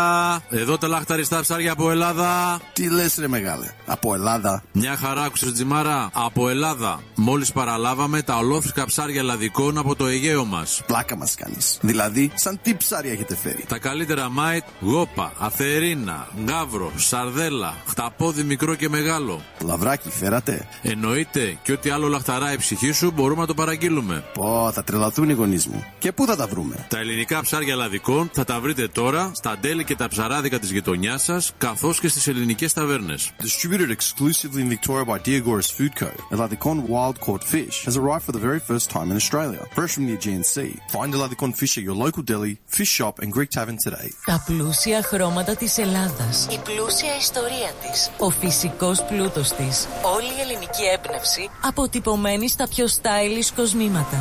Εδώ 0.50 0.78
τα 0.78 0.88
λαχταριστά 0.88 1.42
ψάρια 1.42 1.72
από 1.72 1.92
Ελλάδα. 1.92 2.60
Τι 2.74 2.90
λες, 2.90 3.16
ρε 3.20 3.28
μεγάλε; 3.28 3.68
Από 3.86 4.14
Ελλάδα. 4.14 4.64
Μια 4.72 4.96
χαρά, 4.96 5.24
άκουσες 5.24 5.52
Τζιμάρα. 5.52 6.10
Από 6.14 6.50
Ελλάδα. 6.50 7.00
Μόλις 7.16 7.52
παραλάβαμε 7.52 8.22
τα 8.22 8.38
ολόφρυκα 8.38 8.86
ψάρια 8.86 9.20
ελλαδικών 9.20 9.78
από 9.78 9.96
το 9.96 10.08
Αιγαίο 10.08 10.46
μας. 10.46 10.82
Πλάκα 10.86 11.18
μας 11.18 11.36
κάνεις. 11.36 11.78
Δηλαδή, 11.82 12.32
σαν 12.36 12.60
τι 12.62 12.76
ψάρια 12.76 13.12
έχετε 13.12 13.36
φέρει; 13.36 13.64
Τα 13.68 13.78
καλύτερα 13.78 14.30
mate, 14.30 14.64
γόπα, 14.80 15.34
αθερίνα, 15.38 16.28
γαύρο, 16.44 16.92
σαρδέλα, 16.96 17.76
χταπόδι 17.88 18.44
μικρό 18.44 18.76
και 18.76 18.90
μεγάλο. 18.90 19.42
Λαβράκι, 19.66 20.10
φέρατε; 20.10 20.68
Εννοείται 20.82 21.58
και 21.64 21.72
ό,τι 21.72 21.90
άλλο 21.90 22.08
λαχταρά 22.08 22.54
η 22.54 22.58
ψυχή 22.58 22.92
σου 22.92 23.12
μπορούμε 23.12 23.42
να 23.42 23.48
το 23.48 23.54
παραγγείλουμε. 23.54 24.24
Πω, 24.34 24.72
θα 24.74 24.84
τρελαθούν 24.84 25.30
οι 25.30 25.34
γονείς 25.34 25.68
μου. 25.68 25.84
Και 26.00 26.12
πού 26.12 26.26
θα 26.26 26.36
τα 26.36 26.48
βρούμε; 26.48 26.86
Τα 26.90 26.98
ελληνικά 27.00 27.42
ψάρια 27.42 27.74
ελλαδικών 27.74 28.30
θα 28.34 28.44
τα 28.44 28.60
βρείτε 28.60 28.88
τώρα 28.88 29.32
στα 29.34 29.58
deli 29.62 29.84
και 29.84 29.96
τα 29.96 30.08
ψαράδικα 30.08 30.60
της 30.60 30.72
γειτονιάς 30.72 31.24
σας, 31.24 31.52
καθώς 31.58 32.00
και 32.00 32.08
στις 32.08 32.28
ελληνικές 32.28 32.74
ταβέρνες. 32.74 33.32
Distributed 33.42 33.90
exclusively 33.90 34.62
in 34.66 34.70
Victoria 34.78 35.06
by 35.06 35.18
Diagoras 35.28 35.70
Food 35.78 35.94
Co. 36.00 36.10
Eladicon 36.36 36.78
wild 36.88 37.18
caught 37.26 37.44
fish 37.44 37.76
has 37.88 37.96
arrived 37.98 38.24
for 38.28 38.34
the 38.38 38.44
very 38.50 38.62
first 38.70 38.86
time 38.96 39.08
in 39.12 39.16
Australia, 39.22 39.62
fresh 39.78 39.92
from 39.96 40.06
the 40.08 40.14
Aegean 40.18 40.44
Sea. 40.54 40.74
Find 40.96 41.10
Eladicon 41.18 41.52
fish 41.62 41.74
at 41.80 41.84
your 41.90 41.98
local 42.06 42.24
deli, 42.32 42.54
fish 42.78 42.92
shop, 42.98 43.16
and 43.24 43.30
Greek 43.38 43.50
tavern 43.58 43.78
today. 43.88 44.10
Τα 44.26 44.44
πλούσια 44.46 45.02
χρώματα 45.04 45.56
της 45.56 45.78
Ελλάδας. 45.78 46.48
Η 46.52 46.60
πλούσια 46.64 47.16
ιστορία 47.20 47.72
της. 47.82 48.12
Ο 48.20 48.30
φυσικός 48.30 49.04
πλούτος 49.04 49.50
της. 49.52 49.88
Όλη 50.16 50.32
η 50.38 50.42
ελληνική 50.42 50.84
έμπνευση 50.94 51.50
αποτυπωμένη 51.62 52.50
στα 52.50 52.68
πιο 52.68 52.86
stylish 52.86 53.52
κοσμήματα. 53.56 54.21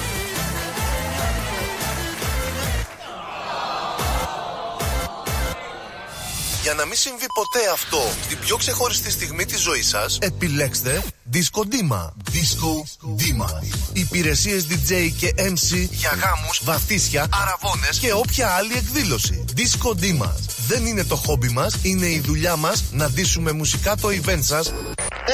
Για 6.71 6.79
να 6.79 6.85
μην 6.85 6.97
συμβεί 6.97 7.25
ποτέ 7.33 7.59
αυτό 7.73 8.01
στην 8.23 8.39
πιο 8.39 8.57
ξεχωριστή 8.57 9.11
στιγμή 9.11 9.45
της 9.45 9.59
ζωής 9.59 9.87
σας, 9.87 10.17
επιλέξτε 10.21 11.03
Disco 11.33 11.59
Dima. 11.59 12.03
Disco 12.33 12.73
Dima. 13.19 13.63
Υπηρεσίες 13.93 14.67
DJ 14.69 15.11
και 15.17 15.33
MC 15.37 15.87
για 15.91 16.09
γάμους, 16.09 16.61
βαφτίσια, 16.63 17.27
αραβώνες 17.41 17.99
και 17.99 18.13
όποια 18.13 18.49
άλλη 18.49 18.73
εκδήλωση. 18.73 19.45
Disco 19.55 19.89
Dima. 19.89 20.31
Δεν 20.67 20.85
είναι 20.85 21.03
το 21.03 21.15
χόμπι 21.15 21.49
μας, 21.49 21.75
είναι 21.81 22.05
η 22.05 22.19
δουλειά 22.19 22.55
μας 22.55 22.83
να 22.91 23.07
δείσουμε 23.07 23.51
μουσικά 23.51 23.95
το 23.95 24.07
event 24.07 24.43
σας 24.43 24.73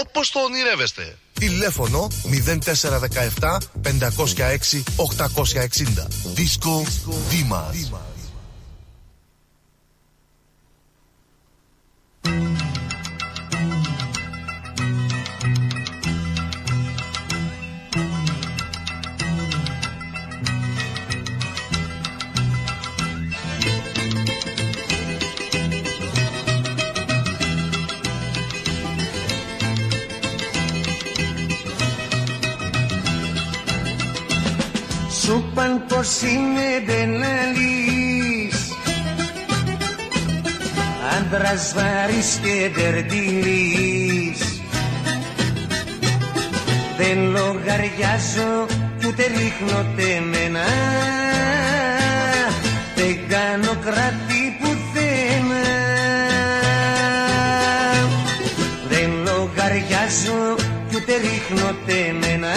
όπως 0.02 0.32
το 0.32 0.40
ονειρεύεστε. 0.40 1.18
Τηλέφωνο 1.40 2.08
0417 3.40 3.58
506 3.82 4.84
860. 4.96 6.08
Disco 6.36 6.84
Dima. 7.32 8.17
Σου 35.28 35.52
παν 35.56 35.86
πως 35.88 36.22
είναι 36.22 36.84
μπεναλής 36.86 37.97
Άντρας 41.16 41.74
βαρύς 41.76 42.40
και 42.44 42.82
τερτήρης 42.82 44.62
Δεν 46.98 47.18
λογαριάζω 47.18 48.66
κι 49.00 49.08
ούτε 49.08 49.24
ρίχνω 49.24 49.86
τεμένα. 49.96 50.66
Δεν 52.96 53.20
κάνω 53.30 53.78
κράτη 53.86 54.58
πουθενά 54.60 55.66
Δεν 58.90 59.10
λογαριάζω 59.26 60.56
κι 60.90 60.96
ούτε 60.96 61.14
ρίχνω 61.16 61.76
τεμένα 61.86 62.54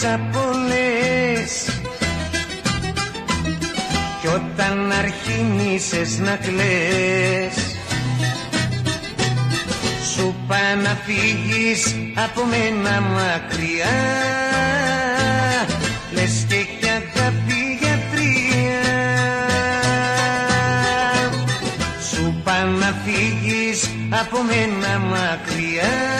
σε 0.00 0.06
διώξα 0.06 0.20
πολλές 0.32 1.80
Κι 4.20 4.26
όταν 4.26 4.92
αρχίνησες 4.92 6.18
να 6.18 6.36
κλαις 6.36 7.74
Σου 10.14 10.34
πά 10.46 10.74
να 10.82 10.98
φύγεις 11.04 11.96
από 12.24 12.44
μένα 12.44 13.00
μακριά. 13.00 13.96
Λες 16.12 16.44
και 16.48 16.56
κι 16.80 16.88
αγάπη 16.88 17.78
γιατρία. 17.80 18.82
Σου 22.10 22.40
πά 22.44 22.64
να 22.64 22.94
φύγεις 23.04 23.90
από 24.10 24.38
μένα 24.42 24.98
μακριά 24.98 26.19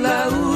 λαού 0.00 0.50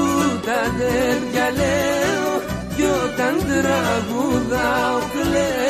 τα 0.44 0.52
αδέρφια 0.52 1.46
λέω 1.56 2.30
κι 2.76 2.82
όταν 2.82 3.34
τραγουδάω 3.48 4.98
κλαίω. 5.12 5.64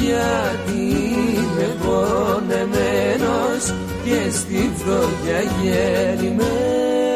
Γιατί 0.00 0.82
είμαι 1.34 1.68
πονεμένος 1.84 3.64
και 4.04 4.30
στη 4.30 4.70
φτώχεια 4.76 5.40
γεννημένος 5.62 7.11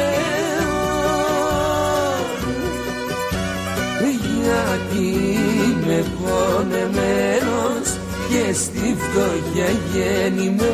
γιατί 4.42 5.06
είμαι 5.64 6.04
πονεμένος 6.18 7.86
και 8.28 8.52
στη 8.52 8.96
φτώχεια 8.98 9.68
γεννημένος. 9.92 10.66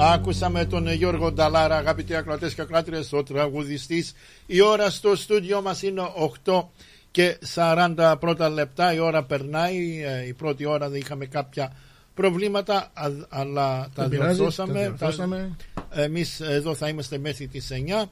Άκουσαμε 0.00 0.64
τον 0.64 0.92
Γιώργο 0.92 1.32
Νταλάρα, 1.32 1.76
αγαπητοί 1.76 2.14
ακροατές 2.14 2.54
και 2.54 2.60
ακροάτριες, 2.60 3.12
ο 3.12 3.22
τραγουδιστής. 3.22 4.12
Η 4.46 4.60
ώρα 4.60 4.90
στο 4.90 5.16
στούντιο 5.16 5.62
μας 5.62 5.82
είναι 5.82 6.02
8 6.44 6.68
και 7.10 7.38
40 7.54 8.16
πρώτα 8.20 8.48
λεπτά. 8.48 8.94
Η 8.94 8.98
ώρα 8.98 9.24
περνάει. 9.24 10.02
Ε, 10.04 10.26
Η 10.26 10.32
πρώτη 10.32 10.64
ώρα 10.66 10.88
δεν 10.88 11.00
είχαμε 11.00 11.26
κάποια 11.26 11.72
προβλήματα, 12.14 12.90
α- 12.94 13.10
αλλά 13.28 13.88
τα 13.94 14.02
Δεν 14.02 14.08
πειράζει, 14.08 14.34
διορθώσαμε. 14.34 14.72
τα 14.72 14.80
διορθώσαμε. 14.80 15.56
Τα- 15.74 16.02
Εμείς 16.02 16.40
εδώ 16.40 16.74
θα 16.74 16.88
είμαστε 16.88 17.18
μέχρι 17.18 17.46
τις 17.46 17.70
9. 17.70 18.10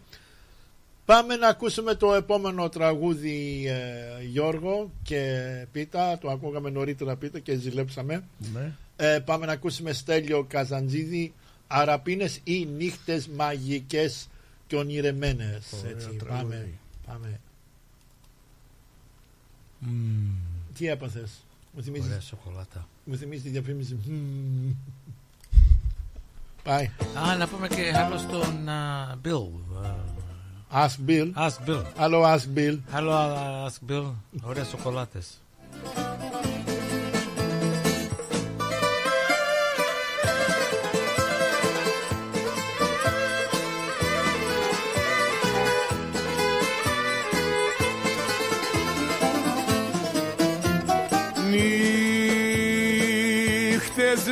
Πάμε 1.04 1.36
να 1.36 1.48
ακούσουμε 1.48 1.94
το 1.94 2.14
επόμενο 2.14 2.68
τραγούδι 2.68 3.64
ε, 3.68 4.24
Γιώργο 4.24 4.90
και 5.02 5.40
Πίτα. 5.72 6.18
Το 6.18 6.30
ακούγαμε 6.30 6.70
νωρίτερα 6.70 7.16
Πίτα 7.16 7.38
και 7.38 7.56
ζηλέψαμε. 7.56 8.24
Ναι. 8.54 8.72
Ε, 8.96 9.18
πάμε 9.24 9.46
να 9.46 9.52
ακούσουμε 9.52 9.92
Στέλιο 9.92 10.44
Καζαντζίδη 10.48 11.32
Αραπίνες 11.66 12.40
ή 12.44 12.66
νύχτες 12.76 13.28
μαγικές 13.28 14.28
και 14.66 14.76
ονειρεμένες 14.76 15.72
Ωραίο 15.80 15.90
Έτσι, 15.96 16.08
τραγούδι. 16.08 16.44
πάμε, 16.44 16.68
πάμε. 17.06 17.40
Τι 20.74 20.86
έπαθες; 20.88 21.30
Μου 21.74 21.82
θυμίζει, 21.82 22.06
Ωραία 22.06 22.20
σοκολάτα. 22.20 22.88
μου 23.04 23.16
θυμίζεις 23.16 23.42
τη 23.44 23.48
διαφήμιση. 23.50 23.98
Μμμ. 24.06 24.72
Πάει. 26.62 26.90
Α, 27.28 27.36
να 27.36 27.48
πούμε 27.48 27.68
και 27.68 27.92
άλλο 27.96 28.18
στον 28.18 28.68
α, 28.68 29.18
Bill. 29.24 29.48
Ask 30.72 30.96
Bill. 31.08 31.32
Ask 31.34 31.68
Bill. 31.68 31.82
Άλλο 31.96 32.22
Ask 32.34 32.58
Bill. 32.58 32.78
Άλλο 32.90 33.10
α, 33.12 33.68
Ask 33.70 33.90
Bill. 33.92 34.12
Ωραίες 34.42 34.66
σοκολάτες. 34.66 35.40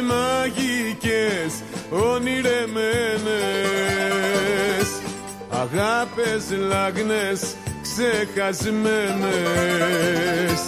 Μαγικές 0.09 1.52
ονειρεμένες 1.90 4.89
Αγάπες 5.51 6.44
λαγνές 6.68 7.55
ξεχασμένες 7.82 10.60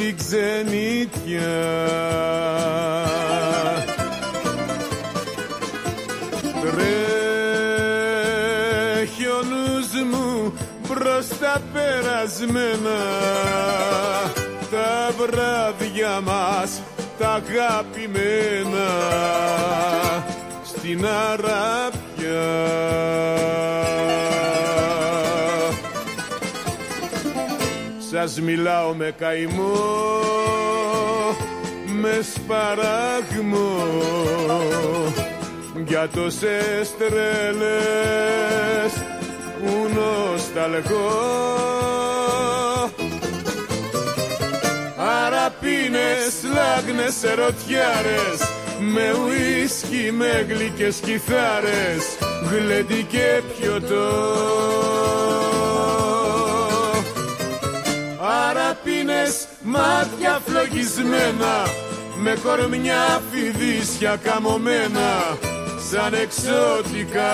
Στη 0.00 0.14
ξενιτιά. 0.14 1.60
Τρέχει 9.00 9.26
ο 9.26 9.42
νους 9.42 9.88
μου 10.10 10.52
προς 10.88 11.28
τα 11.28 11.62
περασμένα 11.72 12.98
τα 14.70 15.10
βράδια 15.18 16.20
μας 16.20 16.82
τα 17.20 17.32
αγαπημένα 17.32 18.88
στην 20.64 21.06
Αράπια. 21.06 22.48
Σας 28.10 28.40
μιλάω 28.40 28.94
με 28.94 29.14
καημό 29.18 29.74
με 31.86 32.20
σπαράγμο 32.34 33.76
για 35.86 36.08
τόσες 36.14 36.96
τρέλες 36.98 38.92
που 39.60 39.90
νοσταλγώ 39.94 41.79
Αραπίνες, 45.50 46.34
λάγνες, 46.54 47.22
ερωτιάρες 47.22 48.40
Με 48.78 49.12
ουίσκι, 49.12 50.12
με 50.12 50.46
γλυκές 50.48 50.96
κιθάρες 50.96 52.04
Γλέντι 52.50 53.06
και 53.08 53.42
πιωτό. 53.58 54.08
Αραπίνες, 58.48 59.46
μάτια 59.62 60.40
φλογισμένα 60.46 61.66
Με 62.22 62.36
κορμιά 62.42 63.22
φιδίσια 63.30 64.16
καμωμένα 64.22 65.38
Σαν 65.90 66.14
εξώτικα 66.14 67.32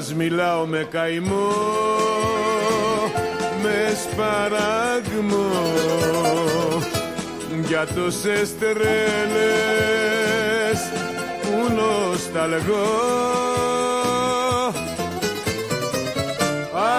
Σας 0.00 0.14
μιλάω 0.14 0.66
με 0.66 0.88
καημό 0.90 1.52
με 3.62 3.96
σπαράγμο. 4.02 5.50
Για 7.68 7.86
τόσες 7.94 8.58
τρέλες 8.58 8.90
που 11.42 11.72
νοσταλγώ. 11.74 12.90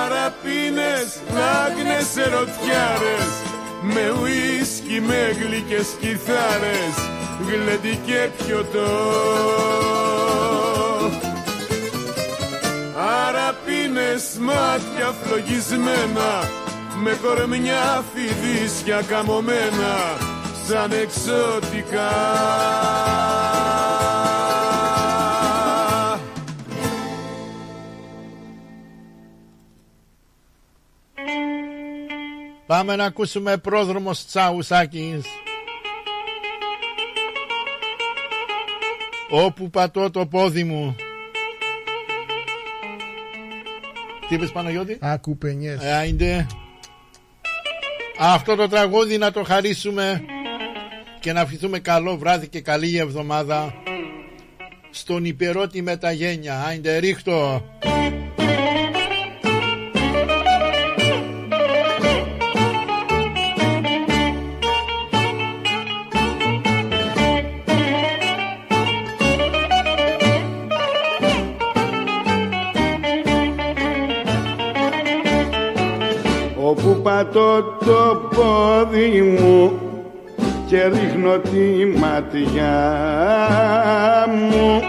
Αραπίνες, 0.03 1.19
λάγνες, 1.33 2.17
ερωτιάρες 2.17 3.31
με 3.81 4.13
ουίσκι, 4.21 5.01
με 5.01 5.35
γλυκές 5.39 5.87
κιθάρες 5.99 6.95
γλέντι 7.47 7.99
και 8.05 8.29
πιωτό 8.37 8.89
μάτια 14.39 15.15
φλογισμένα 15.23 16.49
με 17.03 17.17
κορμιά 17.21 18.03
φιδίσια 18.13 19.01
καμωμένα 19.01 20.17
σαν 20.67 20.91
εξώτικα 20.91 22.09
Πάμε 32.69 32.95
να 32.95 33.05
ακούσουμε 33.05 33.57
πρόδρομος 33.57 34.25
Τσαουσάκης. 34.25 35.25
Όπου 39.29 39.69
πατώ 39.69 40.11
το 40.11 40.25
πόδι 40.25 40.63
μου. 40.63 40.95
Τι 44.29 44.35
είπες 44.35 44.51
Παναγιώτη; 44.51 44.97
Ακουπενιές. 45.01 45.83
Ε, 45.83 45.93
άιντε. 45.93 46.47
Αυτό 48.19 48.55
το 48.55 48.67
τραγούδι 48.67 49.17
να 49.17 49.31
το 49.31 49.43
χαρίσουμε 49.43 50.23
και 51.19 51.33
να 51.33 51.41
αφηθούμε 51.41 51.79
καλό 51.79 52.17
βράδυ 52.17 52.47
και 52.47 52.61
καλή 52.61 52.97
εβδομάδα 52.97 53.73
στον 54.89 55.25
υπερώτη 55.25 55.81
με 55.81 55.97
τα 55.97 56.11
γένια. 56.11 56.63
Άιντε 56.63 56.97
ρίχτω. 56.97 57.63
Όπου 77.19 77.27
πατώ 77.31 77.77
το 77.85 78.29
πόδι 78.35 79.21
μου 79.21 79.79
και 80.67 80.83
ρίχνω 80.83 81.37
τη 81.37 81.85
ματιά 81.99 82.75
μου. 84.27 84.81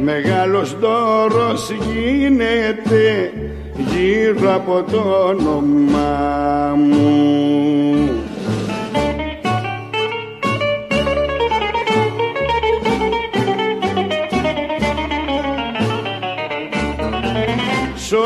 Μεγάλος 0.00 0.76
δώρος 0.78 1.70
γίνεται 1.70 3.32
γύρω 3.76 4.54
από 4.54 4.82
το 4.90 5.26
όνομά 5.28 6.74
μου 6.76 7.81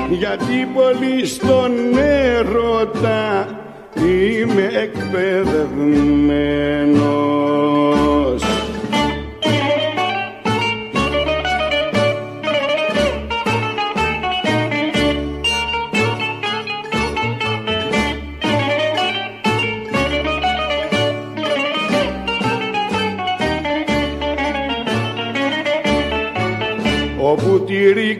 Γιατί 0.09 0.67
πολύ 0.73 1.25
στον 1.25 1.71
έρωτα 1.97 3.47
είμαι 3.95 4.69
εκπαιδευμένος 4.73 7.40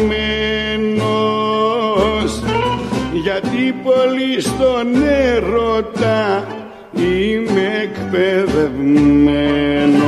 γιατί 3.14 3.76
πολύ 3.84 4.42
στον 4.42 5.04
έρωτα 5.04 6.48
είμαι 6.96 7.72
εκπαιδευμένος 7.84 10.05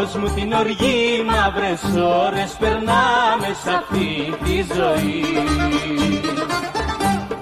απ' 0.00 0.06
του 0.06 0.20
κόσμου 0.20 0.34
την 0.34 0.52
οργή 0.52 1.24
μαύρες 1.26 1.82
ώρες 2.26 2.56
περνάμε 2.58 3.56
σ' 3.64 3.66
αυτή 3.66 4.34
τη 4.44 4.74
ζωή. 4.74 5.24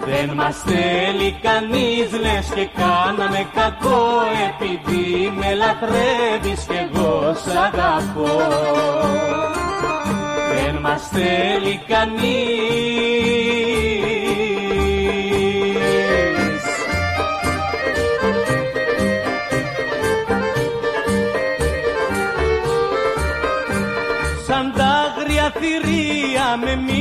Δεν 0.04 0.30
μας 0.34 0.56
θέλει 0.56 1.38
κανείς 1.42 2.20
λες 2.20 2.46
και 2.54 2.68
κάναμε 2.76 3.46
κακό 3.54 4.22
επειδή 4.48 5.32
με 5.36 5.54
λατρεύεις 5.54 6.66
κι 6.66 6.88
εγώ 6.90 7.34
σ' 7.34 7.56
αγαπώ. 7.56 8.36
Δεν 10.54 10.74
μας 10.80 11.08
θέλει 11.08 11.80
κανείς 11.86 13.67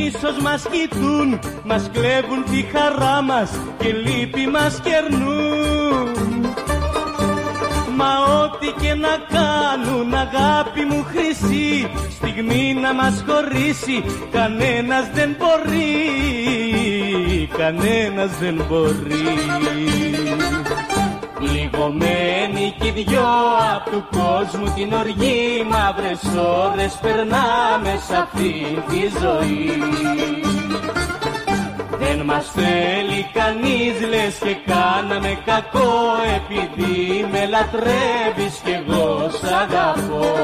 με 0.08 0.14
μίσος 0.14 0.38
μας 0.42 0.64
κοιτούν 0.72 1.40
Μας 1.64 1.90
κλέβουν 1.94 2.44
τη 2.52 2.66
χαρά 2.72 3.22
μας 3.22 3.52
και 3.78 3.92
λύπη 3.94 4.48
μας 4.48 4.82
κερνούν. 4.84 6.46
Μα 7.96 8.12
ό,τι 8.44 8.68
και 8.82 8.94
να 8.94 9.18
κάνουν 9.36 10.14
αγάπη 10.14 10.82
μου 10.90 11.06
χρυσή 11.10 11.90
Στιγμή 12.10 12.74
να 12.82 12.94
μας 12.94 13.24
χωρίσει 13.28 14.04
κανένας 14.32 15.10
δεν 15.14 15.36
μπορεί 15.40 15.90
Κανένας 17.58 18.38
δεν 18.40 18.66
μπορεί 18.68 20.17
Πληγωμένοι 21.40 22.76
κι 22.80 22.88
οι 22.88 22.92
δυο 22.92 23.28
απ' 23.76 23.90
του 23.92 24.08
κόσμου 24.12 24.74
την 24.76 24.94
οργή 24.94 25.66
μαύρες 25.70 26.22
ώρες 26.66 26.94
περνάμε 27.02 28.00
σ' 28.08 28.12
αυτή 28.12 28.54
τη 28.90 29.02
ζωή. 29.22 29.82
Δεν 32.00 32.20
μας 32.26 32.52
θέλει 32.52 33.30
κανείς 33.34 34.10
λες 34.10 34.36
και 34.44 34.56
κάναμε 34.72 35.38
κακό 35.46 35.96
επειδή 36.36 37.28
με 37.32 37.46
λατρεύεις 37.46 38.62
κι 38.64 38.72
εγώ 38.72 39.30
σ' 39.30 39.52
αγαπώ. 39.52 40.36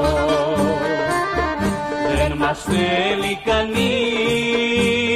Δεν 2.16 2.38
μας 2.38 2.60
θέλει 2.64 3.40
κανείς 3.46 5.13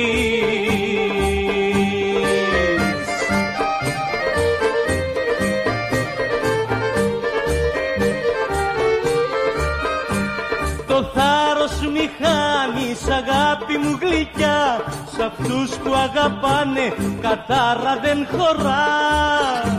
αγάπη 13.57 13.77
μου 13.77 13.97
γλυκιά 14.01 14.83
Σ' 15.11 15.19
αυτούς 15.19 15.69
που 15.77 15.93
αγαπάνε 15.93 16.93
κατάρα 17.21 17.99
δεν 18.01 18.27
χωράς. 18.31 19.75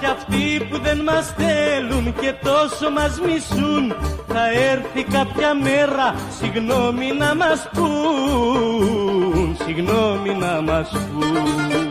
Κι 0.00 0.06
αυτοί 0.06 0.66
που 0.70 0.78
δεν 0.78 1.00
μας 1.02 1.34
θέλουν 1.36 2.14
και 2.20 2.34
τόσο 2.42 2.90
μας 2.90 3.20
μισούν 3.20 3.94
Θα 4.26 4.50
έρθει 4.70 5.02
κάποια 5.02 5.54
μέρα 5.54 6.14
συγγνώμη 6.38 7.12
να 7.18 7.34
μας 7.34 7.68
πούν 7.72 9.56
Συγγνώμη 9.64 10.34
να 10.34 10.60
μας 10.62 10.90
πούν 10.90 11.83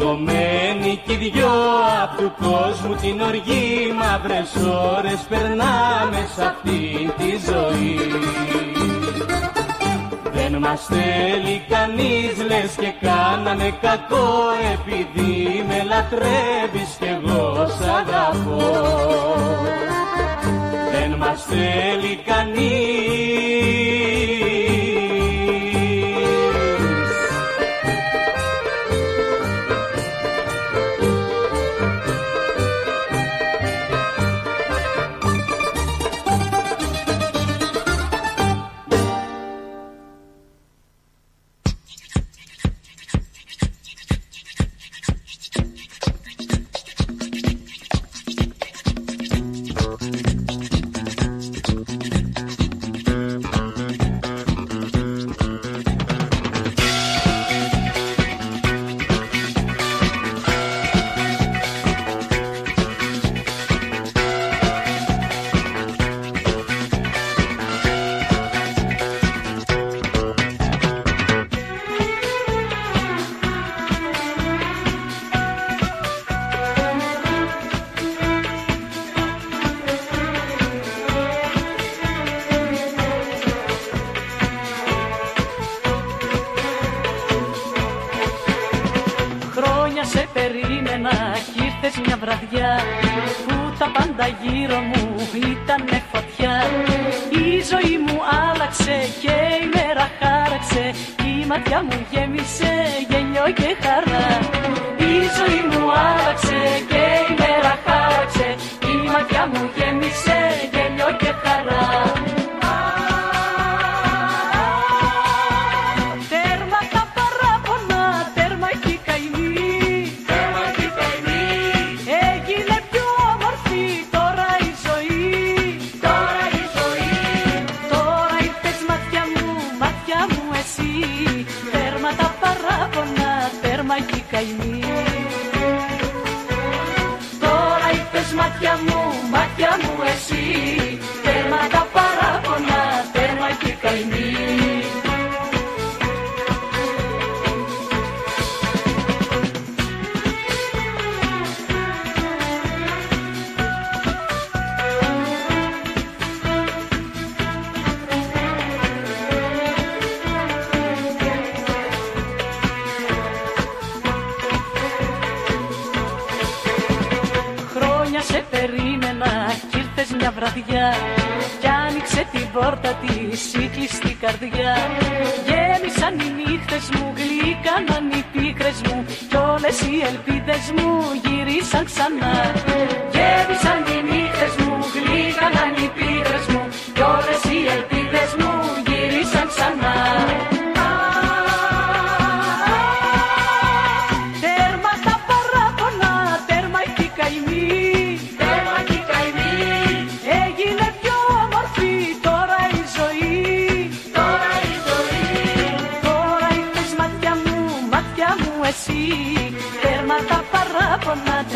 Πληγωμένοι 0.00 1.00
κι 1.06 1.12
οι 1.12 1.30
δυο 1.30 1.48
απ' 2.02 2.16
του 2.16 2.32
κόσμου 2.40 2.94
την 2.94 3.20
οργή 3.20 3.94
μαύρες 3.98 4.52
ώρες 4.96 5.20
περνάμε 5.28 6.28
σ' 6.34 6.38
αυτή 6.38 7.12
τη 7.18 7.30
ζωή. 7.50 7.98
Δεν 10.32 10.56
μας 10.58 10.86
θέλει 10.86 11.62
κανείς 11.68 12.46
λες 12.48 12.74
και 12.80 12.92
κάναμε 13.00 13.78
κακό 13.80 14.30
επειδή 14.72 15.64
με 15.68 15.84
λατρεύεις 15.88 16.96
κι 16.98 17.18
εγώ 17.20 17.66
σ' 17.66 17.88
αγαπώ. 18.00 18.70
Δεν 20.92 21.16
μας 21.18 21.44
θέλει 21.44 22.16
κανείς 22.26 24.19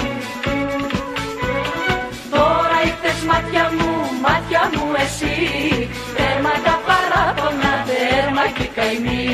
Τώρα 2.30 2.76
ήρθες 2.84 3.24
μάτια 3.24 3.70
μου, 3.72 4.20
μάτια 4.22 4.70
μου 4.74 4.92
εσύ 5.04 5.88
Τέρμα 6.16 6.50
τα 6.50 6.80
παράπονα, 6.86 7.72
τέρμα 7.86 8.44
και 8.56 8.62
η 8.62 8.70
καημή 8.74 9.30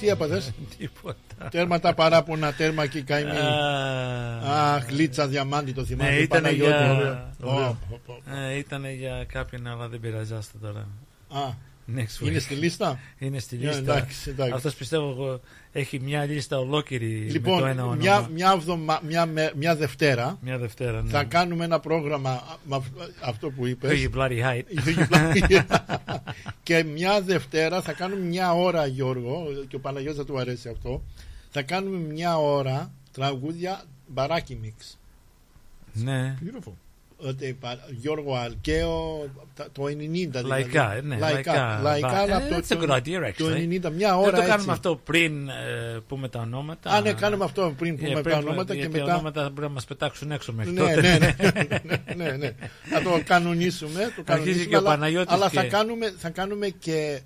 Τι 0.00 0.08
έπαθες; 0.08 0.52
Τίποτα. 0.78 1.48
Τέρμα 1.50 1.80
τα 1.80 1.94
παράπονα, 1.94 2.52
τέρμα 2.52 2.86
και 2.86 2.98
η 2.98 3.02
καημή. 3.02 3.36
Α. 3.36 4.74
Αχ, 4.74 4.84
γλίτσα 4.88 5.26
διαμάντη 5.26 5.72
το 5.72 5.84
θυμάμαι. 5.84 6.10
Ναι, 6.10 6.16
ήταν 6.16 6.42
Παναγιώτη. 6.42 6.72
για... 6.72 6.92
Ωραίο. 6.92 7.26
Ω, 7.42 7.76
ω, 7.90 8.00
ω. 8.06 8.34
Ε, 8.34 8.56
ήταν 8.56 8.84
για 8.90 9.24
κάποιον, 9.32 9.66
αλλά 9.66 9.88
δεν 9.88 10.00
πειραζάστε 10.00 10.58
τώρα. 10.62 10.86
Α, 11.30 11.54
Next 11.96 12.22
week. 12.24 12.26
είναι 12.28 12.38
στη 12.38 12.54
λίστα; 12.54 12.98
Είναι 13.18 13.38
στη 13.38 13.56
Ναι, 13.56 13.64
λίστα. 13.66 13.80
εντάξει, 13.80 14.30
εντάξει. 14.30 14.52
Αυτός 14.54 14.74
πιστεύω 14.74 15.10
εγώ 15.10 15.40
έχει 15.72 16.00
μια 16.00 16.24
λίστα 16.24 16.58
ολόκληρη 16.58 17.06
με 17.18 17.26
το 17.26 17.32
Λοιπόν, 17.32 17.66
ένα 17.66 17.82
όνομα. 17.82 17.94
μια, 17.96 18.28
μια, 18.32 18.52
εβδομα- 18.56 19.00
μια, 19.06 19.26
με- 19.26 19.52
μια 19.56 19.76
Δευτέρα 19.76 20.38
Μια 20.42 20.58
Δευτέρα, 20.58 21.02
ναι. 21.02 21.10
θα 21.10 21.24
κάνουμε 21.24 21.64
ένα 21.64 21.80
πρόγραμμα 21.80 22.58
με 22.64 22.76
αυ- 22.76 23.10
αυτό 23.22 23.50
που 23.50 23.66
είπες. 23.66 24.06
You 24.08 24.16
bloody 24.18 24.40
hate. 24.42 24.88
You 24.88 25.06
bloody- 25.10 25.64
και 26.62 26.84
μια 26.84 27.20
Δευτέρα 27.20 27.82
θα 27.82 27.92
κάνουμε 27.92 28.20
μια 28.24 28.52
ώρα 28.54 28.86
Γιώργο 28.86 29.46
και 29.68 29.76
ο 29.76 29.80
Παναγιώτης 29.80 30.18
θα 30.18 30.24
του 30.24 30.38
αρέσει 30.38 30.68
αυτό 30.68 31.02
θα 31.50 31.62
κάνουμε 31.62 31.98
μια 31.98 32.38
ώρα 32.38 32.92
τραγούδια 33.12 33.82
μπαράκι 34.06 34.58
μίξ 34.62 34.98
Ναι. 35.92 36.36
ότι, 36.42 36.58
πα- 36.64 36.72
Γιώργο 37.90 38.34
Αλκαίο 38.36 39.24
τα- 39.54 39.68
το 39.72 39.82
90 39.84 39.90
δηλαδή. 40.40 40.48
Λαϊκά, 40.48 40.92
ε, 40.94 41.00
ναι, 41.00 41.16
λαϊκά. 41.18 41.80
λαϊκά 41.82 42.08
αλλά 42.08 42.32
Ε, 42.42 42.44
από 42.44 42.48
το, 42.48 42.56
that's 42.56 42.76
a 42.76 42.80
good 42.82 42.96
idea, 42.96 43.32
το 43.36 43.44
actually. 43.46 43.56
90 43.56 43.90
μια 43.90 44.08
Δεν 44.08 44.18
ώρα 44.18 44.30
το 44.30 44.36
κάνουμε 44.36 44.54
έτσι. 44.54 44.70
αυτό 44.70 44.96
πριν 44.96 45.48
ε, 45.48 45.52
πούμε 46.08 46.28
τα 46.28 46.40
ονόματα. 46.40 46.90
Α, 46.90 47.00
ναι, 47.00 47.12
κάνουμε 47.12 47.44
αυτό 47.44 47.74
πριν 47.78 47.96
πούμε 47.96 48.10
Ε, 48.10 48.14
τα 48.14 48.20
πρέπει- 48.20 48.38
ονόματα 48.46 48.72
και 48.74 48.78
γιατί 48.80 48.92
μετά- 48.94 49.06
Τα 49.06 49.12
ονόματα 49.14 49.48
μπορεί 49.50 49.66
να 49.66 49.68
μας 49.72 49.84
πετάξουν 49.84 50.30
έξω 50.30 50.52
μέχρι 50.52 50.72
ναι, 50.72 50.80
τότε. 50.80 51.00
ναι, 51.00 51.18
ναι, 51.18 51.34
ναι, 52.16 52.24
ναι, 52.24 52.36
ναι. 52.36 52.54
Θα 52.84 53.02
το 53.02 53.22
κανονίσουμε. 53.24 54.12
Το 54.16 54.22
κανονίσουμε 54.22 54.64
και 54.64 54.74
ο 54.74 54.78
αλλά, 54.78 54.88
Παναγιώτης 54.88 55.34
αλλά 55.34 55.48
και- 55.48 55.56
θα, 55.56 55.64
κάνουμε, 55.64 56.12
θα 56.18 56.30
κάνουμε 56.30 56.68
και 56.68 57.20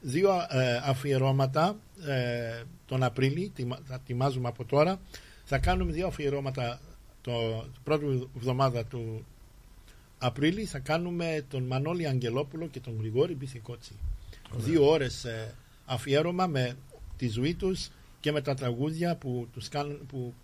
δύο 0.00 0.30
ε, 0.48 0.80
αφιερώματα 0.84 1.76
ε, 2.06 2.62
τον 2.86 3.02
Απρίλη, 3.02 3.52
τιμα- 3.54 3.78
θα 3.88 3.94
ετοιμάζουμε 3.94 4.48
από 4.48 4.64
τώρα. 4.64 5.00
Θα 5.44 5.58
κάνουμε 5.58 5.92
δύο 5.92 6.06
αφιερώματα 6.06 6.80
το 7.22 7.30
την 7.72 7.82
πρώτη 7.84 8.28
εβδομάδα 8.36 8.84
του 8.84 9.26
Απρίλη. 10.22 10.64
Θα 10.64 10.78
κάνουμε 10.78 11.44
τον 11.48 11.62
Μανώλη 11.62 12.06
Αγγελόπουλο 12.06 12.66
και 12.66 12.80
τον 12.80 12.96
Γρηγόρη 12.98 13.34
Μπιθικότσι. 13.34 13.92
Δύο 14.56 14.90
ώρες 14.90 15.24
ε, 15.24 15.54
αφιέρωμα 15.84 16.46
με 16.46 16.76
τη 17.16 17.28
ζωή 17.28 17.54
τους 17.54 17.88
και 18.20 18.32
με 18.32 18.40
τα 18.40 18.54
τραγούδια 18.54 19.16
που 19.16 19.48
τους 19.52 19.68
κάνουν, 19.68 20.06
που 20.06 20.34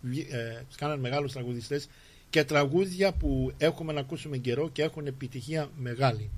βγη- 0.00 0.32
ε, 0.32 0.62
τους 0.68 0.76
κάναν 0.76 1.00
μεγάλους 1.00 1.32
τραγουδιστές 1.32 1.88
και 2.30 2.44
τραγούδια 2.44 3.12
που 3.12 3.52
έχουμε 3.58 3.92
να 3.92 4.00
ακούσουμε 4.00 4.36
καιρό 4.36 4.68
και 4.68 4.82
έχουν 4.82 5.06
επιτυχία 5.06 5.70
μεγάλη. 5.76 6.30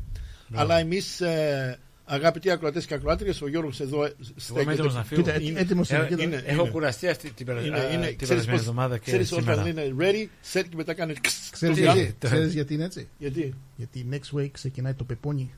Μπράβο. 0.49 0.65
Αλλά 0.65 0.79
εμείς 0.79 1.21
ε, 1.21 1.79
αγαπητοί 2.05 2.51
ακροατές 2.51 2.87
και 2.87 2.95
ακροάτριες 2.95 3.43
ο 3.43 3.49
Γιώργος 3.49 3.81
εδώ 3.81 4.05
ε, 4.05 4.15
Εγώ 4.51 4.61
είμαι 4.61 4.73
έτοιμος 4.73 4.95
να 4.95 5.05
φύγω. 5.05 5.23
Είναι- 5.41 5.61
έτοιμος 5.61 5.89
είναι, 5.91 5.99
Ε, 5.99 6.07
κοίτα. 6.07 6.23
είναι- 6.23 6.43
Έχω 6.47 6.61
είναι. 6.63 6.71
κουραστεί 6.71 7.09
αυτή 7.09 7.31
την 7.31 7.47
περα- 7.47 7.61
Είναι- 7.67 7.79
α, 7.79 7.93
είναι- 7.93 8.07
την 8.07 8.17
ξέρεις 8.17 8.19
περασμένη 8.29 8.51
πώς- 8.59 8.67
εβδομάδα 8.67 8.99
και 8.99 9.05
ξέρεις 9.11 9.29
σήμερα. 9.29 9.53
όταν 9.53 9.67
είναι 9.67 9.95
ready, 9.99 10.29
set 10.53 10.65
και 10.69 10.77
μετά 10.77 10.95
κάνει 10.95 11.15
Ξέρεις, 11.51 11.77
Τι, 11.77 11.83
γιατί, 11.83 12.15
το- 12.19 12.27
ξέρεις 12.27 12.53
γιατί 12.53 12.75
είναι 12.75 12.85
έτσι; 12.85 13.09
Γιατί; 13.19 13.55
Γιατί 13.77 14.07
next 14.11 14.39
week 14.39 14.49
ξεκινάει 14.53 14.95
το 14.95 15.05
πεπόνι. 15.05 15.51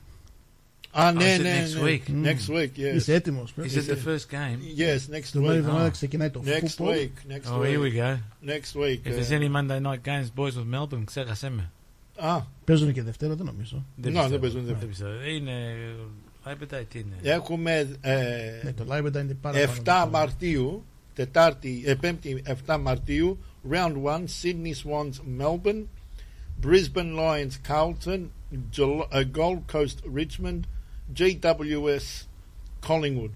Α, 0.91 1.09
is 1.11 1.15
ναι, 1.15 1.35
it 1.35 1.41
ναι, 1.41 1.63
next 1.65 1.81
ναι. 1.83 1.89
week? 1.89 2.25
Next 2.25 2.55
week, 2.55 2.91
yes. 2.93 2.95
Είσαι 2.95 3.13
έτοιμος. 3.13 3.53
Is 3.57 3.61
it 3.61 3.65
the 3.65 4.07
first 4.07 4.25
game? 4.31 4.59
Yes, 4.79 5.15
next 5.15 5.23
Την 5.31 5.39
άλλη 5.39 5.49
week. 5.49 5.53
εβδομάδα 5.55 5.87
Ah. 5.87 5.91
ξεκινάει 5.91 6.29
το 6.29 6.43
Next 6.45 6.49
football. 6.81 6.89
week, 6.89 7.31
next 7.31 7.51
Oh, 7.51 7.65
here 7.65 7.79
we 7.79 7.93
week. 7.93 7.97
go. 7.97 8.17
Next 8.45 8.81
week. 8.81 8.99
If 9.03 9.11
ε. 9.11 9.15
there's 9.19 9.31
any 9.39 9.49
Monday 9.55 9.81
night 9.81 10.01
games, 10.09 10.27
boys 10.35 10.51
with 10.51 10.75
Melbourne, 10.75 11.03
ξέχασέ 11.05 11.49
με. 11.49 11.71
Α, 12.17 12.41
Παίζουν 12.65 12.93
και 12.93 13.03
Δευτέρα, 13.03 13.35
δεν 13.35 13.45
νομίζω. 13.45 13.85
Ναι, 13.95 14.05
πιστεύω. 14.07 14.27
δεν 14.29 14.39
παίζουν 14.39 14.59
Δευτέρα. 14.59 14.79
Δεν 14.79 14.87
πιστεύω. 14.89 15.11
Είναι... 15.35 15.53
Live 16.45 16.85
τι 16.89 16.99
είναι. 16.99 17.15
έχουμε 17.21 17.97
ε, 18.01 18.61
Ναι, 18.63 18.73
το 18.73 18.85
live 18.89 19.01
μετά 19.01 19.19
είναι 19.19 19.33
πάρα 19.33 19.57
7 19.57 19.81
πάνω. 19.83 20.11
Μαρτίου, 20.11 20.85
Τετάρτη, 21.13 21.83
ε, 21.85 21.95
Πέμπτη 21.95 22.43
7 22.67 22.77
Μαρτίου, 22.81 23.37
Round 23.71 23.93
1, 24.03 24.23
Sydney 24.41 24.73
Swans 24.83 25.41
Melbourne, 25.41 25.83
Brisbane 26.63 27.15
Lions 27.19 27.51
Carlton, 27.67 28.19
Gel- 28.77 29.07
ε, 29.11 29.23
Gold 29.35 29.61
Coast 29.73 29.97
Richmond, 30.15 30.59
GWS 31.17 32.27
Collingwood. 32.87 33.31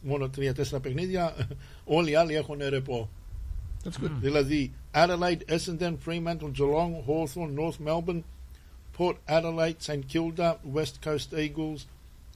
Μόνο 0.00 0.28
τρία-τέσσερα 0.28 0.80
παιχνίδια, 0.80 1.48
όλοι 1.84 2.10
οι 2.10 2.14
άλλοι 2.14 2.34
έχουν 2.34 2.58
ρεπό. 2.68 3.08
That's 3.84 4.04
good. 4.04 4.10
Δηλαδή 4.20 4.72
Adelaide, 4.94 5.40
Essendon, 5.48 5.94
Fremantle, 6.06 6.50
Geelong, 6.58 7.04
Hawthorn, 7.08 7.54
North 7.58 7.78
Melbourne, 7.88 8.22
Port 8.98 9.16
Adelaide, 9.28 9.76
St 9.78 10.04
Kilda, 10.12 10.54
West 10.74 10.94
Coast 11.04 11.32
Eagles 11.36 11.80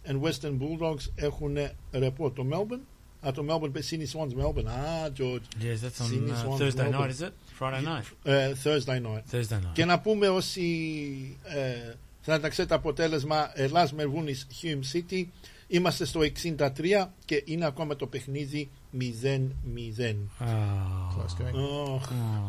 and 0.07 0.20
Western 0.23 0.59
Bulldogs 0.59 1.11
έχουν 1.15 1.57
ρεπό. 1.93 2.31
Το 2.31 2.47
Melbourne, 2.53 2.81
α, 3.27 3.33
το 3.33 3.45
Melbourne, 3.49 3.73
Sydney 3.91 4.07
Swans 4.12 4.43
Melbourne. 4.43 4.66
Α, 4.66 5.11
George. 5.19 5.62
Yes, 5.62 5.81
that's 5.83 6.01
on 6.01 6.09
Sydney 6.11 6.31
uh, 6.31 6.43
Swans 6.43 6.59
Thursday 6.61 6.91
Melbourne. 6.91 7.01
night, 7.01 7.11
is 7.11 7.23
it? 7.23 7.33
Friday 7.59 7.83
night. 7.85 8.05
Ε, 8.23 8.53
Thursday 8.65 9.01
night. 9.01 9.23
Thursday 9.33 9.61
night. 9.61 9.73
Και 9.73 9.85
να 9.85 10.01
πούμε 10.01 10.29
όσοι 10.29 11.39
ε, 11.43 11.95
θα 12.20 12.41
τα 12.41 12.49
ξέρετε 12.49 12.75
αποτέλεσμα 12.75 13.51
Ελλάς 13.55 13.93
Μερβούνης 13.93 14.47
Hume 14.62 14.97
City 14.97 15.25
είμαστε 15.69 16.05
στο 16.05 16.20
63 16.43 17.07
και 17.24 17.43
είναι 17.45 17.66
ακόμα 17.66 17.97
το 17.97 18.07
παιχνίδι 18.07 18.70
0-0. 18.99 19.05
Oh. 20.40 20.47
Close 21.15 21.35
game. 21.39 21.55
Oh, 21.55 22.01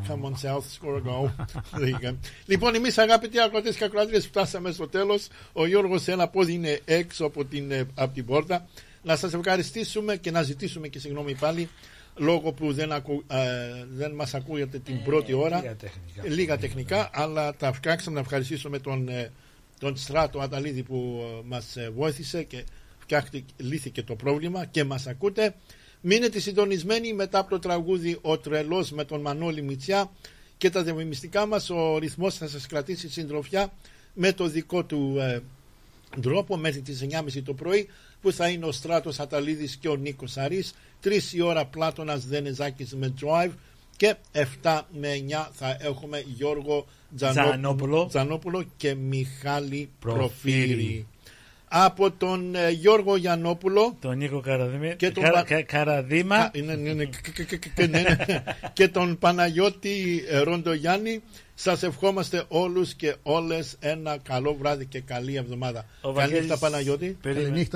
come 0.08 0.26
on 0.26 0.36
South, 0.36 0.66
score 0.78 0.98
a 0.98 1.02
goal. 1.02 1.30
There 1.80 1.90
you 1.90 2.00
go. 2.00 2.16
λοιπόν, 2.46 2.76
εμείς 2.76 2.98
αγαπητοί 2.98 3.40
ακροτές 3.40 3.76
και 3.76 3.84
ακροάτριες 3.84 4.28
φτάσαμε 4.28 4.72
στο 4.72 4.88
τέλος. 4.88 5.28
Ο 5.54 5.66
Γιώργος 5.66 6.08
ένα 6.08 6.28
πόδι 6.28 6.54
είναι 6.54 6.80
έξω 6.86 7.26
από 7.26 7.46
την, 7.46 7.72
ε, 7.72 7.88
από 7.96 8.14
την 8.14 8.26
πόρτα. 8.26 8.68
Να 9.04 9.16
σας 9.16 9.34
ευχαριστήσουμε 9.34 10.18
και 10.18 10.32
να 10.32 10.42
ζητήσουμε 10.42 10.88
και 10.88 11.00
συγγνώμη 11.00 11.36
πάλι 11.36 11.70
λόγω 12.20 12.52
που 12.52 12.74
δεν, 12.74 12.92
ακου, 12.92 13.24
ε, 13.28 13.38
δεν 13.90 14.12
μας 14.12 14.34
ακούγεται 14.34 14.80
την 14.80 15.04
πρώτη 15.04 15.34
ώρα. 15.34 15.58
λίγα 15.60 15.76
τεχνικά. 15.76 16.22
Ε, 16.24 16.30
λίγα 16.30 16.58
τεχνικά, 16.58 17.10
αλλά 17.14 17.56
τα 17.56 17.74
φτιάξαμε 17.74 18.16
να 18.16 18.22
ευχαριστήσουμε 18.22 18.80
τον, 18.80 19.10
ε, 19.10 19.32
τον 19.80 19.98
Στράτο 19.98 20.40
Αταλίδη 20.40 20.84
που 20.84 21.22
ε, 21.22 21.42
μας 21.46 21.76
ε, 21.78 21.90
βοήθησε 21.96 22.44
και 22.44 22.64
φτιάχτηκε, 22.64 22.68
λύθηκε 23.58 24.04
το 24.04 24.16
πρόβλημα 24.16 24.66
και 24.66 24.84
μας 24.84 25.08
ακούτε. 25.08 25.56
Μείνετε 26.02 26.40
συντονισμένοι 26.40 27.14
μετά 27.14 27.40
από 27.40 27.50
το 27.50 27.60
τραγούδι 27.60 28.18
«Ο 28.22 28.38
Τρελός» 28.38 28.92
με 28.92 29.04
τον 29.04 29.22
Μανώλη 29.22 29.62
Μητσιά 29.62 30.12
και 30.58 30.70
τα 30.70 30.84
διαφημιστικά 30.84 31.46
μας. 31.46 31.70
Ο 31.70 31.98
ρυθμός 31.98 32.36
θα 32.36 32.48
σας 32.48 32.68
κρατήσει 32.68 33.10
συντροφιά 33.10 33.74
με 34.14 34.34
το 34.34 34.48
δικό 34.48 34.84
του 34.86 35.16
ε, 35.20 35.40
τρόπο 36.22 36.58
μέχρι 36.58 36.82
τις 36.82 37.06
9.30 37.36 37.42
το 37.46 37.54
πρωί 37.54 37.88
που 38.22 38.32
θα 38.32 38.50
είναι 38.50 38.66
ο 38.66 38.72
Στράτος 38.72 39.20
Αταλίδης 39.20 39.76
και 39.76 39.88
ο 39.90 39.96
Νίκος 39.96 40.38
Αρής 40.38 40.74
3 41.04 41.10
η 41.32 41.42
ώρα 41.42 41.66
Πλάτωνας 41.66 42.26
Δενεζάκης 42.26 42.96
με 42.96 43.14
Drive 43.22 43.52
και 43.98 44.16
7 44.64 44.82
με 45.00 45.10
9 45.30 45.48
θα 45.52 45.78
έχουμε 45.80 46.24
Γιώργο 46.36 46.86
Τζανό- 47.16 47.44
Τζανόπουλο. 47.48 48.06
Τζανόπουλο 48.08 48.66
και 48.78 48.96
Μιχάλη 48.96 49.90
Προφύρη. 50.00 51.08
Προφύρη. 51.70 51.92
Από 51.92 52.12
τον 52.12 52.56
ε, 52.56 52.70
Γιώργο 52.70 53.16
Γιαννόπουλο 53.16 53.96
Τον 54.02 54.18
Νίκο 54.18 54.40
Καραδίμα. 54.40 54.88
και 54.94 55.12
τον, 55.12 55.24
Καρα- 55.24 55.36
Πα- 55.36 55.44
Κα- 55.44 55.62
Καραδίμα. 55.62 56.38
Κα- 56.38 56.52
ναι, 56.64 56.76
ναι, 56.76 56.94
ναι, 56.94 57.06
κ- 57.06 57.22
κ- 57.32 57.46
κ- 57.46 57.60
κ- 57.60 57.78
ναι, 57.80 57.88
ναι. 57.88 58.44
και 58.74 58.88
τον 58.88 59.18
Παναγιώτη 59.18 60.24
ε, 60.30 60.40
Ροντογιάννη. 60.40 61.22
Σας 61.56 61.84
ευχόμαστε 61.84 62.44
όλους 62.48 62.94
και 62.94 63.16
όλες 63.24 63.76
ένα 63.80 64.18
καλό 64.18 64.54
βράδυ 64.60 64.86
και 64.86 65.00
καλή 65.02 65.36
εβδομάδα. 65.36 65.86
Ο 66.02 66.12
Καλή 66.12 66.16
Βαγγέλης- 66.16 66.42
νύχτα 66.50 66.58
Παναγιώτη. 66.58 67.18
Περίμενε. 67.22 67.68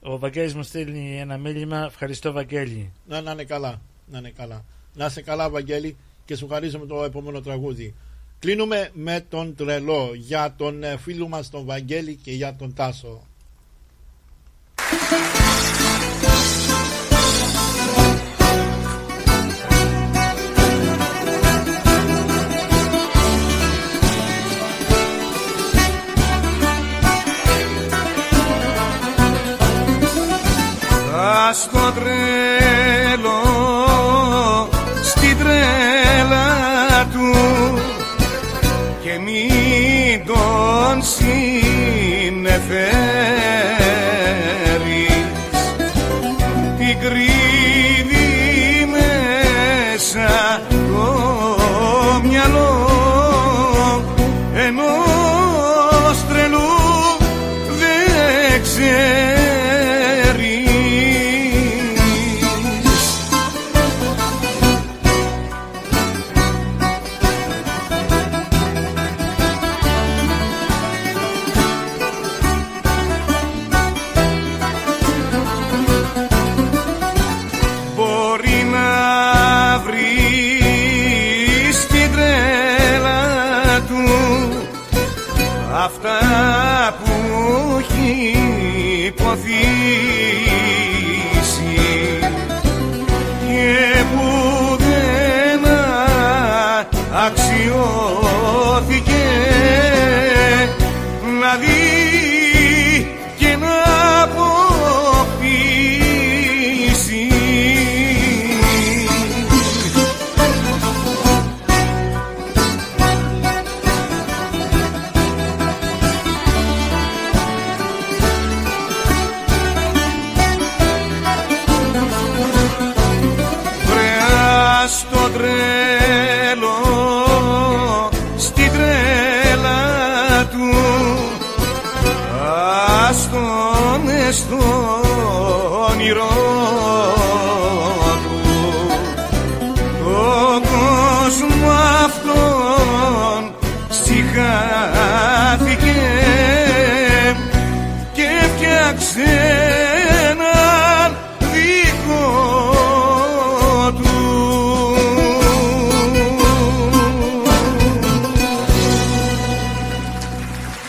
Ο 0.00 0.18
Βαγγέλης 0.18 0.54
μου 0.54 0.62
στέλνει 0.62 1.18
ένα 1.20 1.36
μήνυμα. 1.38 1.84
Ευχαριστώ 1.84 2.32
Βαγγέλη. 2.32 2.92
Να, 3.06 3.20
να 3.20 3.30
είναι 3.32 3.44
καλά. 3.44 3.80
Να 4.10 4.18
είναι 4.18 4.32
καλά. 4.36 4.64
Να 4.94 5.06
είσαι 5.06 5.22
καλά, 5.22 5.48
Βαγγέλη, 5.50 5.96
και 6.24 6.36
σου 6.36 6.48
χαρίζουμε 6.48 6.86
το 6.86 7.04
επόμενο 7.04 7.40
τραγούδι. 7.40 7.94
Κλείνουμε 8.38 8.90
με 8.92 9.24
τον 9.28 9.54
τρελό 9.54 10.10
για 10.14 10.54
τον 10.56 10.82
ε, 10.82 10.96
φίλο 10.96 11.28
μας 11.28 11.50
τον 11.50 11.64
Βαγγέλη 11.64 12.14
και 12.14 12.32
για 12.32 12.54
τον 12.56 12.74
Τάσο. 12.74 13.22
Ας 31.48 31.68
το 31.72 31.78